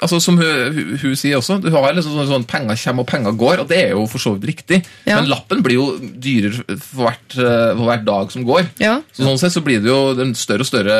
[0.00, 3.10] altså Som hun, hun, hun sier også, du har liksom sånn, sånn penger kommer og
[3.10, 4.82] penger går, og det er jo for så vidt riktig.
[5.06, 5.18] Ja.
[5.18, 8.68] Men lappen blir jo dyrere for, hvert, eh, for hver dag som går.
[8.82, 8.91] Ja.
[9.14, 10.96] Så sånn sett så blir det jo en større og større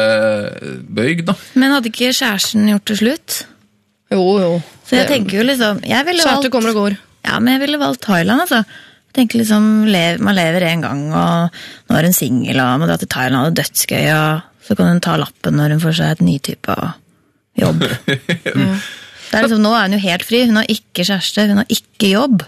[0.83, 1.35] bøyg, da.
[1.59, 3.41] Men hadde ikke kjæresten gjort det slutt?
[4.13, 4.55] Jo, jo.
[4.87, 6.97] Så jeg tenker jo liksom jeg ville valgt, kommer og går.
[7.27, 8.63] Ja, men jeg ville valgt Thailand, altså.
[9.13, 9.69] Jeg tenker liksom,
[10.25, 13.57] Man lever en gang, og nå er hun singel og må dra til Thailand, og
[13.61, 16.77] dødsgøy, og så kan hun ta lappen når hun får seg et ny type
[17.61, 17.85] jobb.
[19.33, 20.43] Det er liksom, nå er hun jo helt fri.
[20.45, 22.43] Hun har ikke kjæreste, hun har ikke jobb.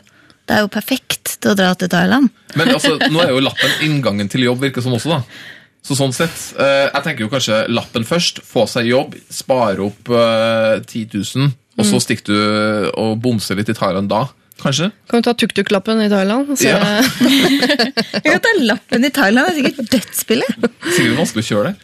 [0.45, 2.28] Det er jo perfekt til å dra til Thailand.
[2.59, 5.22] Men altså, nå er jo lappen inngangen til jobb, virker som også, da.
[5.84, 8.40] Så sånn sett, eh, Jeg tenker jo kanskje lappen først.
[8.45, 13.72] Få seg jobb, spare opp eh, 10 000, og så stikker du og bomser litt
[13.72, 14.26] i Thailand da,
[14.62, 14.90] kanskje?
[15.11, 16.55] Kan du ta tuk-tuk-lappen i Thailand?
[16.57, 16.70] Så...
[16.70, 17.03] Ja.
[18.24, 20.51] Jeg kan ta lappen i Thailand, det er sikkert dødsbillig.
[20.86, 21.84] Sikkert vanskelig å kjøre der.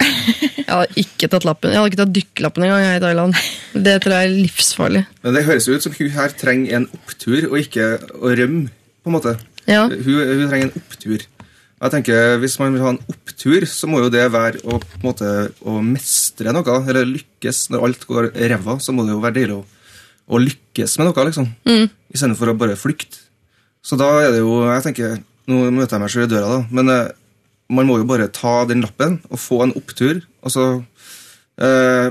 [0.70, 1.72] Jeg hadde ikke tatt lappen.
[1.72, 3.38] Jeg hadde ikke tatt dykkerlappen engang jeg, i Thailand.
[3.74, 5.00] Det tror jeg er livsfarlig.
[5.24, 7.88] Men det høres jo ut som hun her trenger en opptur, og ikke
[8.20, 8.70] å rømme,
[9.02, 9.32] på en måte.
[9.66, 9.88] Ja.
[9.90, 11.24] Hun, hun trenger en opptur.
[11.80, 15.00] Jeg tenker, Hvis man vil ha en opptur, så må jo det være å, på
[15.00, 15.30] en måte,
[15.64, 17.64] å mestre noe, eller lykkes.
[17.72, 19.64] Når alt går ræva, så må det jo være deilig å,
[20.30, 21.48] å lykkes med noe, liksom.
[21.66, 21.88] Mm.
[22.12, 23.24] Istedenfor å bare flykte.
[23.82, 25.18] Så da er det jo jeg tenker,
[25.50, 27.06] Nå møter jeg meg selv i døra, da, men eh,
[27.70, 30.22] man må jo bare ta den lappen og få en opptur.
[30.42, 30.64] og så
[31.60, 32.10] eh,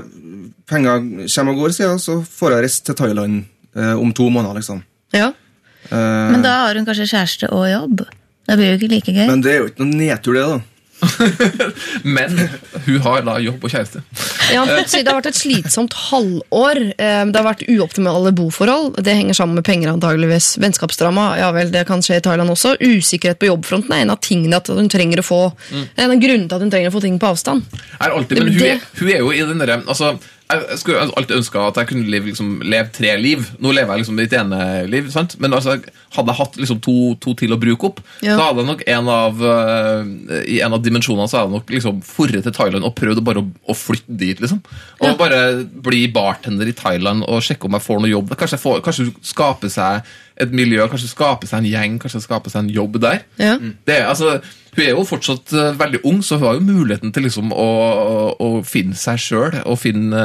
[0.70, 1.02] Penger
[1.34, 3.42] kommer og går, sier jeg, så får jeg reise til Thailand
[3.76, 4.82] eh, om to måneder, liksom.
[5.16, 5.32] Ja.
[5.90, 8.04] Eh, Men da har hun kanskje kjæreste og jobb.
[8.48, 9.26] Det blir jo ikke like gøy.
[9.30, 10.60] men det er jo ikke noen nedtur, det, da.
[12.16, 12.36] Men
[12.86, 14.02] hun har da jobb og kjæreste.
[14.52, 16.80] Ja, Det har vært et slitsomt halvår.
[16.98, 18.96] Eh, Det har vært uoptimale boforhold.
[19.04, 20.52] Det henger sammen med penger, antageligvis.
[20.62, 22.74] Vennskapsdrama, ja vel, det kan skje i Thailand også.
[22.80, 25.40] Usikkerhet på jobbfronten er en av tingene at hun trenger å få
[25.96, 27.64] En av grunnene til at hun trenger å få ting på avstand.
[28.00, 30.18] Er alltid, men Det- hun er, hun er jo i den derre altså,
[30.50, 33.44] jeg skulle alltid ønska at jeg kunne leve, liksom, leve tre liv.
[33.62, 35.36] Nå lever jeg liksom mitt ene liv, sant?
[35.42, 35.76] men altså,
[36.16, 38.34] hadde jeg hatt liksom, to, to til å bruke opp, Ja.
[38.36, 41.74] så hadde jeg nok en av uh, i en av dimensjonene så hadde jeg nok
[41.76, 44.40] liksom forret til Thailand og prøvd bare å, å flytte dit.
[44.42, 44.62] liksom.
[45.00, 45.42] Og bare
[45.86, 48.34] bli bartender i Thailand og sjekke om jeg får noe jobb.
[48.34, 50.02] Kanskje, jeg får, kanskje skape seg
[50.40, 53.22] et miljø, kanskje skape seg en gjeng, kanskje skape seg en jobb der.
[53.40, 53.56] Ja.
[53.60, 54.38] Det, er- altså,
[54.76, 57.68] hun er jo fortsatt eh, veldig ung, så hun har jo muligheten til liksom å,
[58.14, 60.24] å, å finne seg sjøl og finne,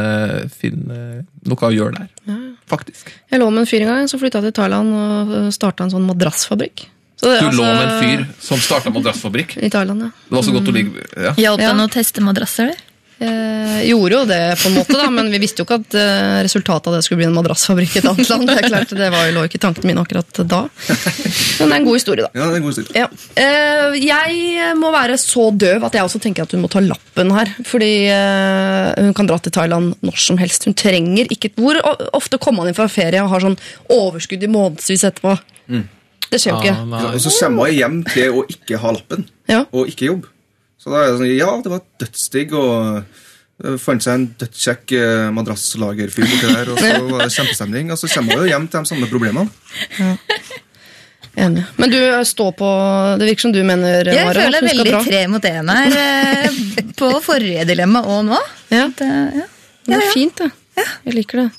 [0.53, 0.99] finne
[1.45, 2.41] noe å gjøre der.
[2.69, 3.11] Faktisk.
[3.29, 5.91] Jeg lå med en fyr en gang, så flytta jeg til Thailand og starta en
[5.93, 6.87] sånn madrassfabrikk.
[7.15, 9.57] Så det, Du altså- lå med en fyr som starta madrassfabrikk.
[9.63, 10.09] I Thailand, ja.
[10.29, 11.31] Det var så godt å ligge ja.
[11.39, 11.71] Hjalp Ja.
[11.73, 12.63] å teste madrasser?
[12.73, 12.84] eller?
[13.15, 16.39] Eh, gjorde jo det, på en måte, da, men vi visste jo ikke at eh,
[16.43, 18.49] resultatet av det skulle bli en madrassfabrikk i et annet land.
[18.49, 20.59] Det er klart, det var, lå ikke i tankene mine akkurat da.
[20.67, 22.31] Men det er en god historie, da.
[22.35, 23.05] Ja, det er en god historie.
[23.05, 23.07] Ja.
[23.39, 27.31] Eh, jeg må være så døv at jeg også tenker at hun må ta lappen
[27.37, 27.53] her.
[27.71, 30.67] Fordi eh, hun kan dra til Thailand når som helst.
[30.67, 31.79] Hun trenger ikke Hvor
[32.17, 33.55] ofte kommer man inn fra ferie og har sånn
[33.95, 35.37] overskudd i månedsvis etterpå?
[36.25, 36.75] Det skjer jo ikke.
[36.99, 39.63] Ah, Og så kommer jeg hjem til å ikke ha lappen, Ja.
[39.71, 40.25] og ikke jobb.
[40.85, 42.99] Så da er det sånn, ja, det var dødsdigg, og
[43.65, 47.97] det fant seg en dødskjekk eh, madrasslagerfyr borti der, og så var det kjempestemning, og
[47.97, 49.47] så kommer man jo hjem til de samme problemene.
[51.35, 51.63] Enig.
[51.81, 52.67] Men du eh, står på
[53.19, 55.97] Det virker som du mener, Jeg Mara, føler veldig tre mot én her.
[55.99, 56.59] eh,
[56.95, 58.37] På forrige dilemma og nå.
[58.71, 58.85] Ja.
[58.95, 59.09] Det,
[59.41, 59.47] ja.
[59.89, 60.51] Det er fint, det.
[61.05, 61.49] Jeg liker det.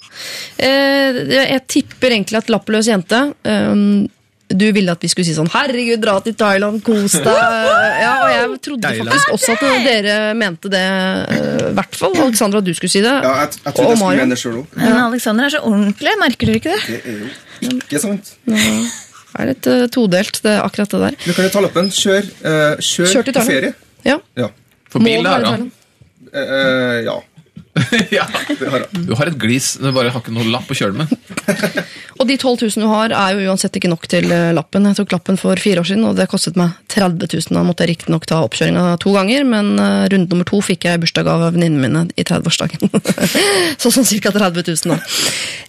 [0.64, 3.74] Eh, jeg tipper egentlig at lappløs jente eh,
[4.49, 7.27] Du ville at vi skulle si sånn 'herregud, dra til Thailand, kos deg'.
[8.07, 9.09] Ja, og jeg trodde Thailand.
[9.11, 10.83] faktisk også at dere mente det.
[10.83, 13.11] eh, I hvert fall Alexandra, at du skulle si det.
[13.25, 14.21] Ja, jeg, jeg tror Og jeg skulle Mario.
[14.23, 14.67] mene det sjøl òg.
[14.77, 16.83] Men Alexander er så ordentlig, merker dere ikke det?
[16.87, 18.33] Det er jo ikke sant.
[18.47, 21.17] Det er litt uh, todelt, det, akkurat det der.
[21.27, 21.91] Du kan jo ta lappen.
[21.91, 23.75] Kjør, uh, kjør, Kjør til på ferie.
[24.07, 24.19] Ja.
[24.39, 24.49] Ja.
[24.89, 25.67] For bil det Uh?
[26.33, 27.19] Eh, eh, ja,
[28.16, 28.27] ja.
[28.49, 29.05] det har jeg.
[29.09, 31.12] Du har et glis, du bare har ikke noe lapp å kjøre med.
[32.16, 34.87] Og de 12 000 du har, er jo uansett ikke nok til eh, lappen.
[34.89, 37.57] Jeg tok lappen for fire år siden, og det kostet meg 30 000.
[37.57, 40.97] Da måtte jeg riktignok ta oppkjøringa to ganger, men eh, runde nummer to fikk jeg
[40.97, 42.89] i bursdagsgave av venninnene mine i 30-årsdagen.
[43.83, 44.33] så sånn ca.
[44.33, 44.99] 30 000, da.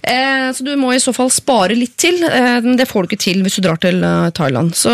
[0.08, 2.22] Eh, så du må i så fall spare litt til.
[2.24, 4.00] Eh, det får du ikke til hvis du drar til
[4.38, 4.72] Thailand.
[4.78, 4.94] Så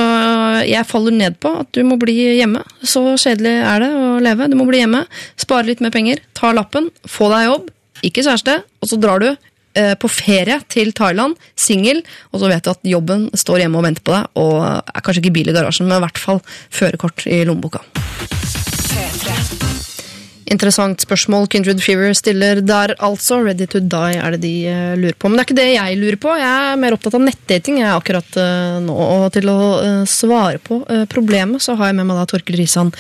[0.66, 2.66] jeg faller ned på at du må bli hjemme.
[2.82, 4.50] Så kjedelig er det å leve.
[4.50, 5.06] Du må bli hjemme,
[5.38, 7.74] spare litt mer penger, ta lappen, få deg jobb,
[8.04, 12.66] ikke kjæreste, og så drar du eh, på ferie til Thailand, singel, og så vet
[12.66, 15.56] du at jobben står hjemme og venter på deg, og er kanskje ikke bil i
[15.56, 16.44] garasjen, men i hvert fall
[16.74, 17.84] førerkort i lommeboka.
[20.52, 23.40] Interessant spørsmål Kindred Fever stiller der, altså.
[23.46, 25.30] Ready to die er det de eh, lurer på.
[25.30, 26.34] Men det er ikke det jeg lurer på.
[26.40, 28.94] Jeg er mer opptatt av nettdating jeg er akkurat eh, nå.
[28.94, 30.82] Og til å eh, svare på
[31.12, 32.92] problemet, så har jeg med meg da Torkel Risan,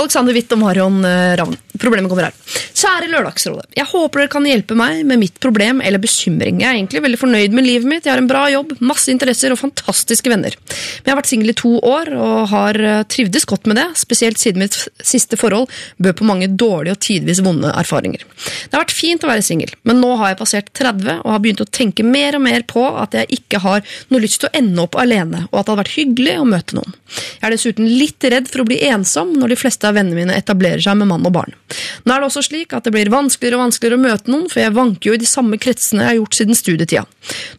[0.00, 0.98] Alexander Witt og Marion
[1.38, 1.54] Ravn.
[1.78, 2.36] Problemet kommer her.
[2.74, 3.68] Kjære Lørdagsrådet.
[3.78, 6.62] Jeg håper dere kan hjelpe meg med mitt problem eller bekymring.
[6.64, 8.08] Jeg er egentlig veldig fornøyd med livet mitt.
[8.08, 10.56] Jeg har en bra jobb, masse interesser og fantastiske venner.
[10.58, 12.80] Men jeg har vært singel i to år og har
[13.12, 15.70] trivdes godt med det, spesielt siden mitt siste forhold
[16.02, 18.24] bød på mange dårlige og tidvis vonde erfaringer.
[18.38, 21.42] Det har vært fint å være singel, men nå har jeg passert 30 og har
[21.44, 24.56] begynt å tenke mer og mer på at jeg ikke har noe lyst til å
[24.58, 26.96] ende opp alene, og at det hadde vært hyggelig å møte noen.
[27.38, 30.36] Jeg er dessuten litt redd for å bli ensom når de fleste av vennene mine
[30.38, 31.56] etablerer seg med mann og barn.
[32.04, 34.62] Nå er det også slik at det blir vanskeligere og vanskeligere å møte noen, for
[34.62, 37.04] jeg vanker jo i de samme kretsene jeg har gjort siden studietida.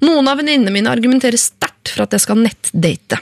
[0.06, 3.20] Noen av venninnene mine argumenterer sterkt for at jeg skal nettdate.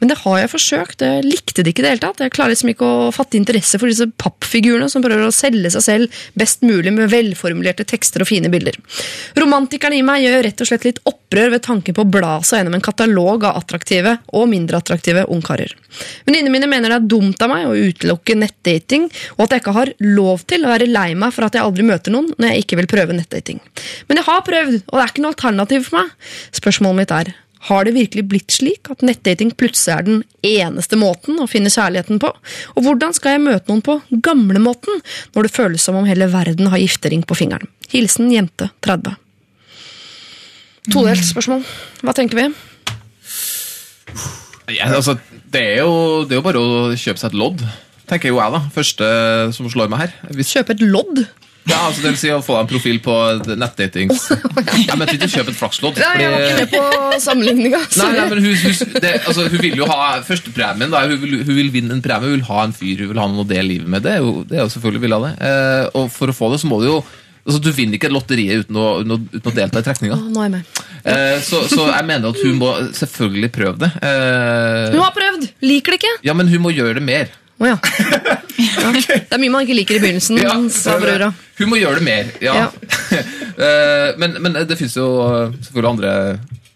[0.00, 2.22] Men det har jeg forsøkt, jeg likte det ikke i det hele tatt.
[2.22, 5.84] Jeg klarer liksom ikke å fatte interesse for disse pappfigurene som prøver å selge seg
[5.84, 8.78] selv best mulig med velformulerte tekster og fine bilder.
[9.38, 12.62] Romantikeren i meg gjør rett og slett litt opprør ved tanken på å bla seg
[12.62, 15.72] gjennom en katalog av attraktive og mindre attraktive ungkarer.
[16.26, 19.76] Venninnene mine mener det er dumt av meg å utelukke nettdating, og at jeg ikke
[19.76, 22.66] har lov til å være lei meg for at jeg aldri møter noen når jeg
[22.66, 23.62] ikke vil prøve nettdating.
[24.10, 26.30] Men jeg har prøvd, og det er ikke noe alternativ for meg.
[26.60, 27.34] Spørsmålet mitt er
[27.68, 32.20] har det virkelig blitt slik at nettdating plutselig er den eneste måten å finne kjærligheten
[32.22, 32.30] på?
[32.76, 35.00] Og hvordan skal jeg møte noen på gamlemåten,
[35.34, 37.70] når det føles som om hele verden har giftering på fingeren?
[37.92, 39.16] Hilsen jente 30.
[40.92, 41.64] Todelt spørsmål.
[42.06, 42.46] Hva tenker vi?
[44.76, 45.16] Ja, altså,
[45.50, 47.64] det, er jo, det er jo bare å kjøpe seg et lodd,
[48.10, 48.62] tenker jo jeg, da.
[48.74, 49.10] Første
[49.56, 50.14] som slår meg her.
[50.34, 51.24] Hvis, Kjøpe et lodd?
[51.66, 53.14] Ja, altså, det vil si å få deg en profil på
[53.58, 54.26] nettdatings
[54.86, 55.98] Jeg mente ikke kjøpe et flakslodd.
[55.98, 57.80] Nei, jeg var ikke med på sammenligninga.
[57.98, 60.92] Nei, nei, men hun, hun, det, altså, hun vil jo ha førstepremien.
[60.94, 63.22] da, Hun vil, hun vil vinne en premie, hun vil ha en fyr, hun vil
[63.22, 64.04] ha noe å dele livet med.
[64.06, 65.32] Det er jo, det er jo selvfølgelig vil ha det.
[65.50, 68.66] Eh, og for å få det, så må du jo altså, Du vinner ikke lotteriet
[68.66, 70.20] uten å, uten å, delta i trekninga.
[70.36, 70.60] Med.
[71.06, 73.90] Eh, så, så jeg mener at hun må selvfølgelig prøve det.
[74.06, 75.50] Eh, Hun har prøvd!
[75.66, 76.14] Liker det ikke.
[76.26, 77.34] ja, men hun må gjøre det mer.
[77.56, 77.76] Å ja.
[78.60, 78.90] ja.
[78.92, 80.58] Det er mye man ikke liker i begynnelsen, Ja,
[81.00, 81.32] brura.
[81.56, 82.66] Hun må gjøre det mer, ja.
[83.56, 86.10] Eh, men, men det finnes jo eh, selvfølgelig andre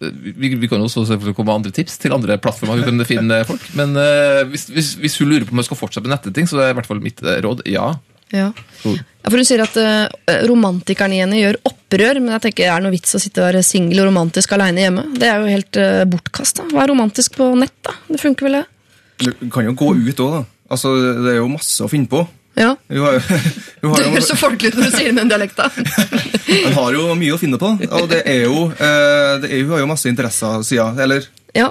[0.00, 3.42] vi, vi kan også selvfølgelig komme med andre tips til andre plattformer vi kan finne
[3.44, 3.66] folk.
[3.76, 6.62] Men eh, hvis, hvis, hvis hun lurer på om hun skal fortsette med netteting, så
[6.62, 7.90] er i hvert fall mitt eh, råd ja.
[8.32, 8.48] Ja.
[8.84, 10.06] Ja, for Hun sier at uh,
[10.48, 13.48] romantikeren i henne gjør opprør, men jeg tenker er det noe vits å sitte og
[13.48, 15.04] være singel og romantisk aleine hjemme?
[15.18, 16.68] Det er jo helt uh, bortkasta.
[16.70, 17.96] Er romantisk på nett, da?
[18.06, 19.26] Det funker vel, det?
[19.26, 20.44] Du kan jo gå ut òg, da.
[20.70, 20.92] Altså,
[21.24, 22.22] det er jo masse å finne på.
[22.58, 22.74] Ja.
[22.90, 25.30] Hun har, jo- har, Du høres så folkelig ut når du sier det med den
[25.32, 25.68] dialekta.
[26.66, 27.70] hun har jo mye å finne på.
[27.88, 31.00] Og det er jo, eh, det er, hun har jo masse interesser, sier jeg.
[31.06, 31.70] Eller Ja.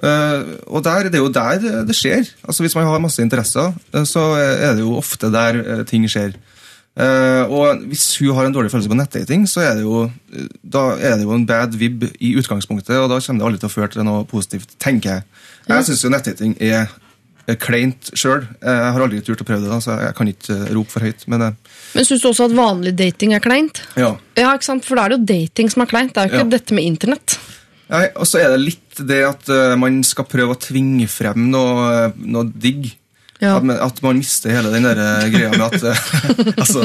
[0.00, 2.28] Eh, og der, det er jo der det, skjer.
[2.46, 6.36] Altså Hvis man har masse interesser, eh, så er det jo ofte der ting skjer.
[7.00, 10.10] Og hvis hun har en dårlig følelse på nettdating, så er det jo
[10.60, 13.70] Da er det jo en bad vib i utgangspunktet, og da kommer det aldri til
[13.70, 15.22] å føre til noe positivt, tenker jeg.
[15.70, 16.90] Jeg syns jo nettdating er
[17.60, 18.44] kleint sjøl.
[18.62, 21.00] Jeg har aldri turt å prøve det, da, så jeg kan ikke eh, rope for
[21.06, 21.24] høyt.
[21.32, 21.52] Men eh,
[21.94, 23.82] Men syns du også at vanlig dating er kleint?
[23.96, 24.12] ja.
[24.38, 24.84] Ja, ikke sant?
[24.86, 26.14] For da er det jo dating som er kleint.
[26.14, 26.52] Det er jo ikke Ja.
[26.58, 27.38] dette med internett.
[27.90, 31.48] Nei, Og så er det litt det at uh, man skal prøve å tvinge frem
[31.50, 32.92] noe, eh, noe digg.
[33.40, 33.54] Ja.
[33.56, 36.00] At, man, at man mister hele den der eh, greia med at eh,
[36.60, 36.82] altså,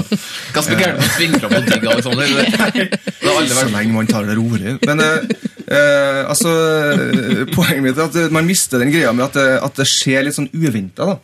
[0.56, 2.26] Ganske gærent å tvinge fram noe digg, Alexander.
[2.32, 4.78] Det har aldri Så lenge man tar det rolig.
[4.88, 5.28] Men eh,
[5.68, 6.52] eh, altså,
[6.96, 10.28] eh, poenget mitt er at man mister den greia med at det, at det skjer
[10.28, 11.18] litt sånn uventa.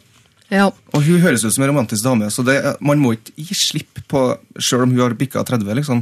[0.51, 0.67] Ja.
[0.91, 4.01] Og hun høres ut som en romantisk dame, så det, man må ikke gi slipp
[4.11, 4.25] på
[4.59, 5.69] Selv om hun har bikka 30.
[5.79, 6.01] liksom.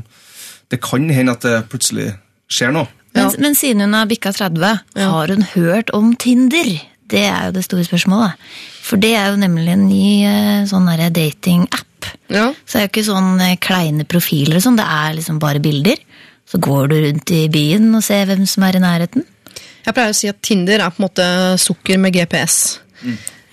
[0.69, 2.07] Det kan hende at det plutselig
[2.49, 2.89] skjer noe.
[3.13, 6.71] Men, men siden hun har bikka 30, har hun hørt om Tinder?
[7.09, 8.49] Det er jo det store spørsmålet.
[8.85, 12.09] For det er jo nemlig en ny eh, sånn datingapp.
[12.29, 12.49] ja.
[12.65, 15.61] Så det er jo ikke sånn eh, kleine profiler og sånn, det er liksom bare
[15.63, 16.01] bilder.
[16.49, 19.25] Så går du rundt i byen og ser hvem som er i nærheten.
[19.85, 21.25] Jeg pleier å si at Tinder er på en måte
[21.61, 22.79] sukker med GPS.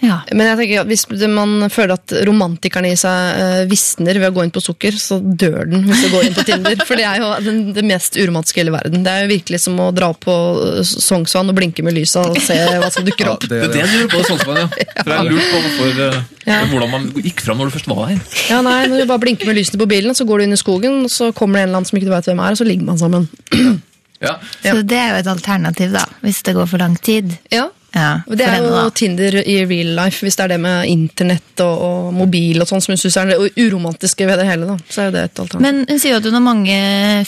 [0.04, 0.18] Ja.
[0.36, 4.34] Men jeg tenker at hvis man føler at romantikeren i seg eh, visner ved å
[4.36, 6.82] gå inn på sukker, så dør den hvis du går inn på Tinder.
[6.84, 9.06] For det er jo den, det mest uromantiske i hele verden.
[9.06, 10.34] Det er jo virkelig som å dra på
[10.66, 13.48] eh, Sognsvann og blinke med lysa og se hva som dukker opp.
[13.48, 14.68] Det er det du lurer på, Sognsvann, ja.
[15.06, 16.04] For jeg lurte på hvorfor,
[16.46, 16.60] ja.
[16.70, 18.22] hvordan man gikk fram når du først var der.
[18.52, 20.60] Ja, nei, Når du bare blinker med lysene på bilen, så går du inn i
[20.60, 22.60] skogen, og så kommer det en eller annen som ikke du vet hvem er, og
[22.60, 23.28] så ligger man sammen.
[24.16, 24.38] Ja.
[24.64, 27.34] Så det er jo et alternativ, da, hvis det går for lang tid.
[27.52, 27.66] Ja,
[27.96, 28.82] Ja, Og Det er jo da.
[28.92, 32.82] Tinder i real life, hvis det er det med internett og, og mobil og sånn
[32.84, 34.66] som hun syns er det uromantiske ved det hele.
[34.68, 34.76] da.
[34.92, 35.64] Så er det et alternativ.
[35.64, 36.76] Men hun sier jo at hun har mange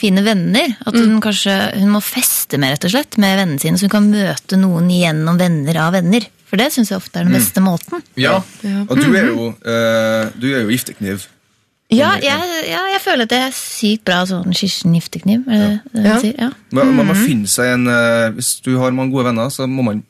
[0.00, 0.74] fine venner.
[0.84, 1.06] At Mm.
[1.14, 4.10] hun kanskje hun må feste med rett og slett med vennene sine, så hun kan
[4.12, 6.28] møte noen gjennom venner av venner.
[6.48, 8.02] For det syns jeg ofte er den beste måten.
[8.16, 8.42] Ja.
[8.64, 8.84] Ja.
[8.88, 11.26] Og du er jo, uh, du er jo giftekniv.
[11.90, 12.36] Ja, jeg,
[12.68, 15.46] ja, jeg føler at det er sykt bra sånn Kirsten Giftekniv.
[15.48, 16.12] Er det det Ja.
[16.12, 16.34] hun sier?
[16.38, 16.50] Ja.
[16.70, 19.82] Man, man må finne seg en eh, Hvis du har mange gode venner, så må
[19.86, 20.02] man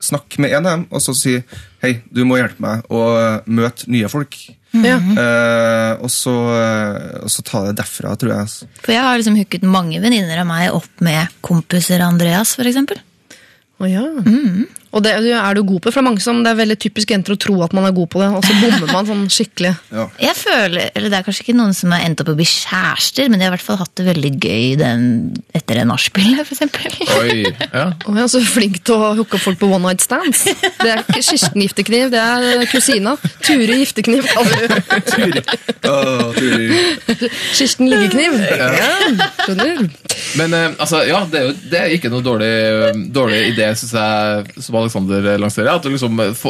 [0.00, 1.36] snakke med en av dem og så si
[1.82, 3.02] hei, du må hjelpe meg å
[3.48, 4.38] møte nye folk.
[4.70, 4.96] Ja.
[5.00, 8.44] Uh, og, så, eh, og så ta det derfra, tror jeg.
[8.46, 8.68] altså.
[8.84, 12.70] For jeg har liksom hooket mange venninner av meg opp med kompiser av Andreas, for
[12.70, 13.00] eksempel.
[13.82, 14.04] ja.
[14.06, 14.68] ja.
[14.90, 15.90] Og det er du god på.
[15.90, 17.94] For det er mange som det er veldig typisk jenter å tro at man er
[17.94, 19.74] god på det, og så bommer man sånn skikkelig.
[20.00, 20.04] Ja.
[20.22, 23.26] Jeg føler, eller Det er kanskje ikke noen som har endt opp å bli kjærester,
[23.28, 25.02] men de har i hvert fall hatt det veldig gøy den,
[25.56, 26.94] etter det nachspielet, for eksempel.
[27.18, 27.86] Oi, ja.
[28.06, 30.44] Og jeg er så flink til å hooke opp folk på one night stands.
[30.46, 33.16] Det er ikke Kirsten Giftekniv, det er kusina.
[33.44, 35.40] Ture Giftekniv kaller du
[35.90, 35.96] Å,
[36.38, 36.80] Turi.
[37.58, 38.38] Kirsten Liggekniv.
[38.50, 38.70] Ja,
[39.44, 39.84] skjønner.
[40.38, 42.50] Men eh, altså, ja, det er jo det er ikke noe dårlig,
[43.14, 45.72] dårlig idé, syns jeg, som Alexander lanserer.
[45.74, 46.44] At du liksom eh,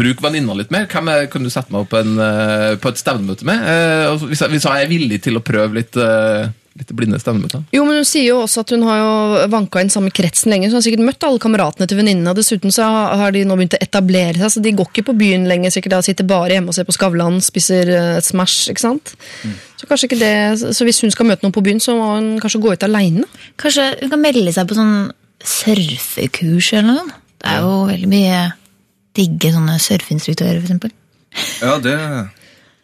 [0.00, 0.88] Bruk venninna litt mer.
[0.90, 3.62] Hvem er, kan du sette meg opp en, eh, på et stevnemøte med?
[3.64, 7.62] Eh, hvis, jeg, hvis jeg er villig til å prøve litt, eh, litt blinde stevnemøter?
[7.74, 10.68] Jo, men Hun sier jo også at hun har jo vanka inn samme kretsen lenge,
[10.68, 12.34] så hun har sikkert møtt alle kameratene til venninnene.
[12.36, 12.86] Dessuten så
[13.22, 15.74] har de nå begynt å etablere seg, så de går ikke på byen lenger.
[15.74, 18.68] sikkert da, Sitter bare hjemme og ser på Skavlan, spiser uh, Smash.
[18.72, 19.14] ikke sant?
[19.80, 20.34] Så kanskje ikke det,
[20.76, 23.24] så hvis hun skal møte noen på byen, så må hun kanskje gå ut aleine.
[23.60, 25.10] Kanskje hun kan melde seg på sånn
[25.40, 27.18] surfekurs eller noe.
[27.40, 28.40] Det er jo veldig mye
[29.16, 30.92] digge sånne surfeinstruktører, for eksempel.
[31.62, 31.96] Ja, det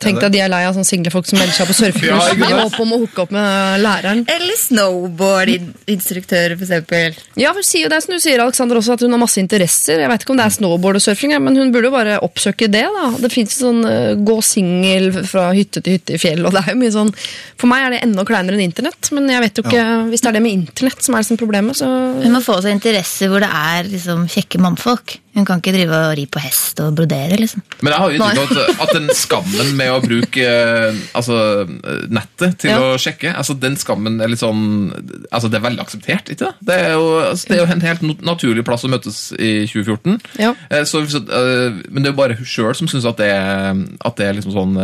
[0.03, 2.33] Tenk deg de er lei av sånne single folk som melder seg på Ja, surfekurs.
[2.35, 4.25] ikke I håp om å hooke opp med læreren.
[4.29, 7.17] Eller snowboardinstruktør, eksempel.
[7.41, 10.03] Ja, for sier jo det som du sier, Alexander, også, at hun har masse interesser.
[10.05, 12.69] Jeg vet ikke om det er snowboard og surfing, men hun burde jo bare oppsøke
[12.73, 12.85] det.
[12.97, 13.07] da.
[13.25, 16.75] Det fins sånn uh, gå singel fra hytte til hytte i fjell, og det er
[16.75, 17.13] jo mye sånn
[17.57, 20.31] For meg er det enda kleinere enn internett, men jeg vet jo ikke Hvis det
[20.31, 21.89] er det med internett som er liksom problemet, så
[22.21, 25.19] Hun må få seg interesser hvor det er liksom, kjekke mannfolk.
[25.37, 27.61] Hun kan ikke drive og ri på hest og brodere, liksom.
[27.85, 31.37] Men jeg har jo inntrykk av at, at den skammen med å bruke eh, altså,
[31.67, 32.79] eh, nettet til Ja.
[32.81, 34.91] å sjekke altså Den skammen er litt sånn
[35.31, 36.55] altså Det er veldig akseptert, ikke det?
[36.71, 40.21] Det er jo, altså, det er jo en helt naturlig plass å møtes i 2014.
[40.39, 40.55] Ja.
[40.71, 44.27] Eh, Så, men det er jo bare hun sjøl som syns at, det at det
[44.27, 44.77] er liksom sånn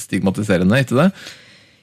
[0.00, 1.10] stigmatiserende, ikke det?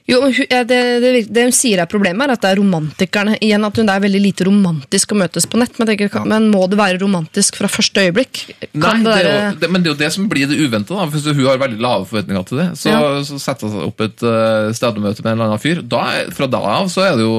[0.08, 2.56] Jo, men hun- ja, det, det, det hun sier er problemet, er at det er
[2.62, 3.64] romantikerne igjen.
[3.66, 5.74] At hun, er veldig lite romantisk å møtes på nett.
[5.78, 8.40] Men, tenker, kan- men må det være romantisk fra første øyeblikk?
[8.72, 11.04] Nei, Kan det er jo, det, men det er jo det som blir det uventa.
[11.12, 13.02] Hvis hun har veldig lave forventninger til det, så, Ja.
[13.28, 15.82] så setter hun seg opp et uh, stedmøte med en eller annen fyr.
[15.84, 16.02] Da,
[16.32, 17.36] fra da av så er det jo,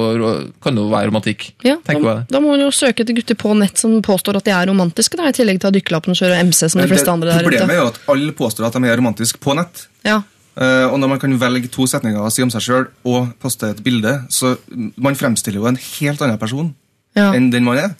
[0.62, 1.50] kan det jo være romantikk.
[1.66, 4.54] Ja, da, da må hun jo søke etter gutter på nett som påstår at de
[4.54, 7.10] er romantiske, da, i tillegg til å ha dykkerlappen og kjøre MC som de fleste
[7.10, 7.50] det, andre der ute.
[7.50, 9.88] problemet er jo at alle påstår at de er romantiske på nett.
[10.06, 10.22] Ja.
[10.60, 13.72] Eh, og når man kan velge to setninger og si om seg sjøl og poste
[13.72, 14.58] et bilde, så
[15.00, 16.74] man fremstiller jo en helt annen person
[17.16, 17.32] Ja.
[17.34, 17.96] enn den man er.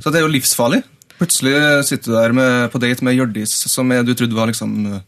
[0.00, 0.84] Så det er jo livsfarlig.
[1.18, 4.70] Plutselig sitter du der med, på date med Hjørdis, som jeg, du trodde var liksom
[4.86, 5.00] eh,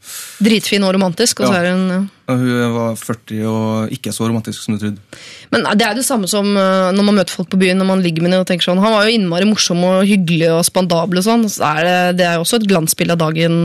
[0.43, 2.01] Dritfin og romantisk, og så er hun ja.
[2.26, 5.20] og Hun var 40 og ikke så romantisk som du trodde.
[5.55, 8.26] Men det er det samme som når man møter folk på byen når man ligger
[8.26, 11.26] med dem og tenker sånn Han var jo innmari morsom og hyggelig og spandabel og
[11.26, 11.47] sånn.
[11.51, 13.57] Så er det, det er jo også et glansbilde av dagen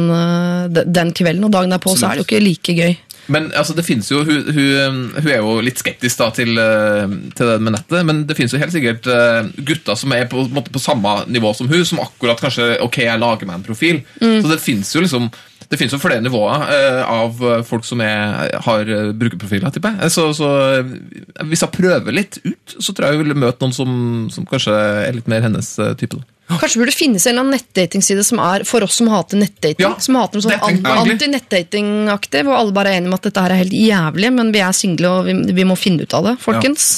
[0.85, 2.95] den kvelden, og dagen derpå så er det jo ikke like gøy.
[3.31, 7.15] Men altså, det finnes jo, hun, hun, hun er jo litt skeptisk da, til, eh,
[7.37, 10.45] til det med nettet, men det finnes jo helt sikkert eh, gutter som er på,
[10.51, 14.01] på, på samme nivå som hun, som akkurat kanskje Ok, jeg lager meg en profil.
[14.19, 15.29] Så det finnes jo liksom
[15.69, 19.97] det finnes jo flere nivåer eh, av eh, folk som er, har eh, brukerprofiler, tipper
[19.97, 20.13] jeg.
[20.13, 20.49] Så, så
[21.49, 23.91] hvis jeg prøver litt ut, så tror jeg jeg vil møte noen som,
[24.33, 26.21] som kanskje er litt mer hennes type.
[26.61, 29.81] Kanskje burde det finnes en eller annen nettdatingside som er for oss som hater nettdating.
[29.81, 33.55] Ja, som hater noe sånn anti-nettdating-aktig, hvor alle bare er enige om at dette her
[33.55, 36.35] er helt jævlig, men vi er single og vi, vi må finne ut av det,
[36.43, 36.91] folkens.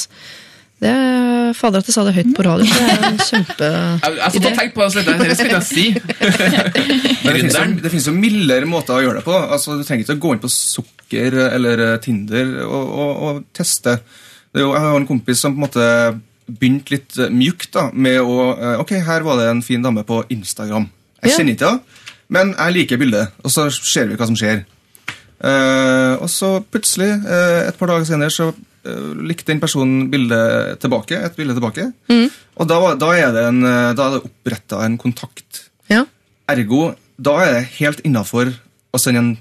[0.77, 0.93] Det
[1.57, 2.67] Fader at jeg sa det høyt på radio.
[2.67, 3.67] Det er en kjempe...
[3.67, 5.85] Jeg, satt og tenkte på det, dette det skulle jeg si.
[7.27, 9.33] Det finnes, jo, mildere måter å gjøre det på.
[9.35, 13.41] Altså, Du trenger ikke å gå inn på Sukker eller eh, Tinder og, og, og
[13.57, 13.97] teste.
[14.51, 15.87] Det er jo, jeg har en kompis som på en måte
[16.47, 20.05] begynte litt eh, mjukt da, med å eh, Ok, her var det en fin dame
[20.07, 20.87] på Instagram.
[21.23, 22.01] Jeg kjenner ikke henne,
[22.33, 23.37] men jeg liker bildet.
[23.43, 24.65] Og så ser vi hva som skjer.
[25.37, 28.47] Uh, og så plutselig, uh, et par dager senere, så
[29.29, 31.19] likte den personen bildet tilbake.
[31.25, 31.89] Et bilde tilbake.
[32.57, 35.65] Og da, da er det, en, eh, da er det oppretta en kontakt.
[35.91, 36.05] Ja.
[36.49, 38.53] Ergo, da er det helt innafor
[38.93, 39.33] å sende en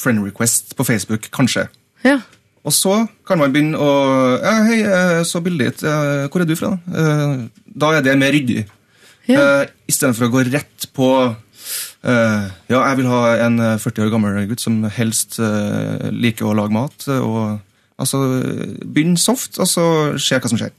[0.00, 1.68] friend request på Facebook, kanskje.
[2.04, 2.20] ja.
[2.60, 3.90] Og så kan man begynne å
[4.36, 5.84] ja, 'Hei, jeg så bildet ditt.
[5.88, 7.48] eh, Hvor er du fra?' Eh,
[7.78, 8.66] Da er det mer ryddig.
[9.26, 9.64] Ja.
[9.88, 11.36] Istedenfor å gå rett på
[12.02, 16.46] Uh, Ja, jeg vil ha en eh, 40 år gammel gutt som helst uh, liker
[16.48, 16.96] å lage mat.
[17.08, 17.60] eh, og
[18.00, 18.20] altså,
[18.84, 19.84] Begynn soft, og så
[20.20, 20.72] se hva som skjer.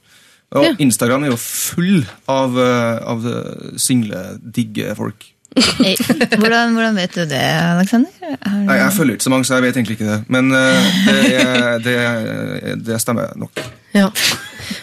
[0.52, 0.72] Og Ja.
[0.84, 5.30] Instagram er jo full av, eh, av eh, single, digge folk.
[5.56, 8.12] Hvordan, hvordan vet du det, Aleksander?
[8.22, 10.20] Du- Jeg følger ikke så mange, så jeg vet egentlig ikke det.
[10.32, 13.60] Men eh, det, det, det stemmer nok.
[13.96, 14.06] Ja.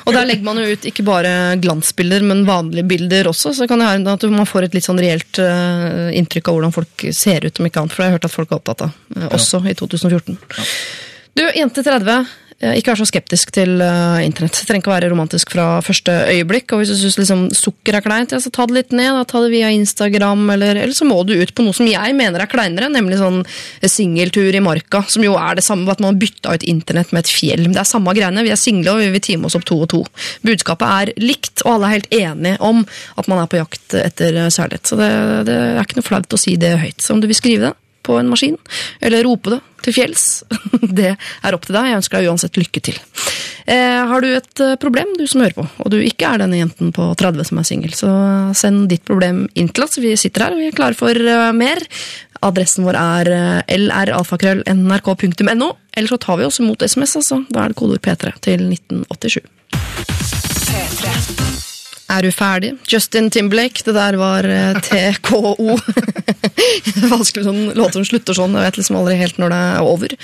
[0.04, 1.30] Og der legger man jo ut ikke bare
[1.60, 3.54] glansbilder, men vanlige bilder også.
[3.56, 7.04] Så kan det hende at man får et litt sånn reelt inntrykk av hvordan folk
[7.16, 7.92] ser ut, om ikke annet.
[7.96, 8.96] For det har jeg hørt at folk er opptatt av,
[9.32, 10.36] også i 2014.
[11.38, 12.24] Du, jente 30.
[12.58, 14.56] eh, Ikke vær så skeptisk til uh, internett.
[14.66, 16.72] Trenger ikke være romantisk fra første øyeblikk.
[16.74, 19.12] Og hvis du syns liksom, sukker er kleint, ja, så ta det litt ned.
[19.14, 19.22] Da.
[19.30, 22.42] Ta det via Instagram, eller, eller så må du ut på noe som jeg mener
[22.42, 23.44] er kleinere, nemlig sånn
[23.86, 25.04] singeltur i marka.
[25.06, 27.66] Som jo er det samme, at man har bytta ut internett med et fjell.
[27.70, 28.42] Det er samme greiene.
[28.42, 30.04] Vi er single, og vi vil time oss opp to og to.
[30.42, 32.82] Budskapet er likt, og alle er helt enige om
[33.14, 34.90] at man er på jakt etter særlighet.
[34.90, 35.12] Så det,
[35.46, 36.98] det er ikke noe flaut å si det høyt.
[36.98, 37.76] Så om du vil skrive det
[38.08, 38.56] på en maskin,
[39.04, 40.24] eller rope det til fjells.
[40.98, 41.90] Det er opp til deg.
[41.90, 42.96] Jeg ønsker deg uansett lykke til.
[43.68, 46.60] Eh, har du et eh, problem, du som hører på, og du ikke er denne
[46.62, 48.10] jenten på 30 som er singel, så
[48.56, 50.00] send ditt problem inn til oss.
[50.00, 51.78] Vi sitter her vi er klare for eh, mer.
[52.48, 53.26] Adressen vår er
[53.74, 55.68] lralfakrøll.nrk.no.
[55.98, 57.36] Eller så tar vi oss imot SMS, altså.
[57.50, 61.47] Da er det kodeord P3 til 1987.
[62.08, 62.70] Er du ferdig?
[62.88, 65.74] Justin Timberlake, det der var eh, TKO.
[67.12, 70.14] vanskelig sånn låter som slutter sånn, jeg vet liksom aldri helt når det er over.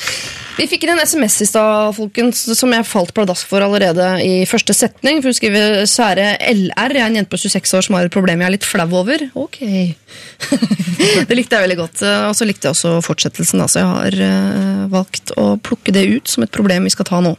[0.56, 4.44] Vi fikk inn en SMS i stad, folkens, som jeg falt pladask for allerede i
[4.48, 5.20] første setning.
[5.20, 8.14] For hun skriver 'Sære LR, jeg er en jente på 26 år som har et
[8.14, 9.28] problem jeg er litt flau over'.
[9.34, 9.60] Ok.
[11.28, 12.02] det likte jeg veldig godt.
[12.02, 16.06] eh, Og så likte jeg også fortsettelsen, så jeg har eh, valgt å plukke det
[16.16, 17.34] ut som et problem vi skal ta nå.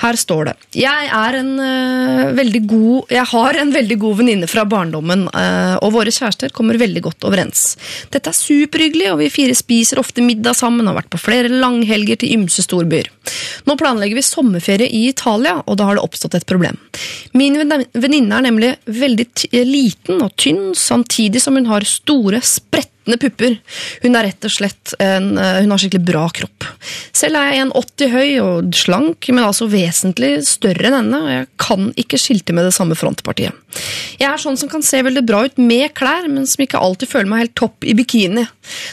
[0.00, 4.48] Her står det Jeg er en uh, veldig god Jeg har en veldig god venninne
[4.50, 7.74] fra barndommen, uh, og våre kjærester kommer veldig godt overens.
[8.12, 11.52] Dette er superhyggelig, og vi fire spiser ofte middag sammen og har vært på flere
[11.52, 13.10] langhelger til ymse storbyer.
[13.68, 16.78] Nå planlegger vi sommerferie i Italia, og da har det oppstått et problem.
[17.36, 19.28] Min venn- venninne er nemlig veldig
[19.68, 22.42] liten og tynn, samtidig som hun har store,
[23.10, 23.58] sprettende pupper.
[24.02, 26.64] Hun er rett og slett en, eh, hun har skikkelig bra kropp.
[27.12, 31.46] Selv er jeg 1,80 høy og slank, men altså vesentlig større enn henne, og jeg
[31.58, 33.52] kan ikke skilte med det samme frontpartiet.
[34.18, 37.10] Jeg er sånn som kan se veldig bra ut med klær, men som ikke alltid
[37.10, 38.46] føler meg helt topp i bikini.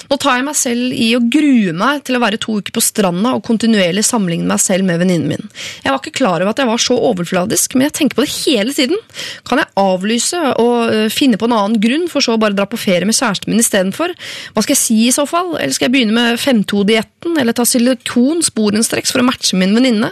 [0.09, 2.83] Nå tar jeg meg selv i å grue meg til å være to uker på
[2.83, 5.49] stranda og kontinuerlig sammenligne meg selv med venninnen min.
[5.83, 8.33] Jeg var ikke klar over at jeg var så overfladisk, men jeg tenker på det
[8.45, 9.01] hele tiden.
[9.49, 12.67] Kan jeg avlyse og øh, finne på en annen grunn, for så å bare dra
[12.69, 14.06] på ferie med kjæresten min istedenfor?
[14.53, 15.55] Hva skal jeg si i så fall?
[15.57, 20.11] Eller skal jeg begynne med 5-2-dietten, eller ta silikon sporenstreks for å matche min venninne?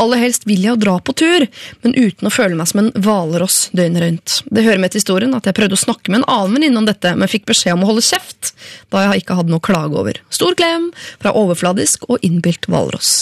[0.00, 1.46] Aller helst vil jeg jo dra på tur,
[1.84, 4.40] men uten å føle meg som en hvalross døgnet rundt.
[4.50, 6.88] Det hører med til historien at jeg prøvde å snakke med en annen venninne om
[6.88, 8.52] dette, men fikk beskjed om å holde kjeft,
[8.92, 10.20] da jeg ikke hadde noe å klage over.
[10.28, 13.16] Stor klem fra overfladisk og innbilt hvalross.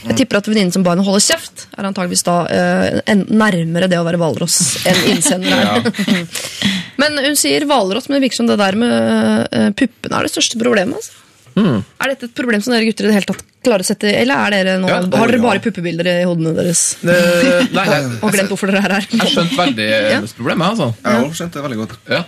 [0.00, 3.88] Jeg tipper at venninnen som ba henne holde kjeft, er antageligvis da eh, en, nærmere
[3.90, 5.90] det å være hvalross enn innsender er.
[7.00, 8.94] men hun sier hvalross, men det virker som det der med
[9.56, 11.00] eh, puppene er det største problemet.
[11.00, 11.16] Altså.
[11.60, 14.38] Er dette et problem som dere gutter i det hele tatt klarer å sette Eller
[14.46, 15.42] er dere nå, Ja, har dere ja.
[15.42, 16.82] bare puppebilder i hodene deres?
[17.02, 19.08] Eh, Nei, jeg, Og glemt hvorfor dere er her?
[19.10, 20.20] jeg skjønte veldig Ja.
[20.38, 20.86] problemet, altså.
[21.02, 21.96] Jeg har skjønt det veldig godt.
[22.08, 22.22] Ja.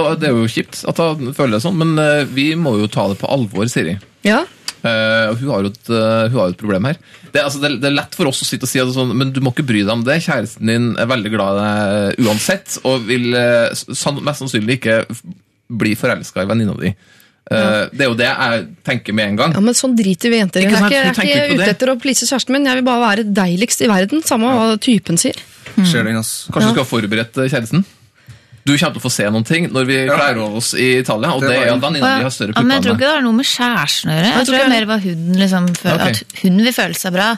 [0.00, 2.88] Og det er jo kjipt at han føler det sånn, men eh, vi må jo
[2.92, 3.94] ta det på alvor, Siri.
[4.26, 4.40] Ja?
[4.78, 6.98] Eh, og hun har jo et, uh, hun har jo et problem her.
[7.32, 9.10] Det, er- altså, det, det er lett for oss å sitte og si at sånn,
[9.18, 10.20] men du må ikke bry deg om det.
[10.22, 13.72] Kjæresten din er veldig glad i deg uansett, og vil uh,
[14.22, 15.00] mest sannsynlig ikke
[15.68, 16.94] bli forelska i venninna di.
[17.48, 17.88] Ja.
[17.88, 19.52] Det er jo det jeg tenker med en gang.
[19.56, 20.66] ja, men sånn driter vi jenter i.
[20.66, 22.84] Jeg er ikke, jeg er ikke ikke ute etter å please kjæresten min, jeg vil
[22.84, 24.20] bare være deiligst i verden.
[24.28, 25.38] Samme hva typen sier.
[25.88, 26.52] Ser den, altså.
[26.52, 27.86] Kanskje du skal ha forberedt kjæresten?
[28.68, 31.30] Du kommer til å få se noen ting når vi kler av oss i Italia,
[31.34, 33.14] og Det det er at venninna di har større Ja, men jeg tror ikke det
[33.14, 34.28] har noe med kjæresten å gjøre.
[34.28, 36.22] Jeg Jeg tror det er mer var hun liksom føler, Ok.
[36.28, 37.28] At hun vil føle seg bra.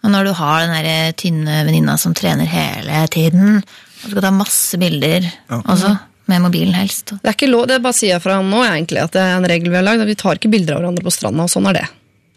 [0.00, 4.30] Og når du har den der tynne venninna som trener hele tiden, og skal ta
[4.32, 5.26] masse bilder
[5.60, 5.92] også,
[6.30, 7.12] med mobilen helst.
[7.20, 9.48] Det er ikke lov, det bare sier jeg fra nå, egentlig, at det er en
[9.50, 10.06] regel vi har lagd.
[10.08, 11.88] Vi tar ikke bilder av hverandre på stranda, og sånn er det.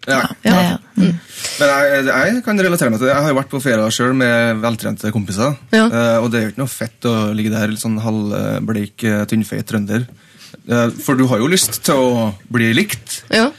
[0.10, 0.20] Ja.
[0.44, 0.54] Ja.
[0.54, 0.78] ja.
[0.98, 1.14] mm.
[1.60, 3.14] Men jeg, jeg kan relatere meg til det.
[3.14, 5.58] Jeg har jo vært på ferie sjøl med veltrente kompiser.
[5.76, 5.86] Ja.
[5.88, 9.26] Eh, og det er jo ikke noe fett å ligge der litt sånn halvbleik, eh,
[9.32, 10.08] tynnfeit trønder.
[10.64, 13.22] Eh, for du har jo lyst til å bli likt.
[13.34, 13.50] Ja.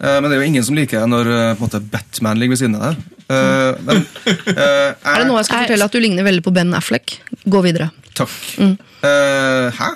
[0.00, 2.56] Eh, men det er jo ingen som liker deg når på en måte Batman ligger
[2.56, 3.08] ved siden av deg.
[3.32, 6.72] Eh, men, eh, Er det nå jeg skal fortelle at du ligner veldig på Ben
[6.76, 7.18] Affleck?
[7.48, 7.90] Gå videre.
[8.18, 8.32] Takk.
[8.60, 9.92] Eh, hæ?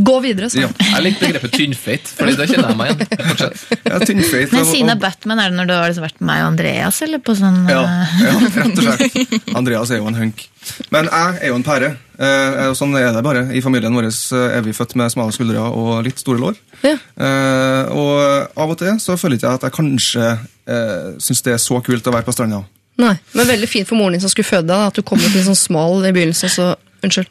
[0.00, 0.62] Gå videre, så.
[0.62, 0.68] Ja.
[0.80, 3.26] Jeg liker begrepet tynnfeit, Fordi det kjenner jeg meg igjen.
[3.28, 3.64] Fortsett.
[3.84, 4.52] Ja, tynnfeit.
[4.54, 6.46] Men og- siden av Batman, er det når du har liksom vært med meg og
[6.52, 9.52] Andreas, eller på sånn Ja, eh, ja, rett og slett.
[9.60, 10.46] Andreas er jo en hunk.
[10.94, 11.90] Men jeg er jo en pære.
[12.22, 13.42] Eh, og sånn er det bare.
[13.52, 16.56] I familien vår eh, er vi født med smale skuldre og litt store lår.
[16.86, 16.96] Ja.
[16.96, 20.30] Eh, og av og til så føler ikke jeg at jeg kanskje
[20.72, 22.62] uh, syns det er så kult å være på stranda.
[23.02, 25.34] Nei, Men veldig fint for moren din som skulle føde deg, at du kom ut
[25.34, 26.48] litt sånn smal i begynnelsen.
[26.52, 26.72] Så,
[27.04, 27.28] unnskyld.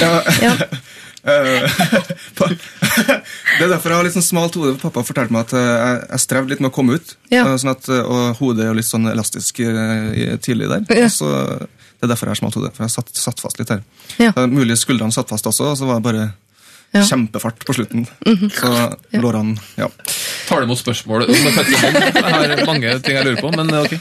[0.00, 0.20] Ja.
[0.42, 0.54] Ja.
[1.24, 1.64] Eh,
[3.58, 4.74] det er derfor jeg har litt sånn smalt hode.
[4.82, 7.14] Pappa fortalte meg at eh, jeg, jeg strevde litt med å komme ut.
[7.32, 7.46] Ja.
[7.46, 9.62] Eh, Sånn at, og hodet er jo litt sånn elastisk
[10.44, 10.86] tidlig der.
[11.04, 11.08] Ja.
[11.12, 11.30] Så,
[11.64, 12.72] det er derfor jeg har smalt hode.
[12.76, 13.84] For jeg satt, satt fast litt her.
[14.20, 14.32] Ja.
[14.50, 16.26] Mulig skuldrene satt fast også, og så var det bare
[16.94, 17.00] Ja.
[17.02, 17.08] Mhm.
[17.10, 18.04] kjempefart på slutten.
[18.54, 18.68] Så
[19.18, 19.88] lårene Ja.
[20.46, 21.96] Tar du imot spørsmål om fødselen?
[22.14, 23.94] Jeg har mange ting jeg lurer på, men ok.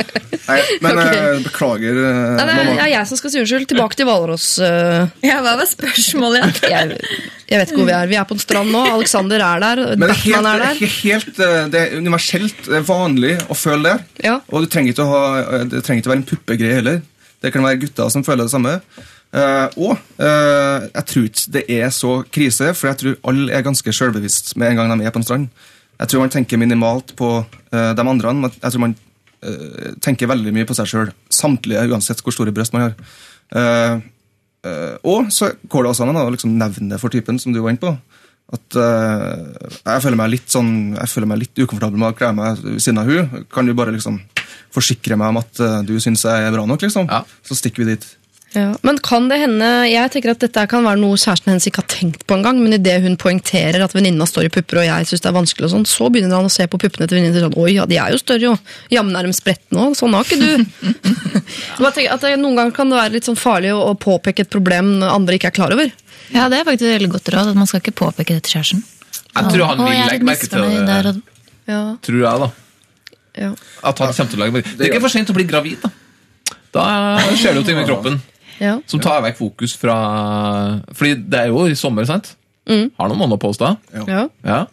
[0.43, 1.15] Nei, men okay.
[1.17, 3.65] eh, beklager, eh, Nei, det er, er jeg som skal si unnskyld.
[3.71, 4.47] Tilbake til Hvalross.
[4.59, 6.59] øh, Ja, hva var spørsmålet?
[6.73, 6.97] jeg,
[7.49, 8.11] jeg vet ikke hvor vi er.
[8.11, 8.83] Vi er på en strand nå.
[8.91, 9.81] Alexander er der.
[9.95, 10.83] Men det er, helt, er det, der.
[10.89, 14.27] er helt, eh, det er universelt det er vanlig å føle det.
[14.27, 14.37] Ja.
[14.51, 17.01] Og du trenger ikke å ha, eh, det trenger ikke å være en puppegreie heller.
[17.43, 18.77] Det kan være gutter som føler det samme.
[19.33, 23.65] Eh, og eh, jeg tror ikke det er så krise, for jeg tror alle er
[23.65, 25.47] ganske selvbevisst med en gang de er på en strand.
[25.97, 28.33] Jeg tror man tenker minimalt på eh, de andre.
[28.33, 28.97] men Jeg tror man
[29.99, 31.09] tenker veldig mye på seg sjøl.
[31.27, 34.03] Samtlige, uansett hvor store bryst man har.
[35.03, 37.81] Og så går det også an å liksom nevne for typen, som du var inne
[37.81, 37.91] på.
[38.55, 42.63] At jeg føler meg litt sånn Jeg føler meg litt ukomfortabel med å kle meg
[42.63, 43.43] ved siden av hun.
[43.51, 44.21] Kan du bare liksom
[44.71, 47.11] forsikre meg om at du syns jeg er bra nok, liksom?
[47.11, 47.25] Ja.
[47.43, 48.07] Så stikker vi dit.
[48.53, 48.75] Ja.
[48.85, 51.87] Men kan det hende Jeg tenker at dette kan være noe kjæresten hennes ikke har
[51.89, 55.23] tenkt på engang, men idet hun poengterer at venninna står i pupper, og jeg syns
[55.23, 57.47] det er vanskelig, og sånn, så begynner han å se på puppene til venninna og
[57.47, 58.53] sånn Oi, ja, de er jo større, jo.
[58.93, 59.87] Jammen er de spredt nå.
[59.97, 60.65] Sånn har ikke du.
[61.75, 63.95] så bare tenker, at det, Noen ganger kan det være litt sånn farlig å, å
[63.97, 65.89] påpeke et problem andre ikke er klar over.
[66.33, 68.59] Ja, det er faktisk et veldig godt råd, at man skal ikke påpeke det til
[68.59, 68.83] kjæresten.
[69.33, 71.15] Jeg tror han vil legge merke til det.
[71.69, 72.51] Ja, Tror jeg, da.
[73.39, 73.49] ja.
[73.87, 75.79] At han kommer til å legge merke Det er ikke for sent å bli gravid,
[75.81, 75.89] da.
[76.73, 76.85] Da
[77.37, 78.17] skjer det jo ting med kroppen
[78.59, 78.77] ja.
[78.89, 79.97] som tar vekk fokus fra
[80.93, 82.35] Fordi det er jo i sommer, sant?
[82.69, 83.75] Har noen måneder på oss da.
[84.07, 84.27] ja.
[84.43, 84.65] Ja.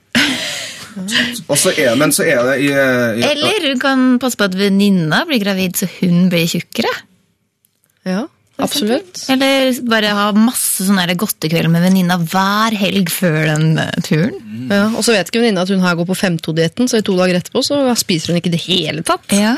[1.51, 4.57] Og så er, men så er det i, i Eller hun kan passe på at
[4.59, 6.91] venninna blir gravid, så hun blir tjukkere.
[8.09, 8.27] ja.
[8.65, 9.25] Absolutt.
[9.33, 13.73] Eller bare ha masse sånne godtekvelder med venninna hver helg før den
[14.07, 14.21] turen.
[14.21, 14.69] turen.
[14.71, 17.17] Ja, og så vet ikke venninna at hun her går på 5-2-dietten, så i to
[17.19, 19.25] dager etterpå så spiser hun ikke i det hele tatt.
[19.35, 19.55] Ja,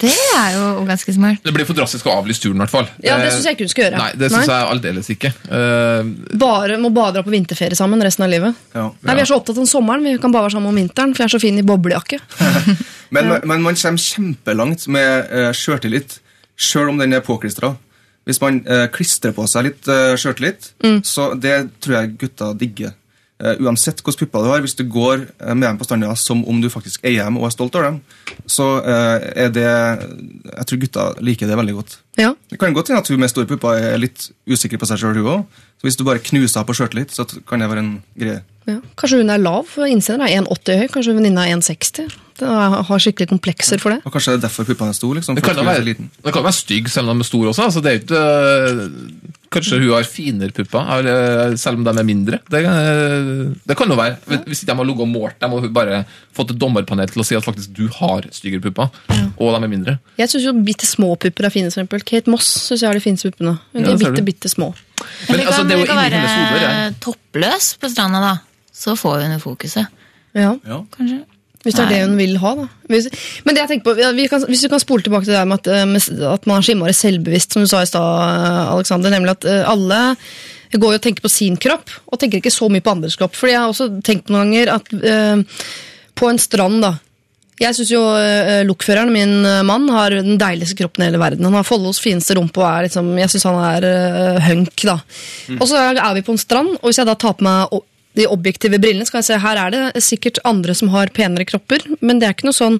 [0.00, 1.42] det er jo ganske smart.
[1.44, 2.90] Det blir for drastisk å avlyse turen, i hvert fall.
[3.04, 4.02] Ja, det syns jeg ikke hun skal gjøre.
[4.02, 5.32] Nei, det syns jeg aldeles ikke.
[5.48, 6.12] Uh...
[6.38, 8.68] Bare, må bare dra på vinterferie sammen resten av livet.
[8.76, 8.88] ja.
[9.02, 11.24] Nei, Vi er så opptatt av sommeren, vi kan bare være sammen om vinteren, for
[11.24, 12.20] jeg er så fin i boblejakke.
[13.08, 16.18] Men, men man kommer kjempelangt med uh, sjøltillit,
[16.60, 17.70] sjøl om den er påklistra.
[18.28, 20.72] Hvis man eh, klistrer på seg litt uh, sjøltillit,
[21.08, 22.92] så det tror jeg gutta digger.
[23.38, 26.40] Eh, uansett hvilke pupper du har, hvis du går eh, med dem på stranda som
[26.50, 28.00] om du faktisk eier dem og er stolt av dem,
[28.50, 31.98] så eh, er det Jeg tror gutta liker det veldig godt.
[32.18, 32.32] Ja.
[32.50, 35.20] Det kan godt hende at hun med store pupper er litt usikker på seg sjøl,
[35.22, 35.62] hun òg.
[35.78, 38.42] Så hvis du bare knuser henne på sjøltillit, så kan det være en greie.
[38.66, 38.80] Ja.
[38.98, 42.18] Kanskje hun er lav, innsender er 1,80 høy, kanskje venninna er 1,60.
[42.38, 44.00] Det er- Har skikkelig komplekser for det.
[44.06, 45.14] Og kanskje det er derfor puppene er store.
[45.18, 46.10] Liksom, det, kan hun være, liten.
[46.24, 47.64] det kan være stygg selv om de er store også.
[47.66, 48.90] Altså, det er ikke, øh,
[49.50, 52.38] kanskje hun har finere pupper, selv om de er mindre.
[52.50, 54.16] Det, øh, det kan jo være.
[54.46, 56.04] Hvis de har ligget og målt dem og bare
[56.36, 58.88] fått et dommerpanel til å si at faktisk du har styggere pupper,
[59.38, 59.98] og de er mindre.
[60.18, 61.66] Jeg syns jo bitte små pupper er fine.
[61.68, 62.04] eksempel.
[62.04, 63.58] Kate Moss synes jeg har de fineste puppene.
[63.74, 64.74] De Ja, er bitte, bitte små.
[65.28, 66.90] Men altså, det er kan være hennes ja.
[67.00, 68.36] toppløs på stranda, da.
[68.72, 69.86] Så får hun jo fokuset,
[70.34, 70.54] Ja,
[70.94, 71.24] kanskje.
[71.68, 72.66] Hvis det er det hun vil ha, da.
[72.88, 73.08] Hvis,
[73.44, 75.60] men det jeg tenker på, vi kan, hvis du kan spole tilbake til det med
[75.60, 78.70] at, eh, med, at man er så innmari selvbevisst, som du sa i stad, eh,
[78.72, 79.98] Alexander, nemlig at eh, alle
[80.72, 83.36] går jo og tenker på sin kropp, og tenker ikke så mye på andres kropp.
[83.36, 85.68] Fordi jeg har også tenkt noen ganger at eh,
[86.18, 86.94] på en strand, da
[87.58, 89.32] jeg syns jo uh, lokføreren, min
[89.66, 91.42] mann, har den deiligste kroppen i hele verden.
[91.42, 94.94] Han har Follos fineste rumpe og er liksom Jeg syns han er uh, hunk, da.
[95.56, 97.74] Og så er vi på en strand, og hvis jeg da tar på meg
[98.18, 101.84] de objektive brillene, skal jeg se her er det sikkert andre som har penere kropper,
[102.00, 102.78] men det er ikke noe sånn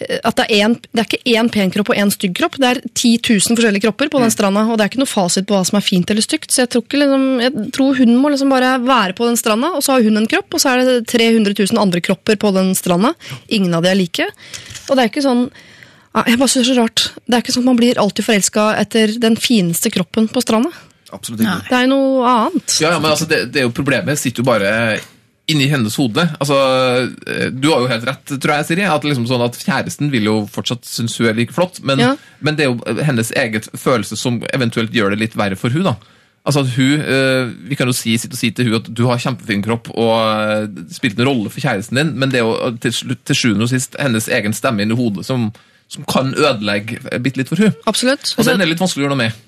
[0.00, 2.58] eh, at det er, en, det er ikke én pen kropp og én stygg kropp.
[2.62, 5.48] Det er 10 000 forskjellige kropper på den stranda, og det er ikke noe fasit
[5.48, 6.50] på hva som er fint eller stygt.
[6.52, 9.72] Så jeg tror, ikke, liksom, jeg tror hun må liksom bare være på den stranda,
[9.76, 12.52] og så har hun en kropp, og så er det 300 000 andre kropper på
[12.56, 13.14] den stranda.
[13.48, 14.28] Ingen av de er like.
[14.86, 15.48] Og det er ikke sånn
[16.24, 17.02] jeg bare synes det er så rart.
[17.26, 20.70] Det er ikke sånn at Man blir alltid forelska etter den fineste kroppen på stranda.
[21.16, 21.58] Absolutt ikke.
[21.70, 22.78] Det er jo noe annet.
[22.84, 24.72] Ja, ja, men altså, det, det er jo Problemet sitter jo bare
[25.46, 26.24] inni hennes hode.
[26.42, 26.56] Altså,
[27.30, 28.82] eh, Du har jo helt rett, tror jeg, Siri.
[28.90, 32.16] At, liksom sånn at Kjæresten vil jo fortsatt synes hun er like flott, men, Ja.
[32.40, 35.86] men det er jo hennes eget følelse som eventuelt gjør det litt verre for hun
[35.86, 35.94] da.
[36.46, 39.04] Altså at hun, eh, Vi kan jo si, sitte og si til hun at du
[39.06, 42.76] har kjempefin kropp og eh, spilt en rolle for kjæresten din, men det er jo
[42.82, 45.48] til, slutt, til sjuende og sist hennes egen stemme inni hodet som,
[45.90, 47.74] som kan ødelegge bitte litt for hun.
[47.86, 48.34] Absolutt.
[48.38, 49.42] Og den er litt vanskelig å gjøre noe med.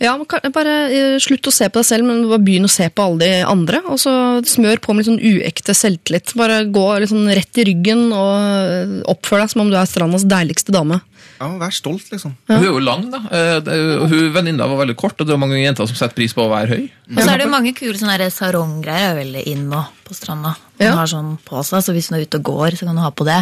[0.00, 0.16] Ja,
[0.52, 3.18] Bare eh, slutt å se på deg selv, men bare begynn å se på alle
[3.28, 3.82] de andre.
[3.92, 4.12] Og så
[4.48, 6.32] smør på med litt sånn uekte selvtillit.
[6.38, 9.86] Bare gå litt sånn rett i ryggen og eh, oppfør deg som om du er
[9.86, 11.00] strandas deiligste dame.
[11.42, 12.34] Ja, Vær stolt, liksom.
[12.46, 13.18] Hun er jo lang, da.
[13.34, 13.70] Eh,
[14.10, 16.50] Hun Venninna var veldig kort, og det er mange jenter som setter pris på å
[16.52, 16.84] være høy.
[17.16, 20.54] Og så er det jo mange kule sånne saronggreier er veldig inn nå på stranda.
[20.78, 20.94] Hun Ja.
[20.98, 23.10] har sånn på seg, så hvis hun er ute og går, så kan hun ha
[23.10, 23.40] på det.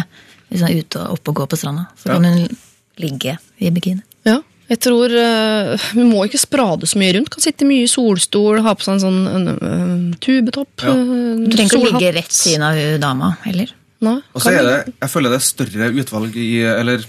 [0.51, 2.57] Hvis hun er ute og oppe og går på stranda, så kan hun
[3.01, 4.01] ligge i bikini.
[4.25, 4.41] Ja,
[4.71, 7.29] jeg tror uh, Vi må ikke sprade så mye rundt.
[7.33, 10.71] Kan sitte mye i solstol, ha på seg en sånn en, eh, tubetopp.
[10.85, 10.93] Ja.
[10.95, 13.73] eh, Du trenger ikke å ligge rett siden av dama heller.
[14.01, 17.03] Nei, Og så er det, jeg føler det er større utvalg i Eller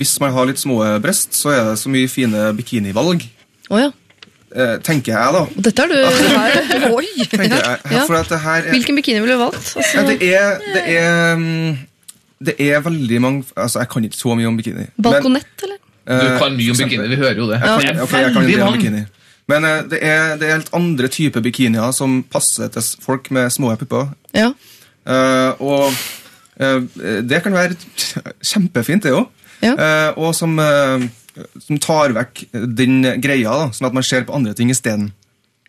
[0.00, 3.22] hvis man har litt små brest, så er det så mye fine bikinivalg.
[3.70, 3.92] Oh, ja.
[4.54, 5.44] Eh, tenker jeg, da.
[5.68, 6.90] Dette er du her.
[6.96, 7.06] Oi!
[7.20, 7.52] Jeg.
[7.90, 8.02] Ja.
[8.06, 9.72] For at det her er, Hvilken bikini ville du valgt?
[9.76, 11.78] ja, Altså, det er, det er mm,
[12.50, 14.84] Det er veldig mange Altså, jeg kan ikke så mye om bikini.
[14.88, 15.78] men- balkonett, eller?
[16.06, 17.60] Du Eh, kan mye om bikini, vi hører jo det.
[17.60, 19.04] Jeg kan, er jeg kan en om bikini.
[19.48, 23.50] Men eh, det, er, det er helt andre typer bikinier som passer til folk med
[23.52, 24.10] små pupper.
[24.34, 24.50] Ja.
[25.04, 25.92] Uh, og
[26.60, 26.80] uh,
[27.28, 27.76] det kan være
[28.52, 29.26] kjempefint, det òg.
[29.64, 30.10] Ja.
[30.20, 30.58] og som,
[31.62, 32.42] som tar vekk
[32.76, 35.12] den greia, da, sånn at man ser på andre ting isteden.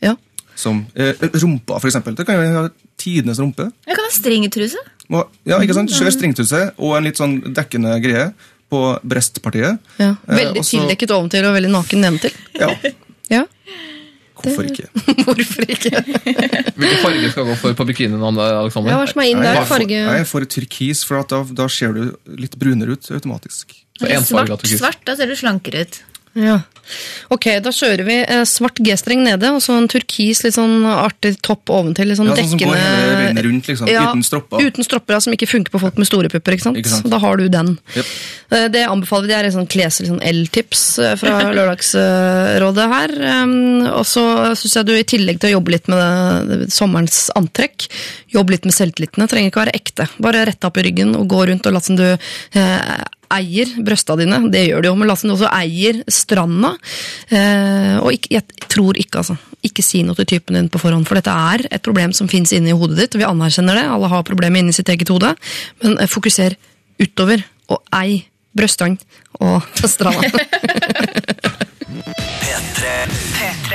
[0.04, 0.16] ja.
[0.56, 2.16] Som eh, rumpa, for eksempel.
[2.16, 2.68] Det kan jo ha
[3.00, 3.66] tidenes rumpe.
[3.88, 4.80] Jeg kan ha stringtruse.
[5.12, 5.92] Og- Ja, ikke sant?
[5.92, 8.30] Skjør stringtruse og en litt sånn dekkende greie
[8.76, 8.84] på
[9.16, 9.80] brestpartiet.
[10.04, 10.12] ja.
[10.28, 12.36] Eh, Veldig og så- tildekket oventil og veldig naken nedentil.
[12.60, 12.70] Ja,
[13.40, 13.46] Ja.
[14.36, 14.86] hvorfor ikke?
[15.26, 15.90] Hvorfor ikke?
[16.78, 18.92] Hvilken farge skal gå for på bikinien, Alexander?
[18.92, 19.62] Ja, hva som er inn Jeg der?
[19.64, 22.04] er Farge jeg er for turkis, for at da, da ser du
[22.38, 23.74] litt brunere ut automatisk.
[23.98, 26.02] Svart, svart, da ser du slankere ut.
[26.36, 26.60] Ja.
[27.34, 31.32] Ok, da kjører vi eh, svart G-streng nede, og så en turkis, litt sånn artig
[31.42, 32.12] topp oventil.
[32.12, 34.68] Litt sånn Ja, sånn som dekkende går hele veien rundt, liksom, uten stropper.
[34.68, 36.54] Uten stropper, ja, som ikke funker på folk med store pupper.
[36.54, 36.78] ikke sant?
[36.78, 37.10] Ikke sant.
[37.10, 37.72] Da har du den.
[37.96, 38.12] Jep.
[38.52, 39.32] Eh, Det anbefaler vi.
[39.34, 43.16] Det er et sånn kles- eller sånn L-tips eh, fra Lørdagsrådet her.
[43.96, 44.26] Og så
[44.60, 47.88] syns jeg du i tillegg til å jobbe litt med sommerens antrekk,
[48.36, 49.24] jobbe litt med selvtilliten.
[49.26, 50.08] Det trenger ikke være ekte.
[50.22, 52.06] Bare rette opp i ryggen og gå rundt og late som du
[53.34, 54.40] eier brøsta dine.
[54.52, 56.76] Det gjør de jo, men som du også eier stranda.
[57.30, 59.38] Eh, og ikke, jeg tror ikke, altså.
[59.66, 62.54] Ikke si noe til typen din på forhånd, for dette er et problem som fins
[62.54, 63.16] inni hodet ditt.
[63.18, 63.86] og Vi anerkjenner det.
[63.90, 65.34] Alle har problemer inni sitt eget hode.
[65.84, 66.58] Men eh, fokuser
[67.02, 68.22] utover, og ei
[68.56, 69.00] brøstene
[69.42, 69.66] og
[69.96, 70.30] stranda.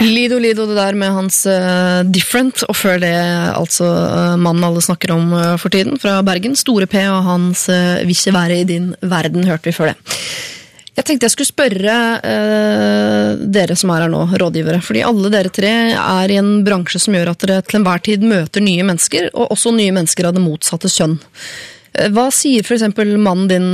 [0.00, 3.12] Lido Lido, det der med hans uh, Different, og før det
[3.56, 6.56] altså uh, mannen alle snakker om uh, for tiden, fra Bergen.
[6.56, 10.16] Store P og hans uh, 'Vil ikke være i din verden', hørte vi før det.
[10.96, 11.92] Jeg tenkte jeg skulle spørre
[13.40, 14.82] dere som er her nå, rådgivere.
[14.84, 18.26] Fordi alle dere tre er i en bransje som gjør at dere til enhver tid
[18.26, 21.16] møter nye mennesker, og også nye mennesker av det motsatte kjønn.
[22.12, 22.84] Hva sier f.eks.
[23.16, 23.70] mannen din,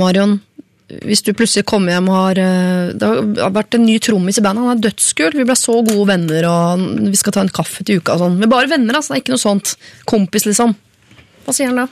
[0.00, 0.40] Marion,
[0.86, 3.08] hvis du plutselig kommer hjem og har eh, Det
[3.42, 6.46] har vært en ny trommis i bandet, han er dødskul, vi ble så gode venner,
[6.46, 8.36] og vi skal ta en kaffe til uka og sånn.
[8.38, 9.72] Men bare venner, altså, det er ikke noe sånt.
[10.06, 10.76] Kompis, liksom.
[11.46, 11.88] Hva sier han da?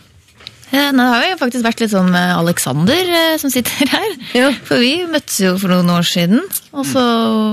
[0.74, 4.14] Ja, Nå har jo faktisk vært litt sånn med Alexander eh, som sitter her.
[4.34, 4.48] Ja.
[4.66, 6.40] For vi møttes jo for noen år siden
[6.72, 7.02] og, så,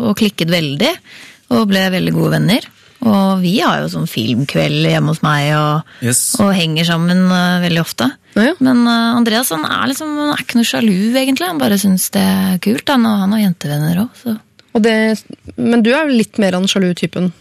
[0.10, 0.94] og klikket veldig.
[1.52, 2.66] Og ble veldig gode venner.
[3.02, 6.22] Og vi har jo sånn filmkveld hjemme hos meg og, Yes.
[6.42, 8.08] og henger sammen eh, veldig ofte.
[8.38, 8.54] Ja, ja.
[8.64, 11.50] Men eh, Andreas han er liksom, han er ikke noe sjalu, egentlig.
[11.50, 12.88] Han bare syns det er kult.
[12.94, 14.26] Han, og han har jentevenner òg,
[14.72, 14.88] Og
[15.58, 17.32] men du er jo litt mer av den sjalu typen.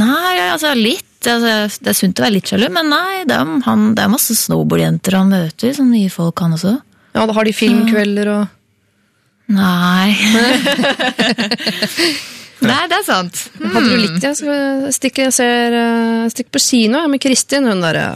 [0.00, 1.06] Nei, altså litt.
[1.20, 4.12] Altså, det er sunt å være litt sjalu, men nei, det er, han, det er
[4.12, 5.74] masse snowboardjenter han møter.
[5.76, 6.78] Sånne nye folk, han også.
[7.12, 8.56] Ja, da har de filmkvelder og
[9.50, 10.14] Nei.
[12.70, 13.40] nei, det er sant.
[13.58, 14.30] Hadde du likt det?
[14.38, 14.54] Så
[14.94, 18.12] stikk, ser, eh, stikk på kino med Kristin, hun derre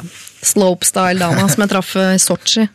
[0.49, 2.67] slopestyle-dama som jeg traff i Sotsji.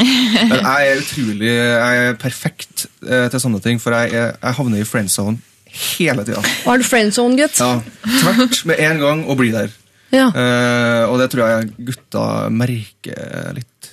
[0.00, 4.88] Jeg er utrolig Jeg er perfekt eh, til sånne ting, for jeg, jeg havner i
[4.88, 5.38] friend zone
[5.70, 6.40] hele tida.
[6.64, 7.60] Har du friendzone, gutt?
[7.62, 7.76] Ja,
[8.24, 9.68] tvert med en gang og blir der.
[10.10, 10.24] Ja.
[10.34, 13.92] Eh, og det tror jeg gutta merker litt.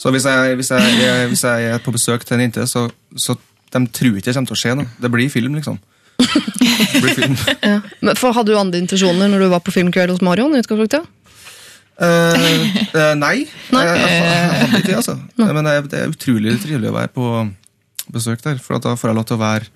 [0.00, 2.86] Så hvis jeg, hvis jeg, er- hvis jeg er på besøk til en jente, så,
[3.20, 3.36] så
[3.74, 4.88] de tror ikke det kommer til å skje noe.
[5.00, 5.76] Det blir film, liksom.
[6.24, 7.36] Det blir film.
[7.60, 7.78] Ja.
[8.00, 10.54] Men for Hadde du andre intensjoner når du var på filmkveld hos Marion?
[10.56, 11.04] i utgangspunktet?
[11.94, 13.84] Eh, eh, nei, Nei.
[13.86, 15.18] Jeg, jeg, jeg hadde ikke det, altså.
[15.38, 17.28] Men det, det er utrolig trivelig å være på
[18.14, 19.70] besøk der, for da får jeg lov til å være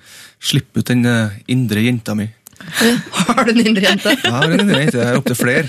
[0.50, 2.28] slippe ut den eh, indre jenta mi.
[3.28, 4.14] Har du en indre jente?
[4.24, 5.68] Ja, en indre jente, jeg er opptil flere.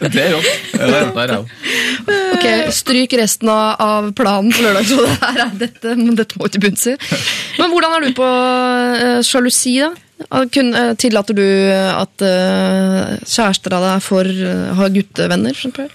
[0.00, 0.40] Det er jo.
[0.76, 1.44] Der er.
[2.36, 5.14] Ok, Stryk resten av, planen på lørdagsrådet.
[5.22, 6.96] Her er dette, men dette må ikke til bunns i.
[7.60, 9.92] Men hvordan er du på uh, sjalusi, da?
[10.52, 15.58] Kun, eh, tillater du at uh, kjærester av deg får uh, ha guttevenner?
[15.76, 15.92] for?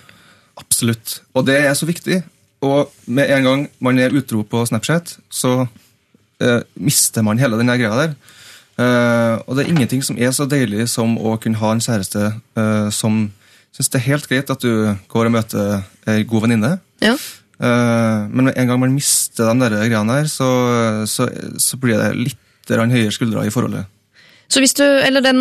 [0.61, 1.21] Absolutt.
[1.33, 2.21] Og det er så viktig.
[2.61, 7.73] Og med en gang man er utro på Snapchat, så uh, mister man hele den
[7.73, 8.15] greia der.
[8.79, 12.31] Eh, og det er ingenting som er så deilig som å kunne ha en kjæreste
[12.31, 13.25] eh, som
[13.75, 16.73] syns det er helt greit at du går og møter ei god venninne.
[17.03, 17.13] Ja.
[17.61, 20.49] Eh, men med en gang man mister de der greiene der, så,
[21.09, 21.27] så,
[21.61, 22.37] så blir det litt
[22.71, 23.89] høyere skuldre i forholdet.
[24.51, 25.37] Så hvis du, eller den,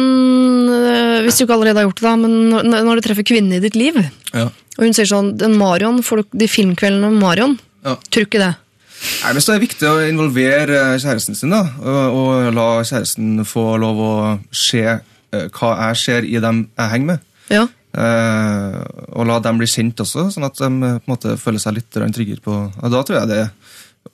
[0.70, 2.34] øh, hvis du ikke allerede har gjort det, da, men
[2.70, 3.96] når- du treffer kvinnen i ditt liv,
[4.32, 4.44] Ja.
[4.46, 7.58] og hun sier sånn den Marion, får du de filmkveldene med Marion?
[7.84, 7.96] Ja.
[8.10, 8.54] Tror ikke det.
[9.24, 12.68] Nei, men så er det viktig å involvere eh, kjæresten sin, da, og, og la
[12.84, 14.14] kjæresten få lov å
[14.52, 17.20] se eh, hva jeg ser i dem jeg henger med.
[17.50, 17.66] Ja.
[17.90, 18.76] Eh,
[19.16, 21.90] og la dem bli kjent også, sånn at de på en måte føler seg litt
[21.90, 23.40] tryggere på og Da tror jeg det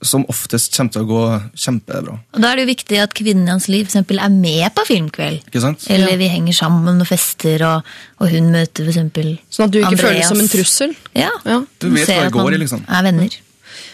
[0.03, 1.21] som oftest kommer til å gå
[1.57, 2.19] kjempebra.
[2.35, 4.75] Og Da er det jo viktig at kvinnen i hans liv for eksempel, er med
[4.77, 5.47] på filmkveld.
[5.49, 5.87] Ikke sant?
[5.89, 9.79] Eller vi henger sammen og fester, og, og hun møter for eksempel Sånn at du
[9.81, 10.11] ikke Andreas.
[10.11, 10.95] føles som en trussel?
[11.17, 11.31] Ja.
[11.49, 11.63] Ja.
[11.81, 12.85] Du vet hva det går i, liksom.
[12.89, 13.39] Er venner.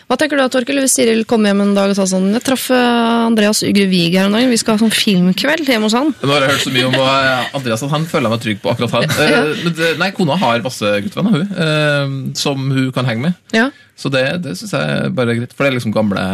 [0.09, 2.43] Hva tenker du da, Torkel, hvis Siril kom hjem en dag og sa sånn Jeg
[2.45, 5.97] traff eh, Andreas Ygre Wiig her en dag, vi skal ha sånn filmkveld hjemme hos
[5.97, 6.11] han.
[6.21, 8.63] Nå har jeg hørt så mye om eh, Andreas at han føler jeg meg trygg
[8.65, 9.09] på akkurat han.
[9.33, 9.43] Ja.
[9.65, 13.39] men nei, kona har masse guttevenner, hun, eh, som hun kan henge med.
[13.57, 13.69] Ja.
[13.97, 16.25] Så det, det syns jeg bare er greit, for det er liksom gamle,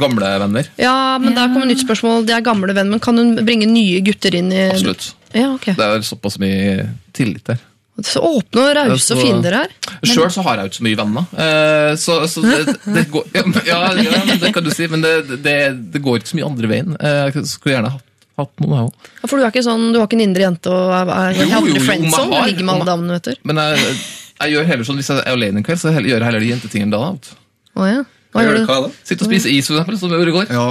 [0.00, 0.68] gamle venner.
[0.80, 2.24] ja, men der kommer nytt spørsmål.
[2.28, 5.10] De er gamle venn, men kan hun bringe nye gutter inn i Absolutt.
[5.34, 5.74] Ja, okay.
[5.78, 7.58] Det er såpass mye tillit der.
[8.00, 9.72] Så åpne og rause og fine dere er.
[10.08, 11.24] Sjøl så har jeg jo ikke så mye venner.
[11.36, 13.26] eh, så så det, det går
[13.66, 15.12] Ja, ja, det kan du si, men det,
[15.44, 15.56] det,
[15.92, 16.94] det går ikke så mye andre veien.
[17.00, 18.06] Eh, Jeg skulle gjerne hatt,
[18.40, 19.10] hatt noen, jeg òg.
[19.20, 21.42] Ja, For du er ikke sånn, du har ikke en indre jente og er, er
[21.42, 22.24] Jo, jo, jo, friendzone?
[22.30, 23.42] om har- ligger med alle damene, vet du.
[23.50, 23.98] Men jeg,
[24.40, 26.50] jeg gjør heller sånn, hvis jeg er alene en kveld, så gjør jeg heller de
[26.54, 27.02] jentetingene da.
[27.12, 27.84] vet du.
[27.90, 28.00] Ja.
[28.30, 28.64] Hva gjør du?
[28.68, 28.90] Hva da?
[29.04, 30.50] Sitter og spise is, for eksempel, som jeg gjorde i går.
[30.54, 30.66] Ja.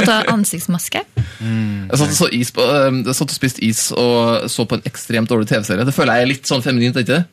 [0.00, 1.02] Og ta ansiktsmaske.
[1.40, 4.74] Jeg satt og, så is på, eh, jeg satt og spiste is og så på
[4.78, 5.86] en ekstremt dårlig TV-serie.
[5.86, 7.24] Det føler jeg er litt sånn feminint, ikke det?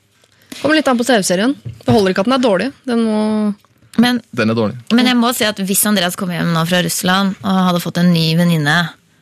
[0.61, 1.55] Kommer litt an på TV-serien.
[1.65, 2.69] Det holder ikke at den er dårlig.
[2.87, 3.21] Den må
[3.97, 4.75] Men, Den er dårlig.
[4.93, 7.97] men jeg må si at hvis Andreas kom hjem nå fra Russland og hadde fått
[7.97, 8.75] en ny venninne,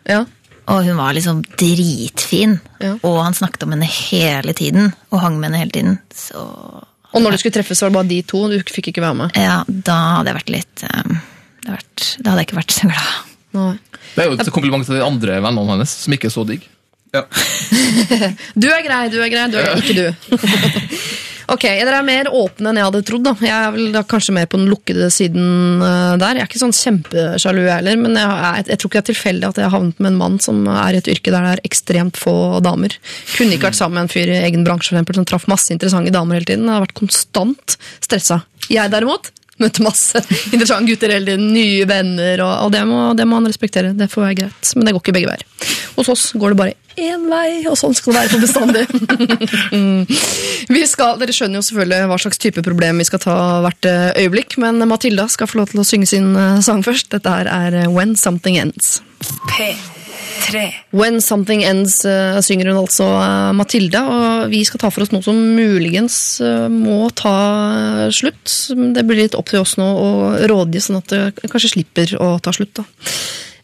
[0.06, 0.26] Ja.
[0.68, 2.98] og hun var liksom dritfin, Ja.
[3.02, 6.84] og han snakket om henne hele tiden, og hang med henne hele tiden, så
[7.16, 8.42] Og når du skulle treffes, var det bare de to.
[8.52, 9.38] Du fikk ikke være med.
[9.40, 11.18] ja, da hadde jeg vært litt um,
[11.70, 13.14] vært, Da hadde jeg ikke vært så glad.
[13.56, 13.74] Nei.
[14.16, 16.68] Det er jo et kompliment til de andre vennene hennes, som ikke er så digg.
[17.16, 17.24] ja.
[18.62, 20.08] Du er grei, du er grei, du er ikke du.
[21.52, 23.26] ok, Dere er mer åpne enn jeg hadde trodd.
[23.28, 23.34] da.
[23.44, 26.40] Jeg er vel da kanskje mer på den lukkede siden uh, der.
[26.40, 29.50] Jeg er ikke sånn kjempesjalu heller, men jeg, jeg, jeg tror ikke det er tilfeldig
[29.50, 31.64] at jeg har havnet med en mann som er i et yrke der det er
[31.68, 32.36] ekstremt få
[32.66, 32.98] damer.
[33.36, 35.74] Kunne ikke vært sammen med en fyr i egen bransje for eksempel, som traff masse
[35.74, 36.68] interessante damer hele tiden.
[36.70, 38.44] Jeg har vært konstant stressa.
[38.72, 39.32] Jeg derimot
[39.62, 40.20] møtte masse
[40.54, 43.94] interessante gutter hele tiden, nye venner, og, og det, må, det må han respektere.
[43.96, 44.74] Det får være greit.
[44.76, 45.46] Men det går ikke begge veier.
[45.96, 48.84] Hos oss går det bare én vei, og sånn skal det være for bestandig.
[50.76, 53.36] vi skal, dere skjønner jo selvfølgelig hva slags type problem vi skal ta
[53.66, 57.12] hvert eh, øyeblikk, men Matilda skal få lov til å synge sin eh, sang først.
[57.14, 59.00] Dette her er eh, When Something Ends.
[59.52, 60.66] P3.
[60.96, 61.98] When Something Ends
[62.46, 63.08] synger hun altså
[63.58, 66.20] Matilda, og vi skal ta for oss noe som muligens
[66.72, 68.52] må ta slutt.
[68.96, 70.12] Det blir litt opp til oss nå å
[70.52, 72.84] rådgi, sånn at det kanskje slipper å ta slutt.
[72.84, 72.86] da.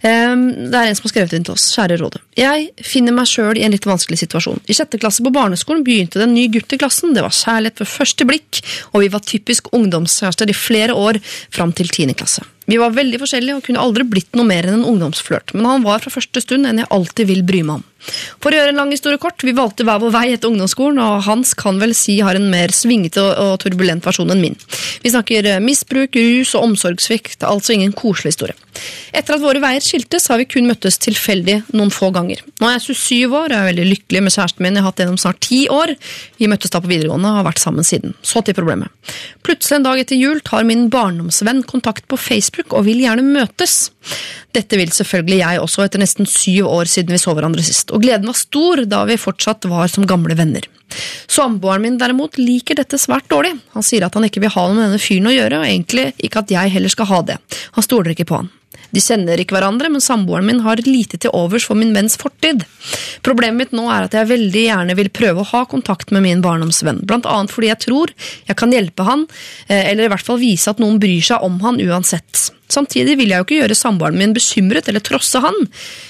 [0.02, 1.68] Ehm, Det er en som har skrevet inn til oss.
[1.76, 2.22] Kjære Råde.
[2.38, 4.62] Jeg finner meg sjøl i en litt vanskelig situasjon.
[4.68, 7.14] I sjette klasse på barneskolen begynte det en ny gutt i klassen.
[7.14, 8.62] Det var kjærlighet ved første blikk,
[8.94, 11.22] og vi var typisk ungdomskjærester i flere år
[11.52, 12.44] fram til tiende klasse.
[12.68, 15.84] Vi var veldig forskjellige og kunne aldri blitt noe mer enn en ungdomsflørt, men han
[15.84, 17.88] var fra første stund en jeg alltid vil bry meg om.
[18.42, 21.26] For å gjøre en lang historie kort, vi valgte hver vår vei etter ungdomsskolen, og
[21.28, 24.58] hans kan vel si har en mer svingete og, turbulent versjon enn min.
[25.04, 28.58] Vi snakker eh, misbruk, rus og omsorgssvikt, altså ingen koselig historie.
[29.12, 32.42] Etter at våre veier skiltes, har vi kun møttes tilfeldig noen få ganger.
[32.62, 35.02] Nå er jeg 27 år og er veldig lykkelig med kjæresten min jeg har hatt
[35.04, 35.94] gjennom snart ti år.
[36.40, 38.16] Vi møttes da på videregående og har vært sammen siden.
[38.26, 38.90] Så til problemet.
[39.46, 43.92] Plutselig en dag etter jul tar min barndomsvenn kontakt på Facebook og vil gjerne møtes.
[44.56, 48.04] Dette vil selvfølgelig jeg også etter nesten syv år siden vi så hverandre sist, og
[48.04, 50.68] gleden var stor da vi fortsatt var som gamle venner.
[51.32, 53.54] Samboeren min derimot liker dette svært dårlig.
[53.76, 56.10] Han sier at han ikke vil ha noe med denne fyren å gjøre, og egentlig
[56.20, 57.38] ikke at jeg heller skal ha det.
[57.78, 58.52] Han stoler ikke på han.
[58.92, 62.66] De kjenner ikke hverandre, men samboeren min har lite til overs for min venns fortid.
[63.26, 66.44] Problemet mitt nå er at jeg veldig gjerne vil prøve å ha kontakt med min
[66.44, 68.16] barndomsvenn, blant annet fordi jeg tror
[68.48, 69.28] jeg kan hjelpe han,
[69.68, 72.50] eh, eller i hvert fall vise at noen bryr seg om han uansett.
[72.72, 75.58] Samtidig vil jeg jo ikke gjøre samboeren min bekymret eller trosse han.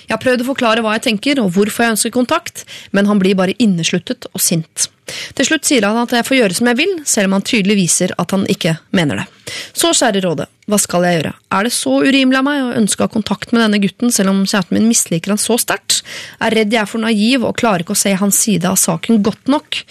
[0.05, 3.21] Jeg har prøvd å forklare hva jeg tenker og hvorfor jeg ønsker kontakt, men han
[3.21, 4.91] blir bare innesluttet og sint.
[5.37, 7.77] Til slutt sier han at jeg får gjøre som jeg vil, selv om han tydelig
[7.79, 9.27] viser at han ikke mener det.
[9.75, 11.33] Så kjære rådet, hva skal jeg gjøre?
[11.57, 14.33] Er det så urimelig av meg å ønske å ha kontakt med denne gutten, selv
[14.33, 16.01] om kjæresten min misliker han så sterkt?
[16.39, 19.23] Er redd jeg er for naiv og klarer ikke å se hans side av saken
[19.25, 19.81] godt nok?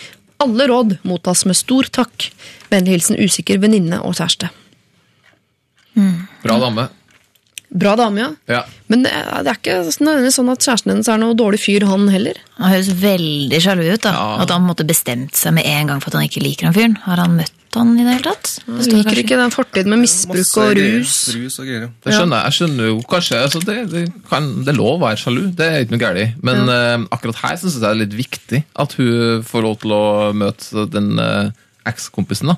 [0.41, 2.31] Alle råd mottas med stor takk.
[2.73, 4.49] Vennlig hilsen usikker venninne og kjæreste.
[6.41, 6.89] Bra dame.
[7.71, 8.31] Bra dame, ja.
[8.51, 8.65] Ja.
[8.91, 11.87] Men det er det er ikke nødvendigvis sånn at kjæresten hennes er noe dårlig fyr,
[11.87, 12.41] han heller.
[12.59, 14.03] Han høres veldig sjalu ut.
[14.03, 14.11] da.
[14.17, 14.27] Ja.
[14.43, 16.97] At han måtte bestemt seg med en gang for at han ikke liker han fyren.
[17.07, 18.51] Har han møtt han i det hele tatt?
[18.67, 21.15] Det Han liker kanskje- ikke den fortiden med misbruk ja, og rus.
[21.37, 22.45] Rus og Det skjønner jeg.
[22.51, 25.67] Jeg skjønner jo kanskje altså det, det, kan, det er lov å være sjalu, det
[25.71, 26.43] er ikke noe galt.
[26.43, 29.95] Men uh, akkurat her syns jeg det er litt viktig at hun får lov til
[29.95, 31.53] å møte den uh,
[31.91, 32.53] ekskompisen.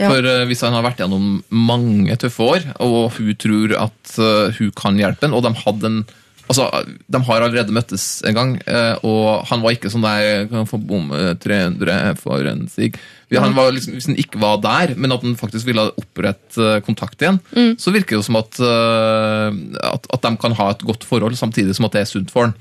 [0.00, 0.08] Ja.
[0.08, 4.58] For eh, hvis han har vært gjennom mange tøffe år, og hun tror at eh,
[4.58, 6.02] hun kan hjelpe ham, og de hadde en
[6.50, 6.64] Altså,
[7.08, 10.76] De har allerede møttes en gang, eh, og han var ikke sånn der Kan få
[10.82, 12.98] bomme 300 for en sig.
[13.32, 17.22] Han var liksom, hvis han ikke var der, men at han faktisk ville opprette kontakt
[17.22, 17.38] igjen,
[17.80, 21.78] så virker det jo som at, at, at de kan ha et godt forhold, samtidig
[21.78, 22.58] som at det er sunt for han.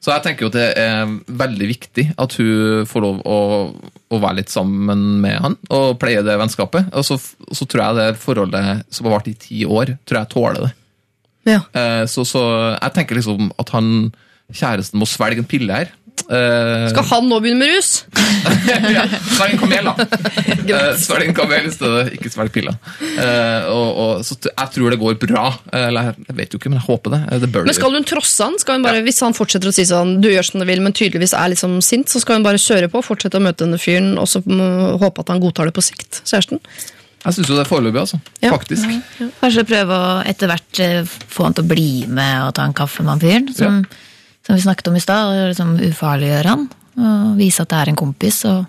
[0.00, 1.10] Så jeg tenker jo at det er
[1.42, 3.38] veldig viktig at hun får lov å,
[4.08, 6.88] å være litt sammen med han og pleie det vennskapet.
[6.96, 10.32] Og så, så tror jeg det forholdet som har vart i ti år, tror jeg
[10.32, 10.72] tåler det.
[11.52, 11.60] Ja.
[11.76, 12.42] Eh, så, så
[12.78, 14.10] jeg tenker liksom at han
[14.50, 15.92] kjæresten må svelge en pille her.
[16.28, 17.90] Eh, Skal han nå begynne med rus?
[18.94, 19.94] ja, svelg en kamel, da.
[20.70, 22.76] Eh, svelg en kamel i stedet, ikke svelg piller.
[23.00, 25.48] Eh, og, og, så jeg tror det går bra.
[25.72, 27.40] Eh, Eller jeg vet jo ikke, men jeg håper det.
[27.42, 28.58] Det Men skal hun trosse han?
[28.62, 30.94] Skal hun bare, Hvis han fortsetter å si sånn, du gjør som du vil, men
[30.94, 34.12] tydeligvis er liksom sint, så skal hun bare kjøre på, fortsette å møte denne fyren,
[34.20, 36.22] og så håpe at han godtar det på sikt?
[36.22, 36.62] Kjæresten?
[37.20, 38.20] Jeg syns jo det er foreløpig, altså.
[38.40, 38.52] Ja.
[38.54, 38.86] Faktisk.
[39.42, 40.84] Kanskje prøve å etter hvert
[41.28, 43.50] få han til å bli med og ta en kaffe med han fyren.
[43.58, 43.82] Som,
[44.50, 45.30] som vi snakket om i stad.
[45.30, 46.66] og Liksom ufarliggjøre han.
[46.98, 48.42] Og vise at det er en kompis.
[48.50, 48.64] Og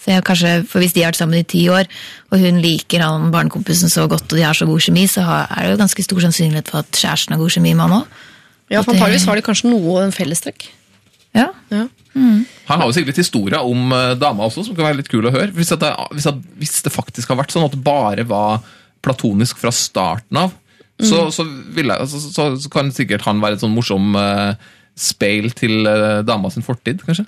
[0.00, 1.86] se kanskje, for Hvis de har vært sammen i ti år,
[2.32, 5.62] og hun liker han barnekompisen så godt, og de har så god kjemi, så er
[5.62, 8.20] det jo ganske stor sannsynlighet for at kjæresten har god kjemi med han òg.
[8.70, 10.68] Ja, for Antakeligvis har de kanskje noe en fellestrekk.
[11.36, 11.50] Ja.
[11.70, 11.86] Ja.
[12.14, 15.26] Han har jo sikkert litt historier om uh, dama også, som kan være litt kul
[15.26, 15.50] å høre.
[15.54, 18.64] Hvis, at det, hvis, at, hvis det faktisk har vært sånn at det bare var
[19.04, 20.56] platonisk fra starten av,
[21.00, 24.52] så, så, vil jeg, altså, så, så kan sikkert han være et sånn morsom uh,
[24.98, 27.26] speil til uh, dama sin fortid, kanskje.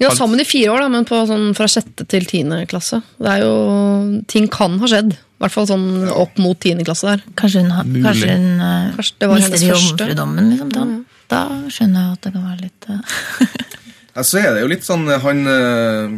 [0.00, 3.02] Ja, sammen i fire år, da, men på sånn fra sjette til tiende klasse.
[3.20, 5.12] Det er jo, Ting kan ha skjedd.
[5.12, 7.24] I hvert fall sånn opp mot tiende klasse der.
[7.36, 10.72] Kanskje hun, har- kanskje hun uh, Kanskje det var mister jomfrudommen, liksom.
[10.76, 10.86] Da,
[11.32, 13.20] da skjønner jeg at det kan være litt uh...
[14.16, 16.16] Ja, så er det jo litt sånn Han uh,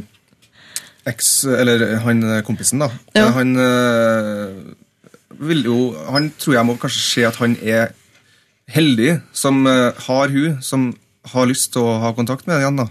[1.10, 1.32] eks...
[1.50, 2.88] Eller han kompisen, da.
[3.18, 3.26] Ja.
[3.36, 3.52] Han
[5.42, 5.78] vil jo
[6.14, 7.90] Han tror jeg må kanskje se at han er
[8.72, 10.90] heldig som eh, har hun som
[11.32, 12.82] har lyst til å ha kontakt med henne igjen.
[12.82, 12.88] da.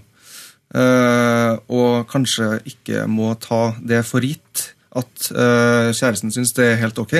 [0.72, 6.80] Uh, og kanskje ikke må ta det for gitt at uh, kjæresten syns det er
[6.80, 7.18] helt ok.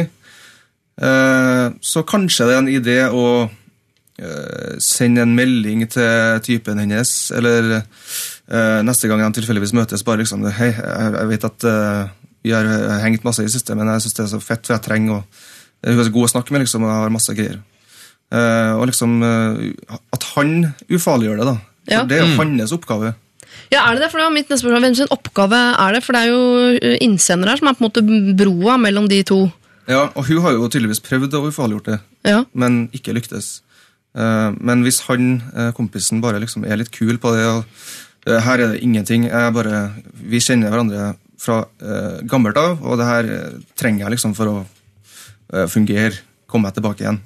[0.96, 3.26] Uh, så kanskje det er en idé å
[4.22, 10.24] eh, sende en melding til typen hennes, eller eh, neste gang de tilfeldigvis møtes, bare
[10.24, 12.14] liksom Hei, jeg, vet at eh,
[12.46, 14.66] vi har eh, hengt masse i det siste, men jeg syns det er så fett,
[14.66, 15.24] for jeg trenger å
[15.82, 17.56] Hun er så god å snakke med, liksom, og har masse greier.
[18.32, 21.58] Eh, og liksom eh, At han ufarliggjør det, da.
[21.82, 22.04] For Ja.
[22.08, 23.16] Det er jo hans oppgave.
[23.72, 24.12] Ja, er det det?
[24.12, 24.86] For det var mitt neste spørsmål.
[24.86, 26.04] Hvem sin oppgave er det?
[26.06, 29.24] For det er jo eh, innsender her som er på en måte broa mellom de
[29.28, 29.42] to.
[29.90, 32.00] Ja, Og hun har jo tydeligvis prøvd å ufarliggjort det,
[32.30, 32.44] Ja.
[32.54, 33.62] men ikke lyktes.
[34.16, 35.42] Eh, men hvis han,
[35.76, 37.66] kompisen, bare liksom er litt kul på det og
[38.28, 39.24] Her er det ingenting.
[39.26, 41.66] Jeg bare, vi kjenner hverandre fra
[42.30, 43.30] gammelt av, og det her
[43.76, 46.14] trenger jeg liksom for å fungere,
[46.46, 47.18] komme meg tilbake igjen.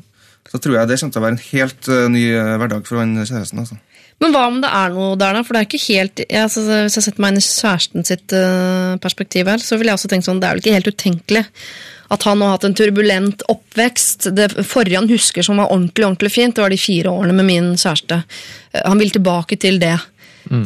[0.56, 3.02] Så tror jeg det kommer til å være en helt eh, ny eh, hverdag for
[3.02, 3.60] han kjæresten.
[3.60, 3.76] altså.
[4.24, 5.42] Men hva om det er noe der, da?
[5.44, 8.94] For det er ikke helt altså, Hvis jeg setter meg inn i kjæresten sitt eh,
[9.04, 11.44] perspektiv her, så vil jeg også tenke sånn, det er vel ikke helt utenkelig
[12.14, 14.28] at han har hatt en turbulent oppvekst.
[14.38, 17.48] Det forrige han husker som var ordentlig ordentlig fint, det var de fire årene med
[17.48, 18.20] min kjæreste.
[18.78, 19.96] Han vil tilbake til det.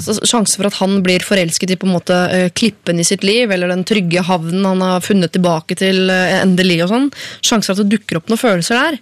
[0.03, 2.17] Så Sjansen for at han blir forelsket i på en måte
[2.59, 6.91] klippen i sitt liv, eller den trygge havnen han har funnet tilbake til endelig, og
[6.91, 7.07] sånn,
[7.39, 8.99] sjansen for at det dukker opp noen følelser der,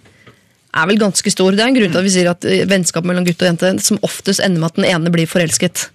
[0.76, 1.52] er vel ganske stor.
[1.56, 3.70] Det er en grunn til at vi sier at eh, vennskap mellom gutt og jente
[3.84, 5.88] som oftest ender med at den ene blir forelsket.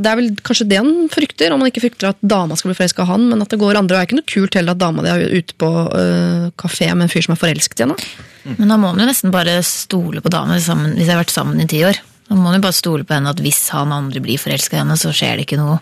[0.00, 2.76] Det er vel kanskje det han frykter, om han ikke frykter at dama skal bli
[2.78, 3.94] forelska av han, men at det går andre.
[3.96, 7.04] Det er ikke noe kult heller at dama di er ute på øh, kafé med
[7.06, 7.98] en fyr som er forelsket i henne.
[8.58, 11.34] Men da må man jo nesten bare stole på dama sammen, hvis jeg har vært
[11.36, 12.00] sammen i ti år.
[12.28, 14.80] Da må man jo bare stole på henne at hvis han andre blir forelska i
[14.82, 15.76] henne, så skjer det ikke noe.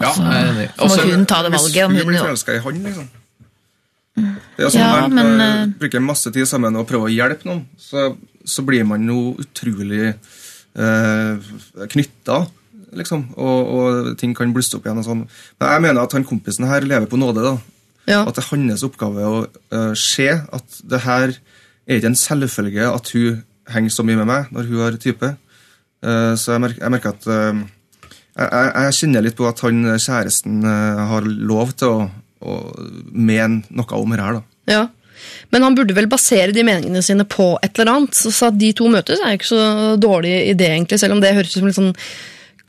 [0.00, 0.70] Ja, Altså, enig.
[0.78, 1.90] så må hun ta det valget.
[1.92, 3.10] Hvis hun blir forelska i han, liksom.
[4.16, 7.48] Det er sånn Ja, Man men, eh, bruker masse tid sammen og prøver å hjelpe
[7.48, 8.10] noen, så,
[8.44, 11.52] så blir man jo utrolig eh,
[11.94, 12.42] knytta
[12.98, 15.00] liksom, og, og ting kan blusse opp igjen.
[15.02, 15.22] og sånn.
[15.60, 17.44] Men jeg mener at han kompisen her lever på nåde.
[17.44, 17.54] da.
[18.10, 18.22] Ja.
[18.26, 22.88] At det er hans oppgave å uh, se at det her er ikke en selvfølge
[22.88, 25.34] at hun henger så mye med meg når hun har type.
[26.02, 27.62] Uh, så jeg, merker, jeg merker at uh,
[28.32, 32.06] jeg, jeg, kjenner litt på at han kjæresten har lov til å,
[32.42, 32.56] å
[33.12, 34.26] mene noe om dette.
[34.26, 34.32] her.
[34.40, 34.42] da.
[34.72, 34.82] Ja.
[35.54, 38.14] Men han burde vel basere de meningene sine på et eller annet.
[38.18, 41.34] Så, så at de to møtes er ikke så dårlig idé, egentlig, selv om det
[41.36, 41.92] høres ut som en sånn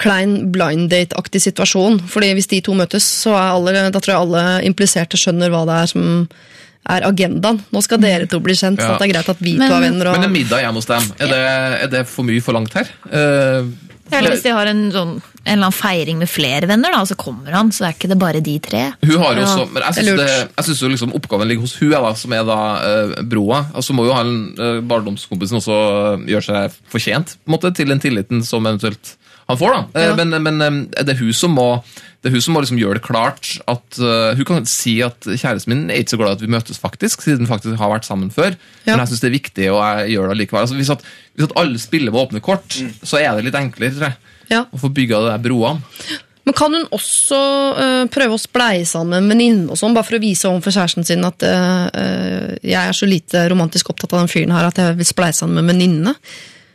[0.03, 1.99] klein blind date-aktig situasjon.
[2.11, 5.63] Fordi hvis de to møtes, så er alle, da tror jeg alle impliserte skjønner hva
[5.69, 6.07] det er som
[6.93, 7.61] er agendaen.
[7.71, 8.97] Nå skal dere to bli kjent, så Ja.
[8.99, 10.07] det er greit at vi Men- to er venner.
[10.11, 10.17] Og...
[10.19, 11.41] Men en middag hjemme hos dem, er det,
[11.85, 12.89] er det for mye forlangt her?
[13.09, 13.69] Eh,
[14.11, 17.15] Eller hvis de har en, sånn, en eller annen feiring med flere venner, da, så
[17.19, 18.83] kommer han, så er ikke det bare de tre.
[19.03, 22.35] Hun har jo Ja, også, men jeg jo liksom oppgaven ligger hos hun, da, som
[22.35, 23.63] er da uh, broa.
[23.73, 27.89] Altså må jo han, uh, barndomskompisen også eh, gjøre seg fortjent på en måte, til
[27.89, 29.15] den tilliten som eventuelt
[29.47, 29.73] han får.
[29.75, 29.99] da.
[29.99, 30.15] Eh, Ja.
[30.15, 31.67] Men, men eh, det er hun som må,
[32.23, 35.25] det er hun som må liksom gjøre det klart at uh, Hun kan si at
[35.27, 37.91] kjæresten min er ikke så glad i at vi møtes, faktisk, siden vi faktisk har
[37.91, 38.55] vært sammen før.
[38.85, 38.93] Ja.
[38.93, 40.61] Men jeg syns det er viktig, og jeg gjør det likevel.
[40.63, 41.03] Altså, hvis, at,
[41.35, 44.21] hvis at alle spiller med åpne kort, så er det litt enklere tror jeg,
[44.51, 44.63] Ja.
[44.71, 45.81] å få bygga de broene.
[46.43, 47.37] Men kan hun også
[47.77, 50.75] uh, prøve å spleie sammen med en venninne og sånn, bare for å vise overfor
[50.75, 54.81] kjæresten sin at øh, jeg er så lite romantisk opptatt av den fyren her at
[54.81, 56.13] jeg vil spleie sammen med en venninne?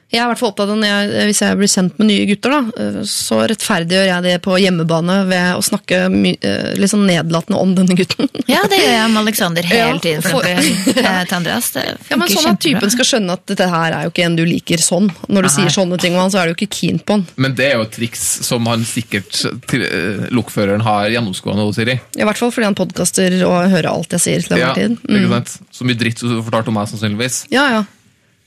[0.09, 2.25] Jeg er i hvert fall opptatt av når jeg, Hvis jeg blir sendt med nye
[2.31, 6.93] gutter, da, øh, så rettferdiggjør jeg det på hjemmebane ved å snakke my, øh, litt
[6.95, 8.31] sånn nedlatende om denne gutten.
[8.49, 10.23] Ja, det gjør jeg med Alexander hele Ja, tiden.
[10.25, 11.69] For for- eksempel, eh, til Andreas.
[12.09, 14.45] Ja, men Sånn at typen skal skjønne at dette her er jo ikke en du
[14.49, 15.11] liker sånn.
[15.29, 15.53] Når du Nei.
[15.59, 17.27] sier sånne ting om han, så er du jo ikke keen på han.
[17.37, 21.77] Men det er jo et triks som han sikkert til, eh, lokføreren har gjennomskående hos
[21.77, 21.99] Siri.
[22.17, 24.97] I hvert fall fordi han podkaster og hører alt jeg sier til Ja, tid.
[25.05, 25.21] Mm.
[25.21, 25.55] ikke sant?
[25.71, 27.45] Så mye dritt du fortalte om meg, sannsynligvis.
[27.53, 27.85] Ja, ja.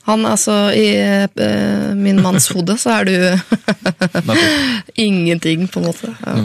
[0.10, 3.15] Han altså I eh, min manns hode så er du
[5.07, 6.14] ingenting, på en måte.
[6.26, 6.38] Ja.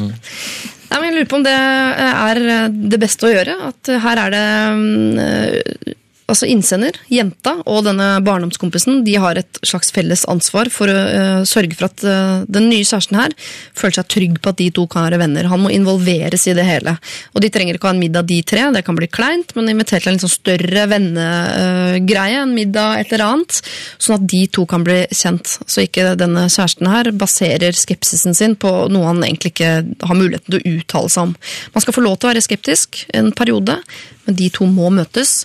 [0.87, 3.57] Nei, men jeg lurer på om det er det beste å gjøre.
[3.73, 4.45] At her er det
[4.79, 5.97] mm,
[6.31, 11.43] altså innsender, jenta og denne barndomskompisen de har et slags felles ansvar for å uh,
[11.47, 13.35] sørge for at uh, den nye kjæresten her
[13.79, 15.47] føler seg trygg på at de to kan være venner.
[15.53, 16.97] Han må involveres i det hele.
[17.35, 18.65] Og de trenger ikke ha en middag, de tre.
[18.75, 22.43] Det kan bli kleint, men inviter til en litt sånn større vennegreie.
[22.43, 23.61] en middag, et eller annet.
[24.03, 25.59] Sånn at de to kan bli kjent.
[25.67, 29.73] Så ikke denne kjæresten her baserer skepsisen sin på noe han egentlig ikke
[30.03, 31.39] har muligheten til å uttale seg om.
[31.77, 33.79] Man skal få lov til å være skeptisk en periode,
[34.27, 35.45] men de to må møtes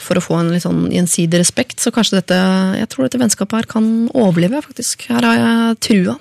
[0.00, 1.78] for å få en litt sånn gjensidig respekt.
[1.80, 2.38] Så kanskje dette
[2.78, 5.06] jeg tror dette vennskapet her kan overleve, faktisk.
[5.08, 6.16] Her har jeg trua.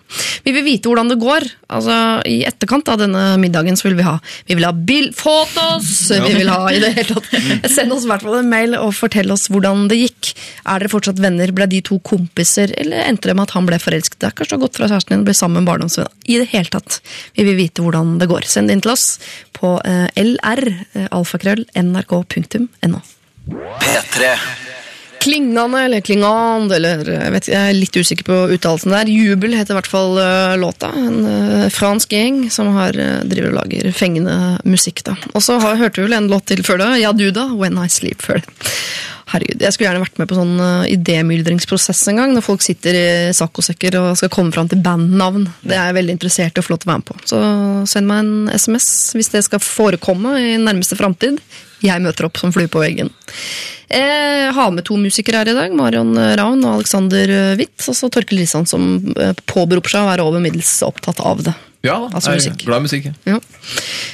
[0.45, 1.45] Vi vil vite hvordan det går.
[1.73, 1.97] Altså,
[2.29, 4.17] I etterkant av denne middagen så vil vi ha
[4.47, 6.11] Vi vil ha bil fotos!
[6.11, 8.93] Vi vil ha i det hele tatt Send oss i hvert fall en mail og
[8.95, 10.33] fortell oss hvordan det gikk.
[10.69, 11.51] Er dere fortsatt venner?
[11.55, 14.19] Ble de to kompiser, eller endte det med at han ble forelsket?
[14.21, 16.13] Det er kanskje gått fra kjæresten din og ble sammen med en barndomsvenn.
[16.27, 17.01] I det hele tatt.
[17.37, 18.47] Vi vil vite hvordan det går.
[18.49, 19.17] Send det inn til oss
[19.55, 20.07] på eh,
[23.47, 23.79] lr, eh, alfakrøll, nrk.no.
[23.83, 24.35] P3.
[25.23, 29.07] Klingende, eller klingand, eller vet, jeg er litt usikker på uttalelsen der.
[29.07, 30.89] Jubel heter i hvert fall uh, låta.
[30.99, 35.05] En uh, fransk gjeng som har, uh, driver og lager fengende musikk.
[35.07, 35.15] da.
[35.31, 36.89] Og så hørte vi vel en låt til før det.
[37.05, 37.47] Ja, du da.
[37.55, 38.67] When I Sleep før det.
[39.31, 42.97] Herregud, Jeg skulle gjerne vært med på sånn uh, idémyldringsprosess en gang, når folk sitter
[42.97, 43.05] i
[43.35, 45.47] saccosekker og skal komme fram til bandnavn.
[45.63, 47.19] Det er jeg veldig interessert i å få lov til å være med på.
[47.31, 47.43] Så
[47.93, 51.39] send meg en SMS hvis det skal forekomme i nærmeste framtid.
[51.83, 53.11] Jeg møter opp som flue på veggen.
[53.93, 55.75] Jeg har med to musikere her i dag.
[55.75, 57.75] Marion Ravn og Alexander Witt.
[57.91, 61.53] Og så Torkel Risan, som eh, påberoper seg å være over middels opptatt av det.
[61.84, 63.07] Ja, da, Altså jeg er glad i musikk.
[63.27, 63.39] ja.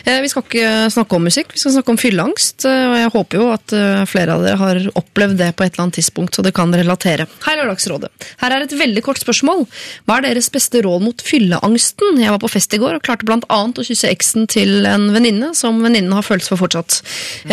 [0.10, 2.66] Eh, Vi skal ikke snakke om musikk, vi skal snakke om fylleangst.
[2.66, 5.74] eh, Og jeg håper jo at eh, flere av dere har opplevd det på et
[5.76, 7.28] eller annet tidspunkt, så det kan relatere.
[7.46, 8.10] Hei, Lørdagsrådet.
[8.42, 9.68] Her er et veldig kort spørsmål.
[10.08, 12.18] Hva er deres beste råd mot fylleangsten?
[12.24, 15.12] Jeg var på fest i går og klarte blant annet å kysse eksen til en
[15.14, 17.04] venninne som venninnen har følelser for fortsatt.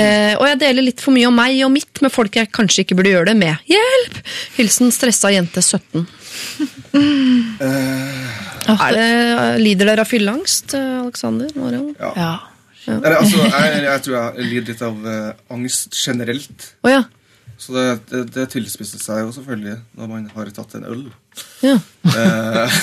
[0.00, 2.86] Eh, og jeg deler litt for mye om meg og mitt med folk jeg kanskje
[2.86, 3.60] ikke burde gjøre det med.
[3.68, 4.22] Hjelp!
[4.56, 6.06] Hilsen stressa jente 17.
[8.66, 9.08] Er det,
[9.62, 11.50] lider dere av fylleangst, Aleksander?
[11.54, 12.12] Alexander?
[12.16, 12.34] ja.
[12.86, 13.00] Ja.
[13.00, 16.70] Eller, altså, jeg, jeg tror jeg lider litt av uh, angst generelt.
[16.86, 17.02] Oh, ja.
[17.58, 21.04] Så det, det, det tilspisser seg jo selvfølgelig når man har tatt en øl.
[21.66, 21.76] ja.
[22.06, 22.80] uh,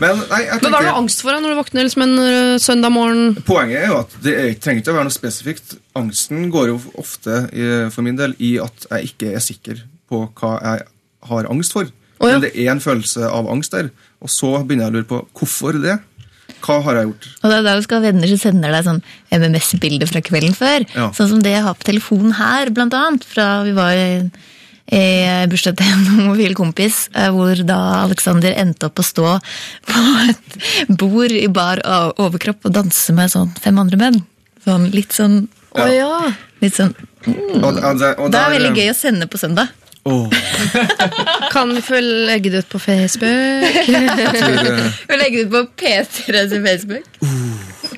[0.00, 2.18] men nei, jeg Men hva har du angst for da, når du våkner liksom en
[2.62, 3.40] søndag morgen?
[3.48, 5.74] Poenget er jo at det er, trenger ikke å være noe spesifikt.
[5.98, 10.22] Angsten går jo ofte, i, for min del, i at jeg ikke er sikker på
[10.40, 10.86] hva jeg
[11.30, 11.90] har angst for.
[12.20, 12.36] Å, ja.
[12.36, 13.90] Men det er en følelse av angst der.
[14.20, 15.98] Og så begynner jeg å lure på hvorfor det.
[16.60, 17.26] Hva har jeg gjort?
[17.40, 18.98] Og det er da du skal ha venner som sender deg sånn
[19.32, 20.84] MMS-bilder fra kvelden før.
[20.92, 21.06] Ja.
[21.16, 23.24] Sånn som det jeg har på telefonen her, blant annet.
[23.24, 25.00] Fra vi var i
[25.48, 29.36] bursdag til en homofil kompis, eh, hvor da Alexander endte opp å stå
[29.86, 30.58] på et
[31.00, 31.80] bord i bar
[32.18, 34.20] overkropp og danse med sånn fem andre menn.
[34.66, 35.46] Sånn litt sånn
[35.78, 36.10] Å ja.
[36.60, 36.90] Litt sånn
[37.30, 39.70] Og, og, det- og Det er veldig gøy å sende på søndag.
[40.02, 40.30] Åh,
[41.52, 43.74] Kan vi få legge det ut på Facebook?
[43.86, 47.04] tror, eh, Og legge det ut på P3 sin Facebook.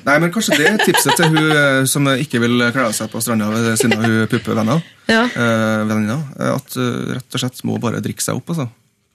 [0.03, 3.21] Nei, men Kanskje det er tipset til hun eh, som ikke vil kle seg på
[3.23, 4.83] stranda siden hun puppevenner.
[5.07, 5.23] Ja.
[5.27, 8.51] Eh, eh, at uh, rett og slett må bare drikke seg opp.
[8.51, 8.67] altså.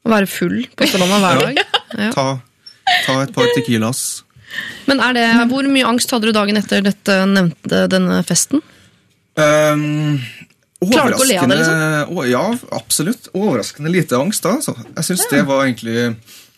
[0.05, 1.60] Å være full på stranda hver dag?
[1.98, 2.09] Ja.
[2.16, 2.27] Ta,
[3.05, 4.23] ta et par Tequilas.
[4.89, 8.65] Men er det, hvor mye angst hadde du dagen etter dette nevnte denne festen?
[9.36, 10.16] Um,
[10.78, 12.18] Klarer du ikke å le av det, liksom?
[12.18, 12.42] å, Ja,
[12.76, 13.30] absolutt.
[13.34, 14.52] Overraskende lite angst da.
[14.60, 14.76] Altså.
[14.94, 16.05] Jeg syns det var egentlig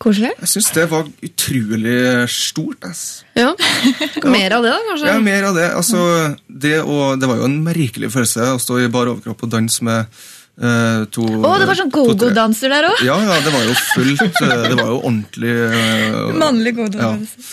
[0.00, 0.30] Koselig.
[0.40, 1.96] Jeg synes det var utrolig
[2.32, 2.84] stort.
[2.88, 3.22] ass.
[3.36, 3.50] Ja.
[4.36, 5.08] Mer av det, da, kanskje?
[5.10, 5.66] Ja, mer av det.
[5.76, 6.04] Altså,
[6.48, 9.84] det, og, det var jo en merkelig følelse å stå i bar overkropp og danse
[9.84, 10.22] med
[10.60, 12.98] Uh, to oh, det var sånn go-go-danser der òg!
[13.06, 14.20] Ja, ja, det var jo fullt.
[14.44, 17.46] eh, Det var jo ordentlig uh, Mannlig go-go-danser.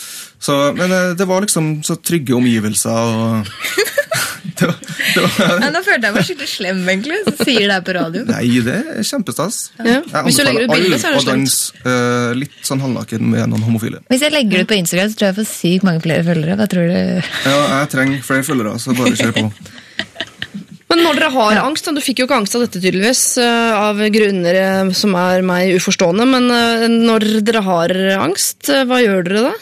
[0.44, 0.58] Ja.
[0.76, 3.48] Men uh, det var liksom så trygge omgivelser og
[4.58, 4.78] det var,
[5.14, 7.18] det var, Nå følte jeg meg skikkelig slem, egentlig.
[7.26, 8.24] Så sier det her på radio.
[8.28, 9.58] Nei, det er kjempestas.
[9.78, 9.98] Ja.
[10.26, 11.48] Hvis du legger ut bilde, så er det slemt.
[11.48, 14.02] danse eh, litt sånn halvnaken med noen homofile.
[14.10, 16.26] Hvis jeg legger det ut på Instagram, så tror jeg jeg får sykt mange flere
[16.26, 16.56] følgere.
[16.58, 17.28] Hva tror du?
[17.48, 19.46] Ja, jeg trenger flere følgere, så bare kjør på.
[20.88, 23.72] Men når dere har angst, da, du fikk jo ikke angst av dette tydeligvis, eh,
[23.76, 29.42] av grunner eh, som er meg uforstående, men når dere har angst, hva gjør dere
[29.50, 29.56] da?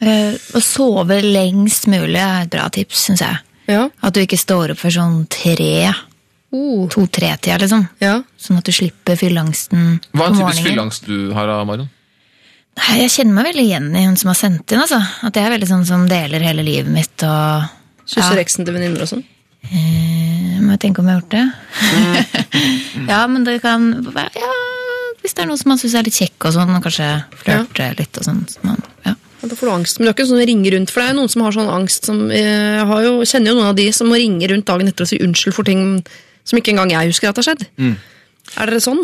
[0.00, 3.40] Eh, å sove lengst mulig er et bra tips, syns jeg.
[3.70, 3.86] Ja.
[4.02, 5.92] At du ikke står opp før sånn tre,
[6.52, 6.88] Oh.
[6.90, 7.84] to-tre-tida, liksom.
[8.02, 8.16] Ja.
[8.36, 11.86] Sånn at du slipper fylleangsten Hva er en typisk fylleangst du har, Marion?
[12.80, 14.80] Nei, Jeg kjenner meg veldig igjen i hun som har sendt inn.
[14.82, 14.98] altså.
[15.22, 17.22] At jeg er veldig sånn som deler hele livet mitt.
[17.22, 17.68] og...
[18.10, 18.42] Kysser Ja.
[18.42, 19.22] eksen til venninner og sånn?
[19.70, 21.46] Eh, Må jeg tenke om jeg har gjort det?
[23.12, 24.52] ja, men det kan være ja,
[25.22, 27.08] Hvis det er noen som man syns er litt kjekk, og sånn, og kanskje
[27.44, 28.42] flørte litt og sånn.
[28.48, 28.80] så man, ja.
[28.80, 28.89] Ja,
[29.40, 29.98] Da får du angst.
[29.98, 31.70] Men det er ikke sånn som ringer rundt, for det er noen som har sånn
[31.72, 34.66] angst som eh, Jeg har jo, kjenner jo noen av de som må ringe rundt
[34.68, 35.84] dagen etter og si unnskyld for ting
[36.44, 37.64] som ikke engang jeg husker at har skjedd.
[38.58, 39.00] Er dere sånn?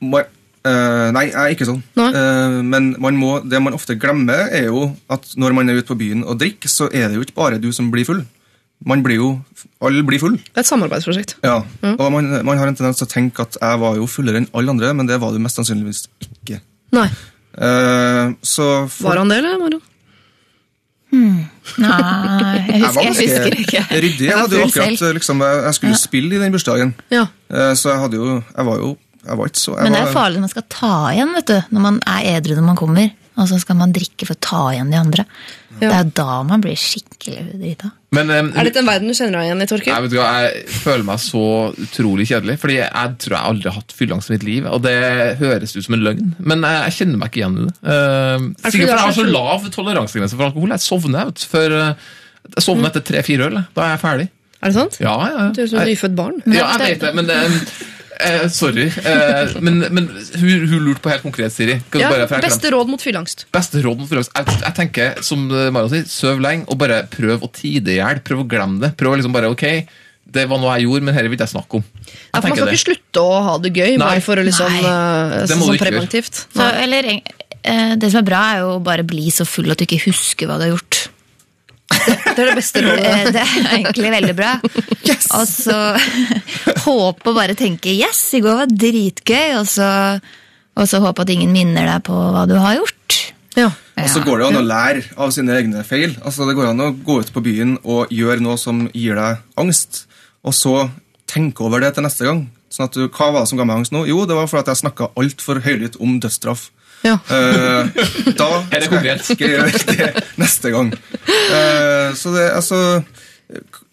[0.00, 0.24] Ma-
[0.66, 1.82] eh, nei, jeg er ikke sånn.
[2.14, 5.90] Eh, men man må, det man ofte glemmer, er jo at når man er ute
[5.92, 8.24] på byen og drikker, så er det jo ikke bare du som blir full.
[8.84, 9.28] Man blir jo,
[9.80, 10.34] Alle blir full.
[10.36, 11.36] Det er et samarbeidsprosjekt.
[11.46, 11.62] Ja.
[11.94, 14.50] Og man, man har en tendens til å tenke at jeg var jo fullere enn
[14.52, 16.58] alle andre, men det var du mest sannsynligvis ikke.
[16.96, 17.06] Nei.
[17.56, 19.82] Eh, så for- Var han det, eller, Marion?
[21.16, 23.82] Nei, jeg husker, jeg husker ikke.
[23.90, 24.26] ryddig.
[24.26, 25.14] Jeg, hadde jo akkurat, selv.
[25.16, 27.26] liksom, jeg, skulle spille i den bursdagen, Ja.
[27.50, 28.96] Eh, så jeg hadde jo Jeg var jo
[29.26, 31.48] jeg var ikke så jeg Men det er farlig når man skal ta igjen, vet
[31.50, 31.56] du.
[31.74, 33.08] Når man er edru når man kommer.
[33.36, 35.24] Og så skal man drikke for å ta igjen de andre.
[35.76, 37.90] Det er da man blir skikkelig drita.
[38.16, 39.90] Men eh, Er dette en verden du kjenner deg igjen i, Torkil?
[39.92, 41.42] jeg, vet ikke, hva, jeg føler meg så
[41.84, 44.94] utrolig kjedelig, fordi jeg tror jeg aldri har hatt fylleangst i mitt liv, og det
[45.42, 47.74] høres ut som en løgn, men jeg, jeg kjenner meg ikke igjen i det.
[47.82, 50.72] Uh, sikkert er fordi jeg har så lav toleransegrense for alkohol.
[50.78, 52.06] Jeg sovner vet du, før eh,
[52.56, 53.60] jeg sovner etter tre-fire øl.
[53.76, 54.26] Da er jeg ferdig.
[54.62, 54.96] Er det sant?
[55.04, 56.40] Ja, ja, Du er som et nyfødt barn.
[56.48, 57.36] ja, jeg vet det, men det
[58.20, 58.86] eh, Sorry.
[59.04, 61.78] eh, men men hun, hun lurte på helt konkret, Siri.
[61.90, 63.46] Kan Ja, bare, beste råd mot fyllangst.
[63.52, 64.32] Beste råd mot fyllangst.
[64.36, 68.20] jeg, jeg tenker, som Marion sier, søv lenge og bare prøv å tide i hjel.
[68.26, 68.94] Prøv å glemme det.
[68.96, 69.66] Prøv å liksom bare, ok,
[70.36, 71.84] det var noe jeg gjorde, men dette vil jeg snakke om.
[71.86, 72.74] Jeg Ja, for man skal det.
[72.74, 73.98] ikke slutte å ha det gøy, Nei.
[74.02, 74.80] bare for å liksom Nei.
[75.46, 76.40] sånn, sånn preventivt.
[76.56, 77.10] Så, eller,
[77.62, 80.46] eh, det som er bra, er jo bare bli så full at du ikke husker
[80.50, 81.08] hva du har gjort.
[81.88, 83.32] Det er det beste rådet.
[83.34, 84.52] Det er egentlig veldig bra.
[85.38, 85.78] Og så
[86.86, 89.88] håpe og bare tenke 'yes, i går var dritgøy', og så,
[90.76, 93.20] og så håpe at ingen minner deg på hva du har gjort.
[93.56, 93.70] Ja.
[93.96, 96.18] Og så går det an å lære av sine egne feil.
[96.20, 99.40] Altså Det går an å gå ut på byen og gjøre noe som gir deg
[99.56, 100.04] angst,
[100.44, 100.90] og så
[101.26, 102.44] tenke over det til neste gang.
[102.68, 104.04] Sånn at du, Hva var det som ga meg angst nå?
[104.04, 106.68] Jo, det var fordi at jeg snakka altfor høylytt om dødsstraff.
[107.04, 107.18] Ja.
[107.30, 107.86] Uh,
[108.38, 110.92] da Er skal jeg gjøre det neste gang.
[111.28, 112.80] Uh, så det, altså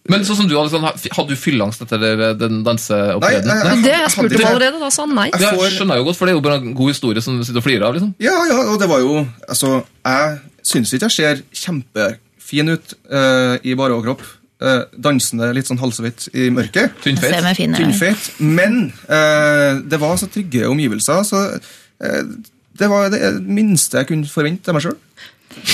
[0.09, 2.01] Men sånn som du, Alexander, hadde du fylleangst etter
[2.39, 5.15] den den Nei, jeg, jeg- det har jeg spurte spurt om allerede, da sa han
[5.15, 5.29] nei.
[5.31, 7.37] Jeg får- skjønner jeg jo godt, for det er jo bare en god historie som
[7.37, 7.93] du sitter og flirer av.
[7.99, 8.13] liksom.
[8.23, 13.55] Ja, ja, og det var jo Altså, jeg syns ikke jeg ser kjempefin ut uh,
[13.63, 14.23] i bare overkropp.
[14.63, 16.93] Uh, dansende litt sånn halvsvitt i mørket.
[17.03, 17.35] Tynnfeit.
[17.75, 18.27] Tynnfeit.
[18.39, 21.41] Men uh, det var så trygge omgivelser, så
[22.03, 22.21] eh,
[22.79, 24.99] det var det minste jeg kunne forvente av meg sjøl.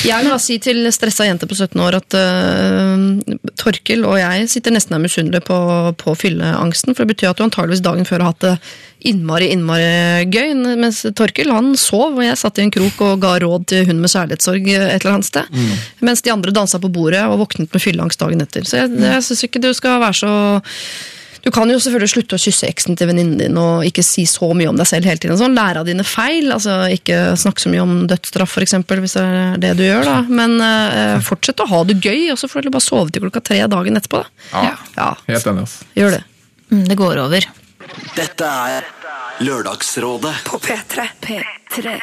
[0.04, 4.50] Jeg vil da si til stressa jente på 17 år at uh, Torkil og jeg
[4.52, 5.58] sitter nesten her misunnelige på,
[6.00, 6.96] på fylleangsten.
[6.96, 8.54] For det betyr at du antageligvis dagen før har hatt det
[9.10, 10.52] innmari, innmari gøy.
[10.80, 14.02] Mens Torkil han sov, og jeg satt i en krok og ga råd til hun
[14.04, 15.62] med kjærlighetssorg et eller annet sted.
[16.04, 18.68] Mens de andre dansa på bordet og våknet med fylleangst dagen etter.
[18.68, 20.34] Så jeg, jeg syns ikke du skal være så
[21.50, 24.52] du kan jo selvfølgelig slutte å kysse eksen til venninnen din og ikke si så
[24.54, 25.40] mye om deg selv hele tiden.
[25.40, 25.56] Sånn.
[25.58, 26.52] Lære av dine feil.
[26.54, 30.06] altså Ikke snakke så mye om dødsstraff, for eksempel, hvis det er det du gjør.
[30.06, 30.20] da.
[30.30, 33.42] Men uh, fortsett å ha det gøy, og så får du bare sove til klokka
[33.50, 34.22] tre dagen etterpå.
[34.22, 34.62] da.
[34.70, 35.66] Ja, Ja, Helt enig.
[35.66, 35.80] ass.
[35.98, 36.24] gjør det.
[36.70, 37.50] Mm, det går over.
[38.14, 38.86] Dette er
[39.42, 40.36] Lørdagsrådet.
[40.46, 41.10] På P3.
[41.26, 41.98] P3.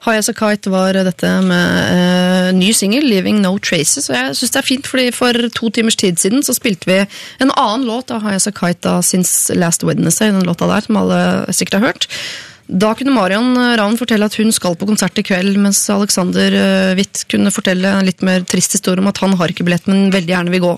[0.00, 4.08] High As A Kite var dette med uh, ny singel, 'Leaving No Traces'.
[4.08, 7.00] Og jeg synes det er fint, fordi For to timers tid siden så spilte vi
[7.40, 10.80] en annen låt av High As A Kite da, since Last Wednesday, den låta der,
[10.80, 12.08] som alle sikkert har hørt.
[12.70, 16.92] Da kunne Marion Ravn fortelle at hun skal på konsert i kveld, mens Alexander eh,
[16.98, 20.12] Witt kunne fortelle en litt mer trist historie om at han har ikke billett, men
[20.14, 20.72] veldig gjerne vil gå.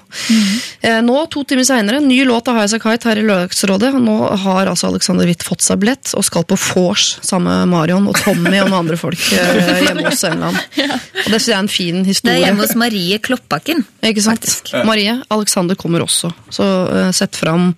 [0.81, 3.93] Eh, Nå, to timer seinere, ny låt av Highasakite Kite her i Lørdagsrådet.
[4.03, 8.09] Nå har altså Alexander Witt fått seg billett og skal på vors sammen med Marion
[8.11, 10.59] og Tommy og noen andre folk eh, hjemme hos England.
[11.23, 12.33] Og det synes jeg er en fin historie.
[12.33, 13.85] Det er hjemme hos Marie Kloppakken.
[14.09, 14.49] Ikke sant?
[14.89, 16.33] Marie, Alexander kommer også.
[16.51, 17.71] Så eh, sett fram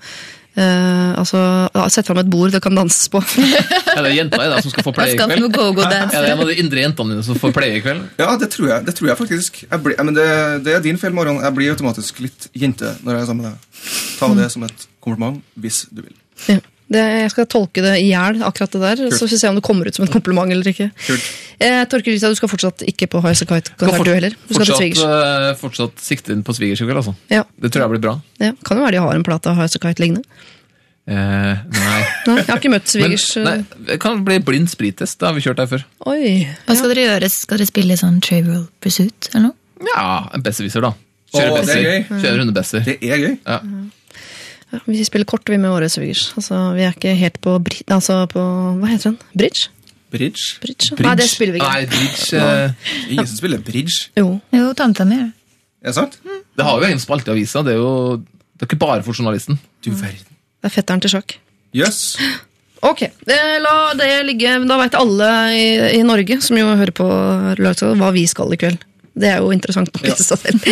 [0.56, 1.40] eh, altså,
[1.74, 3.22] ja, Sett fram et bord det kan danses på.
[3.94, 5.46] Er det jenta i deg som skal få pleie i kveld?
[5.46, 6.16] på go-go-dance.
[6.16, 8.04] Er det en av de indre jentene dine som får pleie i kveld?
[8.18, 9.64] Ja, det tror jeg, det tror jeg faktisk.
[9.68, 10.28] Jeg blir, men det,
[10.66, 11.42] det er din feil, Marion.
[11.44, 13.88] Jeg blir automatisk litt jente når jeg er sammen med deg.
[14.18, 16.14] Ta det som et kompliment hvis du vil.
[16.50, 16.58] Ja.
[16.94, 19.58] Det, jeg skal tolke det i hjel, akkurat det der, så får vi se om
[19.58, 20.88] det kommer ut som en kompliment eller ikke.
[21.08, 21.28] Kult.
[21.58, 24.36] Eh, Torkel Risa, du skal fortsatt ikke på High As A Kite-konsert, du heller.
[24.48, 27.14] Du skal til fortsatt, eh, fortsatt sikte inn på svigers i kveld, altså.
[27.32, 28.16] Ja, Det tror jeg blir bra.
[28.42, 28.52] ja.
[28.64, 30.22] Kan jo være de har en plate av High Kite liggende.
[31.06, 32.02] Eh, nei.
[32.26, 33.26] Nei, jeg har ikke møtt svigers.
[33.44, 33.58] nei,
[33.90, 35.18] det kan bli blind sprittest.
[35.20, 35.82] Det har vi kjørt her før.
[36.08, 36.46] Oi.
[36.64, 37.28] Hva skal dere gjøre?
[37.34, 39.58] Skal dere spille sånn Travel Pursuit eller noe?
[39.90, 40.94] Ja, en besserwisser, da.
[41.34, 41.76] Kjøre Å, det
[42.30, 42.86] er besser.
[42.86, 43.34] Det er gøy.
[43.44, 43.58] Ja.
[44.74, 46.26] Ja, vi spiller kort vi med våre svigers.
[46.38, 48.42] Altså, vi er ikke helt på, bri altså, på
[48.80, 49.18] Hva heter den?
[49.32, 49.70] Bridge?
[50.14, 50.58] Bridge.
[50.62, 50.92] Bridge?
[51.00, 51.72] Nei, det spiller vi ikke.
[51.72, 54.10] Nei, bridge eh, Ingen som spiller bridge.
[54.18, 54.36] Jo.
[54.54, 55.40] Jo, tanta mi gjør det.
[55.84, 56.18] Er det sant?
[56.24, 57.62] Det har jo egen spalte i avisa.
[57.66, 57.94] Det er jo
[58.54, 59.58] det er ikke bare for journalisten.
[59.84, 60.30] Du verden.
[60.62, 61.34] Det er fetteren til sjakk.
[61.74, 62.16] Jøss.
[62.84, 64.54] Ok, eh, la det ligge.
[64.68, 65.66] Da veit alle i,
[65.98, 67.06] i Norge som jo hører på
[67.58, 68.84] Lørdagsrådet, hva vi skal i kveld.
[69.14, 70.64] Det er jo interessant nok i seg selv.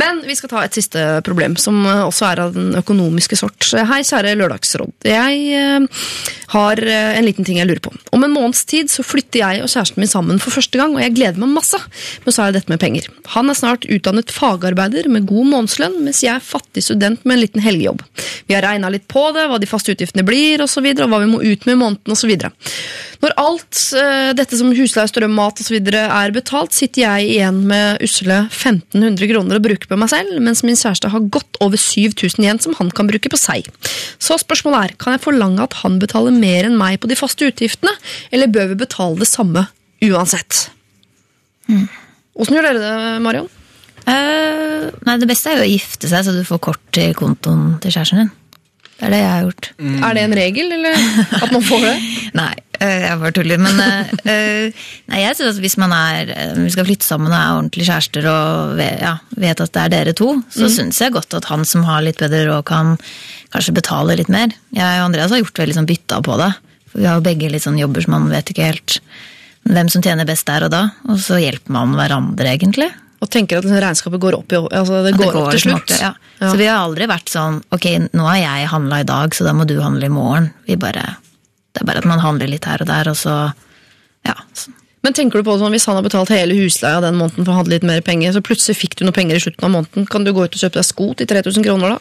[0.00, 3.68] Men vi skal ta et siste problem, som også er av den økonomiske sort.
[3.76, 4.94] Hei, kjære Lørdagsråd.
[5.04, 6.06] Jeg eh,
[6.54, 7.92] har eh, en liten ting jeg lurer på.
[8.16, 11.04] Om en måneds tid så flytter jeg og kjæresten min sammen for første gang, og
[11.04, 11.80] jeg gleder meg masse.
[12.24, 13.10] Men så er det dette med penger.
[13.36, 17.44] Han er snart utdannet fagarbeider med god månedslønn, mens jeg er fattig student med en
[17.44, 18.00] liten helgejobb.
[18.48, 21.12] Vi har regna litt på det, hva de faste utgiftene blir, og, så videre, og
[21.12, 22.32] hva vi må ut med i måneden osv.
[23.24, 25.78] Når alt uh, dette som husleie, strøm, mat osv.
[25.80, 30.60] er betalt, sitter jeg igjen med usle 1500 kroner å bruke på meg selv, mens
[30.66, 33.70] min kjæreste har godt over 7000 igjen som han kan bruke på seg.
[34.20, 37.48] Så spørsmålet er, kan jeg forlange at han betaler mer enn meg på de faste
[37.48, 37.94] utgiftene,
[38.34, 39.64] eller bør vi betale det samme
[40.04, 40.66] uansett?
[41.72, 42.94] Åssen gjør dere det,
[43.24, 43.48] Marion?
[44.04, 47.78] Uh, nei, det beste er jo å gifte seg, så du får kort til kontoen
[47.80, 48.34] til kjæresten din.
[48.94, 49.70] Det er det jeg har gjort.
[49.80, 51.00] Er det en regel, eller
[51.40, 51.94] at man får det?
[52.40, 53.60] Nei, jeg bare tuller.
[53.62, 57.32] Men eh, eh, nei, jeg synes at hvis man er, eh, vi skal flytte sammen
[57.32, 61.14] og er ordentlige kjærester og ja, vet at det er dere to, så syns jeg
[61.14, 62.96] godt at han som har litt bedre råd, kan
[63.54, 64.54] kanskje betale litt mer.
[64.74, 66.50] Jeg og Andreas har gjort veldig sånn bytta på det.
[66.90, 68.98] For vi har jo begge litt sånn jobber som man vet ikke helt
[69.64, 70.84] hvem som tjener best der og da.
[71.08, 72.90] Og så hjelper man hverandre, egentlig.
[73.24, 75.92] Og tenker at liksom regnskapet går opp, altså det går det opp til liksom slutt.
[75.94, 76.10] opp, ja.
[76.42, 76.50] Ja.
[76.50, 79.54] Så vi har aldri vært sånn ok, nå har jeg handla i dag, så da
[79.56, 80.50] må du handle i morgen.
[80.68, 81.06] Vi bare,
[81.74, 83.34] det er bare at man handler litt her og der, og så
[84.24, 84.36] ja.
[85.04, 87.58] Men tenker du på sånn, Hvis han har betalt hele husleia den måneden for å
[87.58, 90.24] handle litt mer penger, så plutselig fikk du noe penger i slutten av måneden, kan
[90.24, 91.98] du gå ut og kjøpe deg sko til 3000 kroner da?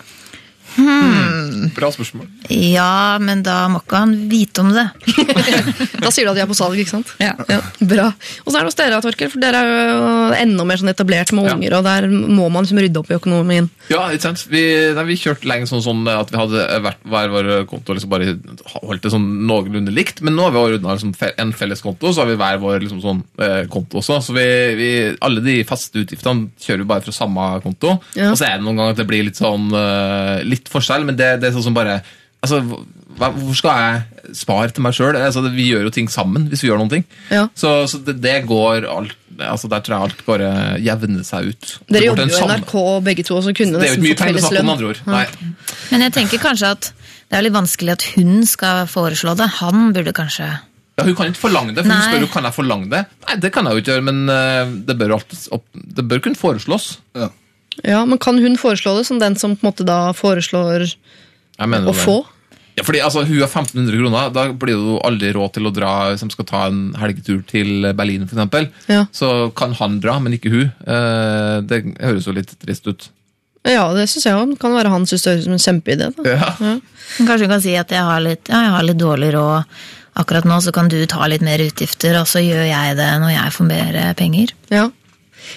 [1.73, 2.27] Bra spørsmål.
[2.53, 4.87] Ja, men da må ikke han vite om det.
[6.03, 7.11] Da sier du at de er på salg, ikke sant?
[7.23, 7.31] Ja.
[7.79, 8.09] Bra.
[8.43, 11.31] Og så er det hos dere, Torkel, for dere er jo enda mer sånn etablert
[11.31, 11.53] med Ja.
[11.55, 13.69] unger, og der må man liksom rydde opp i økonomien.
[13.87, 14.43] Ja, ikke sant?
[14.51, 14.63] Vi,
[14.97, 18.33] nei, vi kjørte lenge sånn, sånn at vi hadde hvert, hver vår konto liksom bare
[18.73, 22.23] holdt det sånn noenlunde likt, men nå har vi ordna liksom en felles konto, så
[22.25, 24.19] har vi hver vår liksom sånn, eh, konto også.
[24.27, 24.45] Så vi,
[24.79, 24.91] vi,
[25.23, 27.95] alle de faste utgiftene kjører vi bare fra samme konto.
[28.19, 28.33] Ja.
[28.33, 31.19] Og så er det noen ganger at det blir litt sånn eh, litt forskjell, men
[31.19, 32.01] det, det er sånn som bare
[32.43, 32.57] Altså,
[33.15, 35.15] hva, Hvorfor skal jeg spare til meg sjøl?
[35.15, 37.05] Altså, vi gjør jo ting sammen hvis vi gjør noen ting.
[37.31, 37.45] Ja.
[37.55, 40.49] Så, så det, det går alt altså Der tror jeg alt bare
[40.83, 41.69] jevner seg ut.
[41.87, 42.73] Dere Det jobber jo i NRK
[43.07, 44.59] begge to, så kunne det er jo nesten ikke mye fått penger å felles snakke
[44.59, 44.67] om, lønn.
[44.67, 44.99] med andre ord.
[45.09, 45.71] Nei.
[45.89, 49.49] Men jeg tenker kanskje at det er litt vanskelig at hun skal foreslå det.
[49.63, 50.51] Han burde kanskje
[50.93, 52.99] Ja, Hun kan ikke forlange det, for hun spør jo kan jeg forlange det.
[53.25, 55.63] Nei, det kan jeg jo ikke gjøre, men eh, det bør, alltid,
[55.97, 56.91] det bør kunne foreslås.
[57.17, 57.31] Ja.
[57.81, 61.67] Ja, men kan hun foreslå det som den som på en måte da foreslår å
[61.89, 61.95] det.
[61.97, 62.19] få?
[62.73, 65.73] Ja, fordi altså, Hun har 1500 kroner, da blir det jo aldri råd til å
[65.73, 68.71] dra hvis de skal ta en helgetur til Berlin f.eks.
[68.89, 69.03] Ja.
[69.13, 70.71] Så kan han dra, men ikke hun.
[70.81, 73.09] Eh, det høres jo litt trist ut.
[73.69, 74.55] Ja, det syns jeg òg.
[74.59, 76.09] Kan være han syns det høres ut som en kjempeidé.
[76.25, 76.49] Ja.
[76.59, 76.73] Ja.
[77.21, 79.69] Kanskje hun kan si at jeg har litt, ja, jeg har litt dårlig råd
[80.19, 83.33] akkurat nå, så kan du ta litt mer utgifter, og så gjør jeg det når
[83.33, 84.53] jeg får mer eh, penger.
[84.73, 84.89] Ja.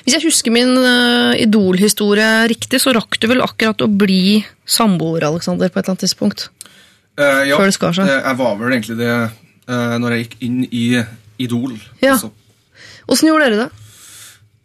[0.05, 5.27] Hvis jeg husker min uh, Idol-historie riktig, så rakk du vel akkurat å bli samboer,
[5.29, 6.49] Alexander, på et eller annet tidspunkt?
[7.17, 8.11] Uh, ja, Før det skar seg.
[8.13, 10.87] jeg var vel egentlig det uh, når jeg gikk inn i
[11.43, 11.77] Idol.
[12.01, 12.17] Ja.
[12.17, 12.33] Altså.
[13.07, 13.71] Åssen gjorde dere det?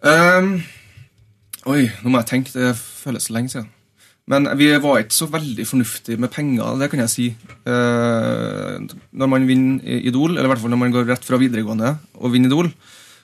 [0.02, 0.56] Um,
[1.70, 2.54] oi, nå må jeg tenke.
[2.56, 3.70] Det føles lenge siden.
[4.32, 7.28] Men vi var ikke så veldig fornuftige med penger, det kan jeg si.
[7.66, 8.80] Uh,
[9.12, 12.34] når man vinner Idol, eller i hvert fall når man går rett fra videregående og
[12.34, 12.72] vinner Idol,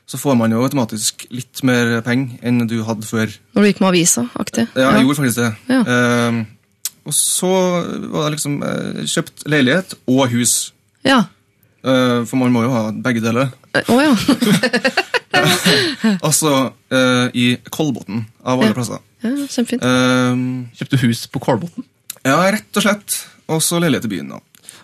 [0.08, 3.28] så får man jo automatisk litt mer penger enn du hadde før.
[3.56, 4.64] Når du gikk med avisa-aktig?
[4.78, 5.50] Ja, jeg gjorde faktisk det.
[5.68, 5.82] Ja.
[5.84, 6.46] Uh,
[7.08, 7.52] og så
[8.12, 10.54] var det liksom uh, kjøpt leilighet og hus.
[11.08, 11.26] Ja.
[11.84, 13.52] Uh, for man må jo ha begge deler.
[13.76, 14.16] Eh, oh, ja.
[16.26, 16.52] Altså
[16.90, 18.74] eh, i Kolbotn, av alle Ja.
[18.74, 19.00] plasser.
[19.24, 19.30] ja.
[19.52, 19.84] Kjempefint.
[19.86, 21.84] Ehm, Kjøpte hus på Kolbotn.
[22.26, 23.18] ja, rett og slett.
[23.48, 24.40] Og så leilighet i byen, da.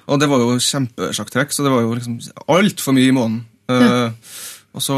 [0.08, 3.46] Og det var jo kjempesjakktrekk, så det var jo liksom altfor mye i måneden.
[3.70, 4.12] Eh,
[4.74, 4.96] og så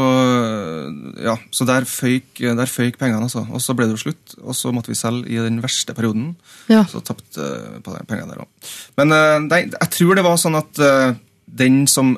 [1.20, 3.42] ja, så der føyk, der føyk pengene, altså.
[3.52, 6.30] Og så ble det jo slutt, og så måtte vi selge i den verste perioden.
[6.72, 6.86] Ja.
[6.88, 7.48] Så tapte
[7.84, 8.70] på de pengene der òg.
[8.96, 11.18] Men eh, nei, jeg tror det var sånn at eh,
[11.60, 12.14] den som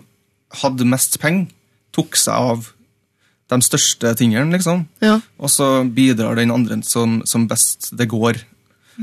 [0.63, 1.51] hadde mest penger,
[1.97, 2.69] tok seg av
[3.51, 4.85] de største tingene, liksom.
[5.03, 5.19] Ja.
[5.43, 8.39] Og så bidrar den andre som, som best det går.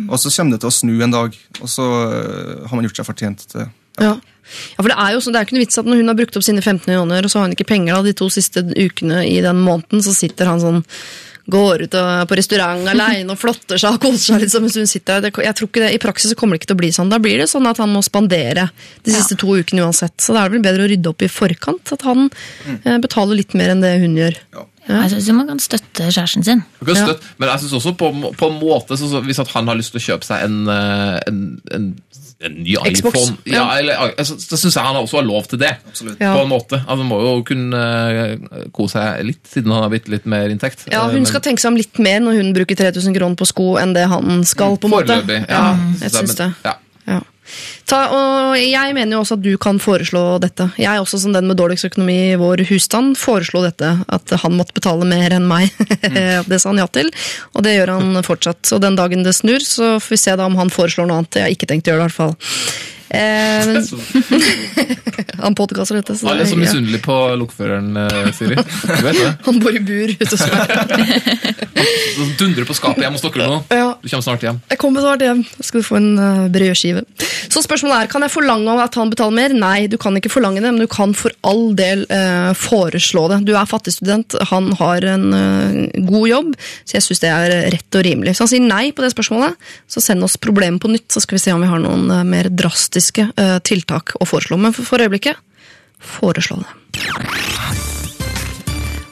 [0.05, 1.85] Og så kommer det til å snu en dag, og så
[2.67, 3.67] har man gjort seg fortjent til
[3.99, 4.13] Ja.
[4.15, 6.17] ja, for det er jo så, det er ikke noe vits at når hun har
[6.19, 8.61] brukt opp sine 15 millioner, og så har han ikke penger da, de to siste
[8.75, 10.83] ukene i den måneden, så sitter han sånn
[11.45, 14.87] Går ut og, på restaurant alene og flotter seg og koser seg sånn mens hun
[14.89, 15.29] sitter der.
[15.29, 17.11] Det- Jeg tror ikke det, I praksis så kommer det ikke til å bli sånn.
[17.13, 18.63] Da blir det sånn at han må spandere
[19.05, 20.17] de siste to ukene uansett.
[20.17, 21.93] Så da er det vel bedre å rydde opp i forkant.
[21.93, 22.31] At han
[22.81, 24.39] eh, betaler litt mer enn det hun gjør.
[24.89, 26.63] Jeg syns man kan støtte kjæresten sin.
[26.81, 28.09] Du kan støtte, Men jeg synes også på,
[28.41, 30.57] på en måte så, så, Hvis at han har lyst til å kjøpe seg en,
[30.67, 31.87] eh, en, en,
[32.43, 33.77] en ny Xbox, iPhone ja, ja.
[33.79, 35.71] eller, altså, Så syns jeg han også har lov til det.
[35.87, 36.17] Absolutt.
[36.19, 39.89] På en måte altså, Han må jo kunne uh, kose seg litt, siden han har
[39.93, 40.83] blitt litt mer inntekt.
[40.91, 43.35] Ja, Eh, Hun men- skal tenke seg om litt mer når hun bruker 3000 kroner
[43.39, 44.75] på sko enn det han skal.
[44.77, 45.07] på en måte.
[45.21, 45.45] Foreløpig.
[45.49, 46.49] Ja, Ja, jeg synes syns det.
[46.51, 46.55] men-.
[46.65, 46.73] Ja.
[47.85, 50.67] Ta, og jeg mener jo også at du kan foreslå dette.
[50.81, 53.91] Jeg er også som den med dårligst økonomi i vår husstand foreslo dette.
[54.07, 55.69] At han måtte betale mer enn meg.
[56.49, 57.11] det sa han ja til,
[57.53, 58.73] og det gjør han fortsatt.
[58.75, 61.39] Og den dagen det snur, så får vi se da om han foreslår noe annet.
[61.39, 62.93] Jeg har ikke tenkt å gjøre det, i hvert fall.
[63.09, 63.75] Eh,
[65.45, 66.15] han podkaster dette.
[66.17, 66.63] Så Alle er så ja.
[66.63, 68.57] misunnelige på lokføreren, eh, Siri.
[68.57, 69.31] Du vet det?
[69.45, 70.49] Han bor i bur ute og.
[72.39, 73.61] Dundrer på skapet hjemme hos dere nå.
[73.69, 73.89] Ja.
[74.01, 74.61] Du kommer snart hjem.
[74.71, 75.45] Jeg kommer snart hjem.
[75.59, 77.05] Skal du få en uh, brødskive.
[77.51, 79.53] Så spørsmålet er, kan jeg forlange at han betaler mer?
[79.55, 83.41] Nei, du kan ikke forlange det, men du kan for all del eh, foreslå det.
[83.47, 86.49] Du er fattig student, han har en eh, god jobb,
[86.83, 88.35] så jeg syns det er rett og rimelig.
[88.35, 89.55] Så han sier nei på det spørsmålet,
[89.87, 92.25] så send oss problemet på nytt, så skal vi se om vi har noen eh,
[92.27, 94.57] mer drastiske eh, tiltak å foreslå.
[94.61, 95.37] Men for øyeblikket,
[95.99, 96.71] foreslå det.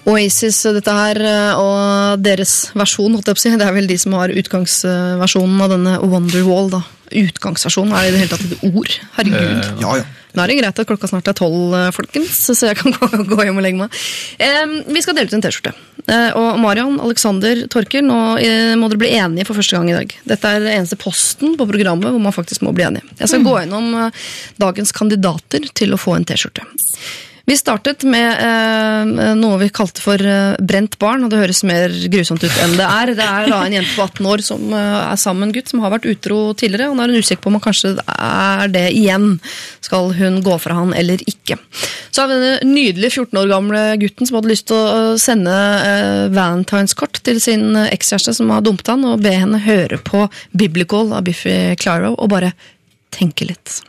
[0.03, 3.53] Oasis, dette her, eh, og deres versjon, holdt jeg på å si.
[3.59, 6.83] Det er vel de som har utgangsversjonen av denne Wonderwall, da.
[7.21, 8.99] Utgangsversjonen, er det i det hele tatt et ord?
[9.17, 9.71] Herregud.
[9.83, 10.11] Ja, ja.
[10.33, 13.09] Nå er det greit at klokka snart er tolv, eh, folkens, så jeg kan gå,
[13.29, 13.97] gå hjem og legge meg.
[14.41, 15.75] Eh, vi skal dele ut en T-skjorte.
[16.03, 19.97] Eh, og Marion, Alexander, Torker, nå eh, må dere bli enige for første gang i
[19.97, 20.15] dag.
[20.33, 23.05] Dette er den eneste posten på programmet hvor man faktisk må bli enige.
[23.21, 24.25] Jeg skal gå gjennom eh,
[24.63, 26.65] dagens kandidater til å få en T-skjorte.
[27.45, 31.91] Vi startet med eh, noe vi kalte for eh, brent barn, og det høres mer
[32.13, 33.11] grusomt ut enn det er.
[33.17, 35.73] Det er da en jente på 18 år som eh, er sammen med en gutt
[35.73, 38.71] som har vært utro tidligere, og nå er hun usikker på om han kanskje er
[38.71, 39.27] det igjen.
[39.83, 41.59] Skal hun gå fra han eller ikke?
[42.15, 45.19] Så har vi denne nydelige 14 år gamle gutten som hadde lyst til å eh,
[45.19, 50.29] sende eh, valentineskort til sin ekskjæreste som har dumpet han, og be henne høre på
[50.55, 52.55] Biblical av Biffy Clyro, og bare
[53.11, 53.83] tenke litt.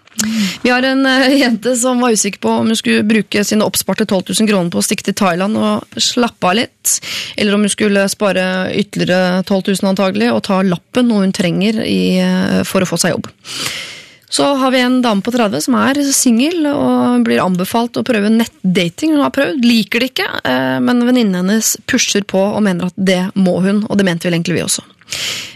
[0.62, 4.06] Vi har en eh, jente som var usikker på om hun skulle bruke sine oppsparte
[4.06, 6.98] 12 000 kroner på å stikke til Thailand og slappe av litt,
[7.36, 11.82] eller om hun skulle spare ytterligere 12 000 antagelig og ta lappen noe hun trenger
[11.82, 13.32] i, eh, for å få seg jobb.
[14.34, 18.32] Så har vi en dame på 30 som er singel og blir anbefalt å prøve
[18.34, 19.12] nettdating.
[19.14, 22.98] Hun har prøvd, liker det ikke, eh, men venninnen hennes pusher på og mener at
[22.98, 24.82] det må hun, og det mente vel egentlig vi også.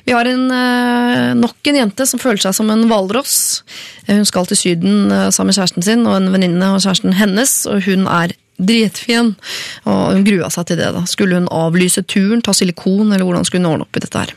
[0.09, 3.62] Vi har en, eh, nok en jente som føler seg som en hvalross.
[4.07, 7.12] Eh, Hun skal til Syden eh, sammen med kjæresten sin og en venninne og kjæresten
[7.19, 9.35] hennes, og hun er dritfin.
[9.87, 10.93] Og hun grua seg til det.
[10.95, 11.05] da.
[11.07, 14.33] Skulle hun avlyse turen, ta silikon, eller hvordan skulle hun ordne opp i dette her?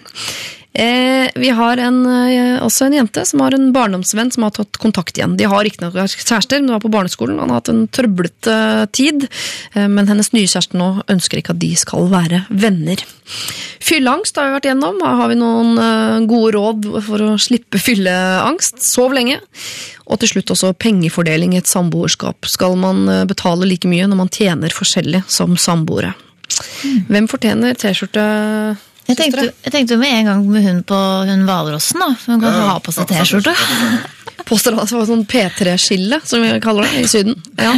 [0.73, 4.77] Eh, vi har en, eh, også en jente som har en barndomsvenn som har tatt
[4.79, 5.35] kontakt igjen.
[5.35, 7.39] De har riktignok noen kjærester, men de var på barneskolen.
[7.39, 9.27] Han har hatt en trøblete tid,
[9.75, 13.03] eh, men hennes nye kjæreste nå ønsker ikke at de skal være venner.
[13.81, 15.01] Fylleangst har vi vært gjennom.
[15.03, 18.79] Her har vi noen gode råd for å slippe fylleangst.
[18.79, 19.41] Sov lenge.
[20.07, 22.45] Og til slutt også pengefordeling i et samboerskap.
[22.45, 26.13] Skal man betale like mye når man tjener forskjellig som samboere?
[27.09, 28.77] Hvem fortjener T-skjorte?
[29.11, 30.97] Jeg tenkte, jeg tenkte med en gang med hun på
[31.29, 32.09] hun Hvalrossen, da.
[32.25, 33.53] Hun kan ha på seg T-skjorte.
[34.41, 37.35] At det var sånn P3-skille, som vi kaller det, i Syden.
[37.59, 37.75] Ja.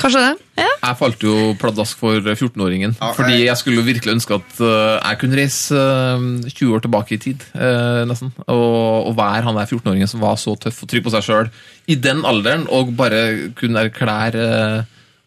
[0.00, 0.32] Kanskje det?
[0.64, 2.94] Jeg falt jo pladask for 14-åringen.
[2.96, 3.14] Okay.
[3.18, 7.18] fordi jeg- skulle virkelig ønske at eh, jeg kunne reise eh, 20 år tilbake i
[7.20, 7.44] tid.
[7.54, 11.12] eh, nesten, Og, og være han der 14-åringen som var så tøff og trygg på
[11.12, 11.50] seg sjøl
[11.86, 14.44] i den alderen, og bare kunne erklære
[14.80, 14.82] eh,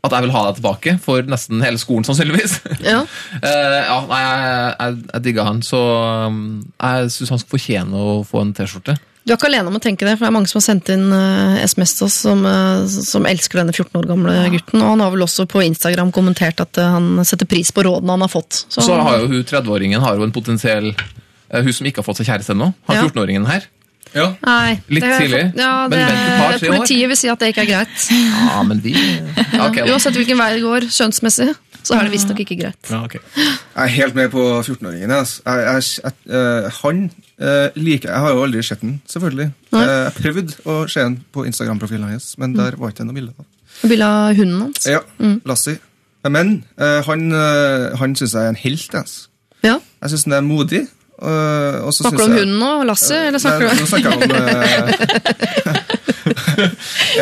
[0.06, 2.60] at jeg vil ha deg tilbake for nesten hele skolen, sannsynligvis.
[2.86, 3.02] Ja.
[3.02, 5.82] uh, ja, nei, jeg, jeg, jeg digga han, så
[6.30, 6.42] um,
[6.78, 8.98] jeg syns han skal fortjene å få en T-skjorte.
[9.28, 10.88] Du er ikke alene om å tenke det, for det er mange som har sendt
[10.94, 14.80] inn uh, SMS til oss som, uh, som elsker denne 14 år gamle gutten.
[14.80, 18.16] Og han har vel også på Instagram kommentert at eh, han setter pris på rådene
[18.16, 18.62] han har fått.
[18.70, 22.08] Så, Så har jo hun 30-åringen har jo en potensiell eh, Hun som ikke har
[22.08, 23.04] fått seg kjæreste ennå, har Ja.
[23.10, 23.68] 14-åringen her.
[24.16, 24.28] Ja.
[24.46, 26.76] Nei, Litt det tidlig, Ja, men vent et par, tre år.
[26.76, 28.10] Politiet vil si at det ikke er greit.
[28.48, 29.70] Ja, men de ja.
[29.88, 31.50] Uansett hvilken vei det går skjønnsmessig,
[31.88, 32.90] så er det visstnok ikke greit.
[32.92, 33.22] Ja, okay.
[33.36, 35.12] Jeg er helt med på 14-åringen.
[35.12, 35.42] altså.
[35.46, 37.04] Jeg, jeg, jeg, eh, han
[37.42, 39.50] uh, liker Jeg har jo aldri sett den, selvfølgelig.
[39.76, 39.84] Nei.
[39.84, 43.34] Eh, jeg prøvde å se den på Instagram-profilen hans, men der var ikke noe bilde.
[43.38, 43.48] av.
[43.88, 44.90] Bilde av hunden hans.
[44.90, 45.04] Ja,
[45.48, 45.80] Lassie.
[46.28, 48.96] Men uh, han, uh, han syns jeg er en helt.
[48.98, 49.30] Altså.
[49.64, 49.78] Ja.
[50.02, 50.84] Jeg syns han er modig.
[51.22, 53.18] Eh, og så Snakker du om jeg- hunden nå, Lasse?
[53.28, 55.88] Eller snakker Nei, du Nå snakker jeg om eh,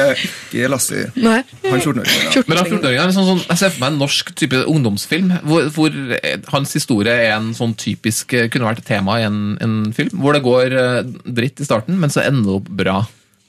[0.06, 1.02] Ikke Lasse.
[1.20, 1.40] Nei.
[1.66, 2.32] Han 14-åringen.
[2.36, 2.44] Ja.
[2.48, 5.68] Men han 14-åringen er sånn, sånn, Jeg ser for meg en norsk type ungdomsfilm hvor,
[5.76, 9.76] hvor eh, hans historie er en sånn typisk eh, kunne vært tema i en, en
[9.96, 10.16] film.
[10.22, 12.98] Hvor det går eh, dritt i starten, men så ender det opp bra.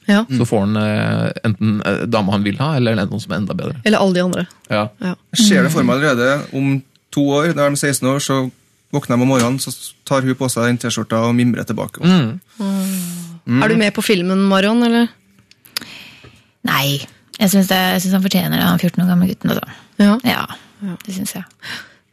[0.06, 0.20] Ja.
[0.31, 3.56] Så får han eh, enten eh, dama han vil ha, eller noe som er enda
[3.59, 3.81] bedre.
[3.85, 4.44] Eller alle de andre.
[4.70, 4.85] Ja.
[5.02, 5.16] Ja.
[5.35, 6.28] Jeg ser det for meg allerede.
[6.56, 6.77] Om
[7.16, 8.36] to år, da er de 16 år, så
[8.94, 9.72] våkner jeg om morgenen, så
[10.06, 12.02] tar hun på seg den T-skjorta og mimrer tilbake.
[12.04, 13.62] Mm.
[13.62, 14.82] Er du med på filmen, Marion?
[14.86, 15.10] eller?
[16.66, 17.00] Nei.
[17.36, 19.52] Jeg syns han fortjener det, han 14 år gamle gutten.
[19.52, 19.76] Altså.
[20.00, 20.46] Ja.
[20.80, 21.44] Ja, det syns jeg.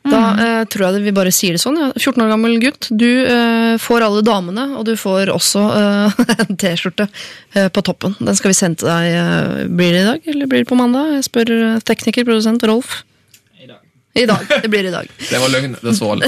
[0.04, 1.78] Da eh, tror jeg det vi bare sier det sånn.
[1.80, 1.88] Ja.
[1.96, 6.60] 14 år gammel gutt, du eh, får alle damene, og du får også eh, en
[6.60, 8.18] T-skjorte eh, på toppen.
[8.20, 9.08] Den skal vi sende til deg.
[9.16, 11.16] eh, blir det i dag, eller blir det på mandag?
[11.16, 13.02] Jeg spør eh, tekniker, produsent Rolf.
[14.14, 14.46] I dag.
[14.62, 15.08] Det blir i dag.
[15.30, 15.76] Det var løgn.
[15.82, 16.28] Det så alle.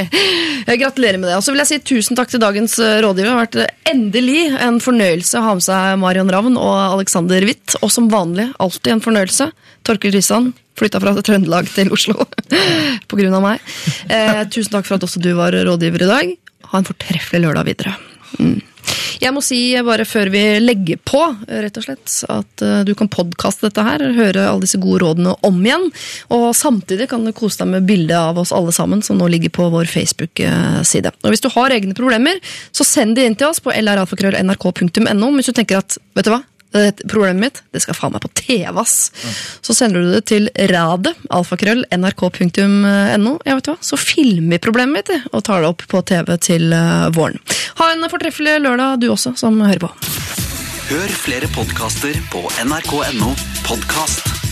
[0.70, 1.36] Jeg gratulerer med det.
[1.36, 3.26] Og så vil jeg si tusen takk til dagens eh, rådgiver.
[3.26, 7.44] Det har vært eh, endelig en fornøyelse å ha med seg Marion Ravn og Alexander
[7.48, 7.76] Witt.
[7.80, 9.50] Og som vanlig alltid en fornøyelse.
[9.88, 12.24] Torkild Risan flytta fra Trøndelag til Oslo
[13.10, 13.68] på grunn av meg.
[14.08, 16.34] Eh, tusen takk for at også du var rådgiver i dag.
[16.70, 17.96] Ha en fortreffelig lørdag videre.
[18.38, 18.60] Mm.
[19.20, 23.10] Jeg må si bare før vi legger på, rett og slett, at eh, du kan
[23.12, 25.88] podkaste dette her, høre alle disse gode rådene om igjen.
[26.32, 29.52] Og samtidig kan du kose deg med bildet av oss alle sammen, som nå ligger
[29.52, 31.12] på vår Facebook-side.
[31.20, 32.40] Og Hvis du har egne problemer,
[32.72, 35.34] så send de inn til oss på lralfakrøll.nrk.no.
[35.36, 36.40] Hvis du tenker at, vet du hva,
[36.72, 39.10] problemet mitt det skal faen meg på TV, ass.
[39.64, 43.34] Så sender du det til radet, alfakrøll, nrk.no.
[43.46, 46.70] Ja, vet du hva, så filmer problemet mitt og tar det opp på TV til
[46.76, 47.40] eh, våren.
[47.80, 49.92] Ha en fortreffelig lørdag, du også, som hører på.
[50.90, 53.34] Hør flere podkaster på nrk.no
[53.66, 54.49] podkast.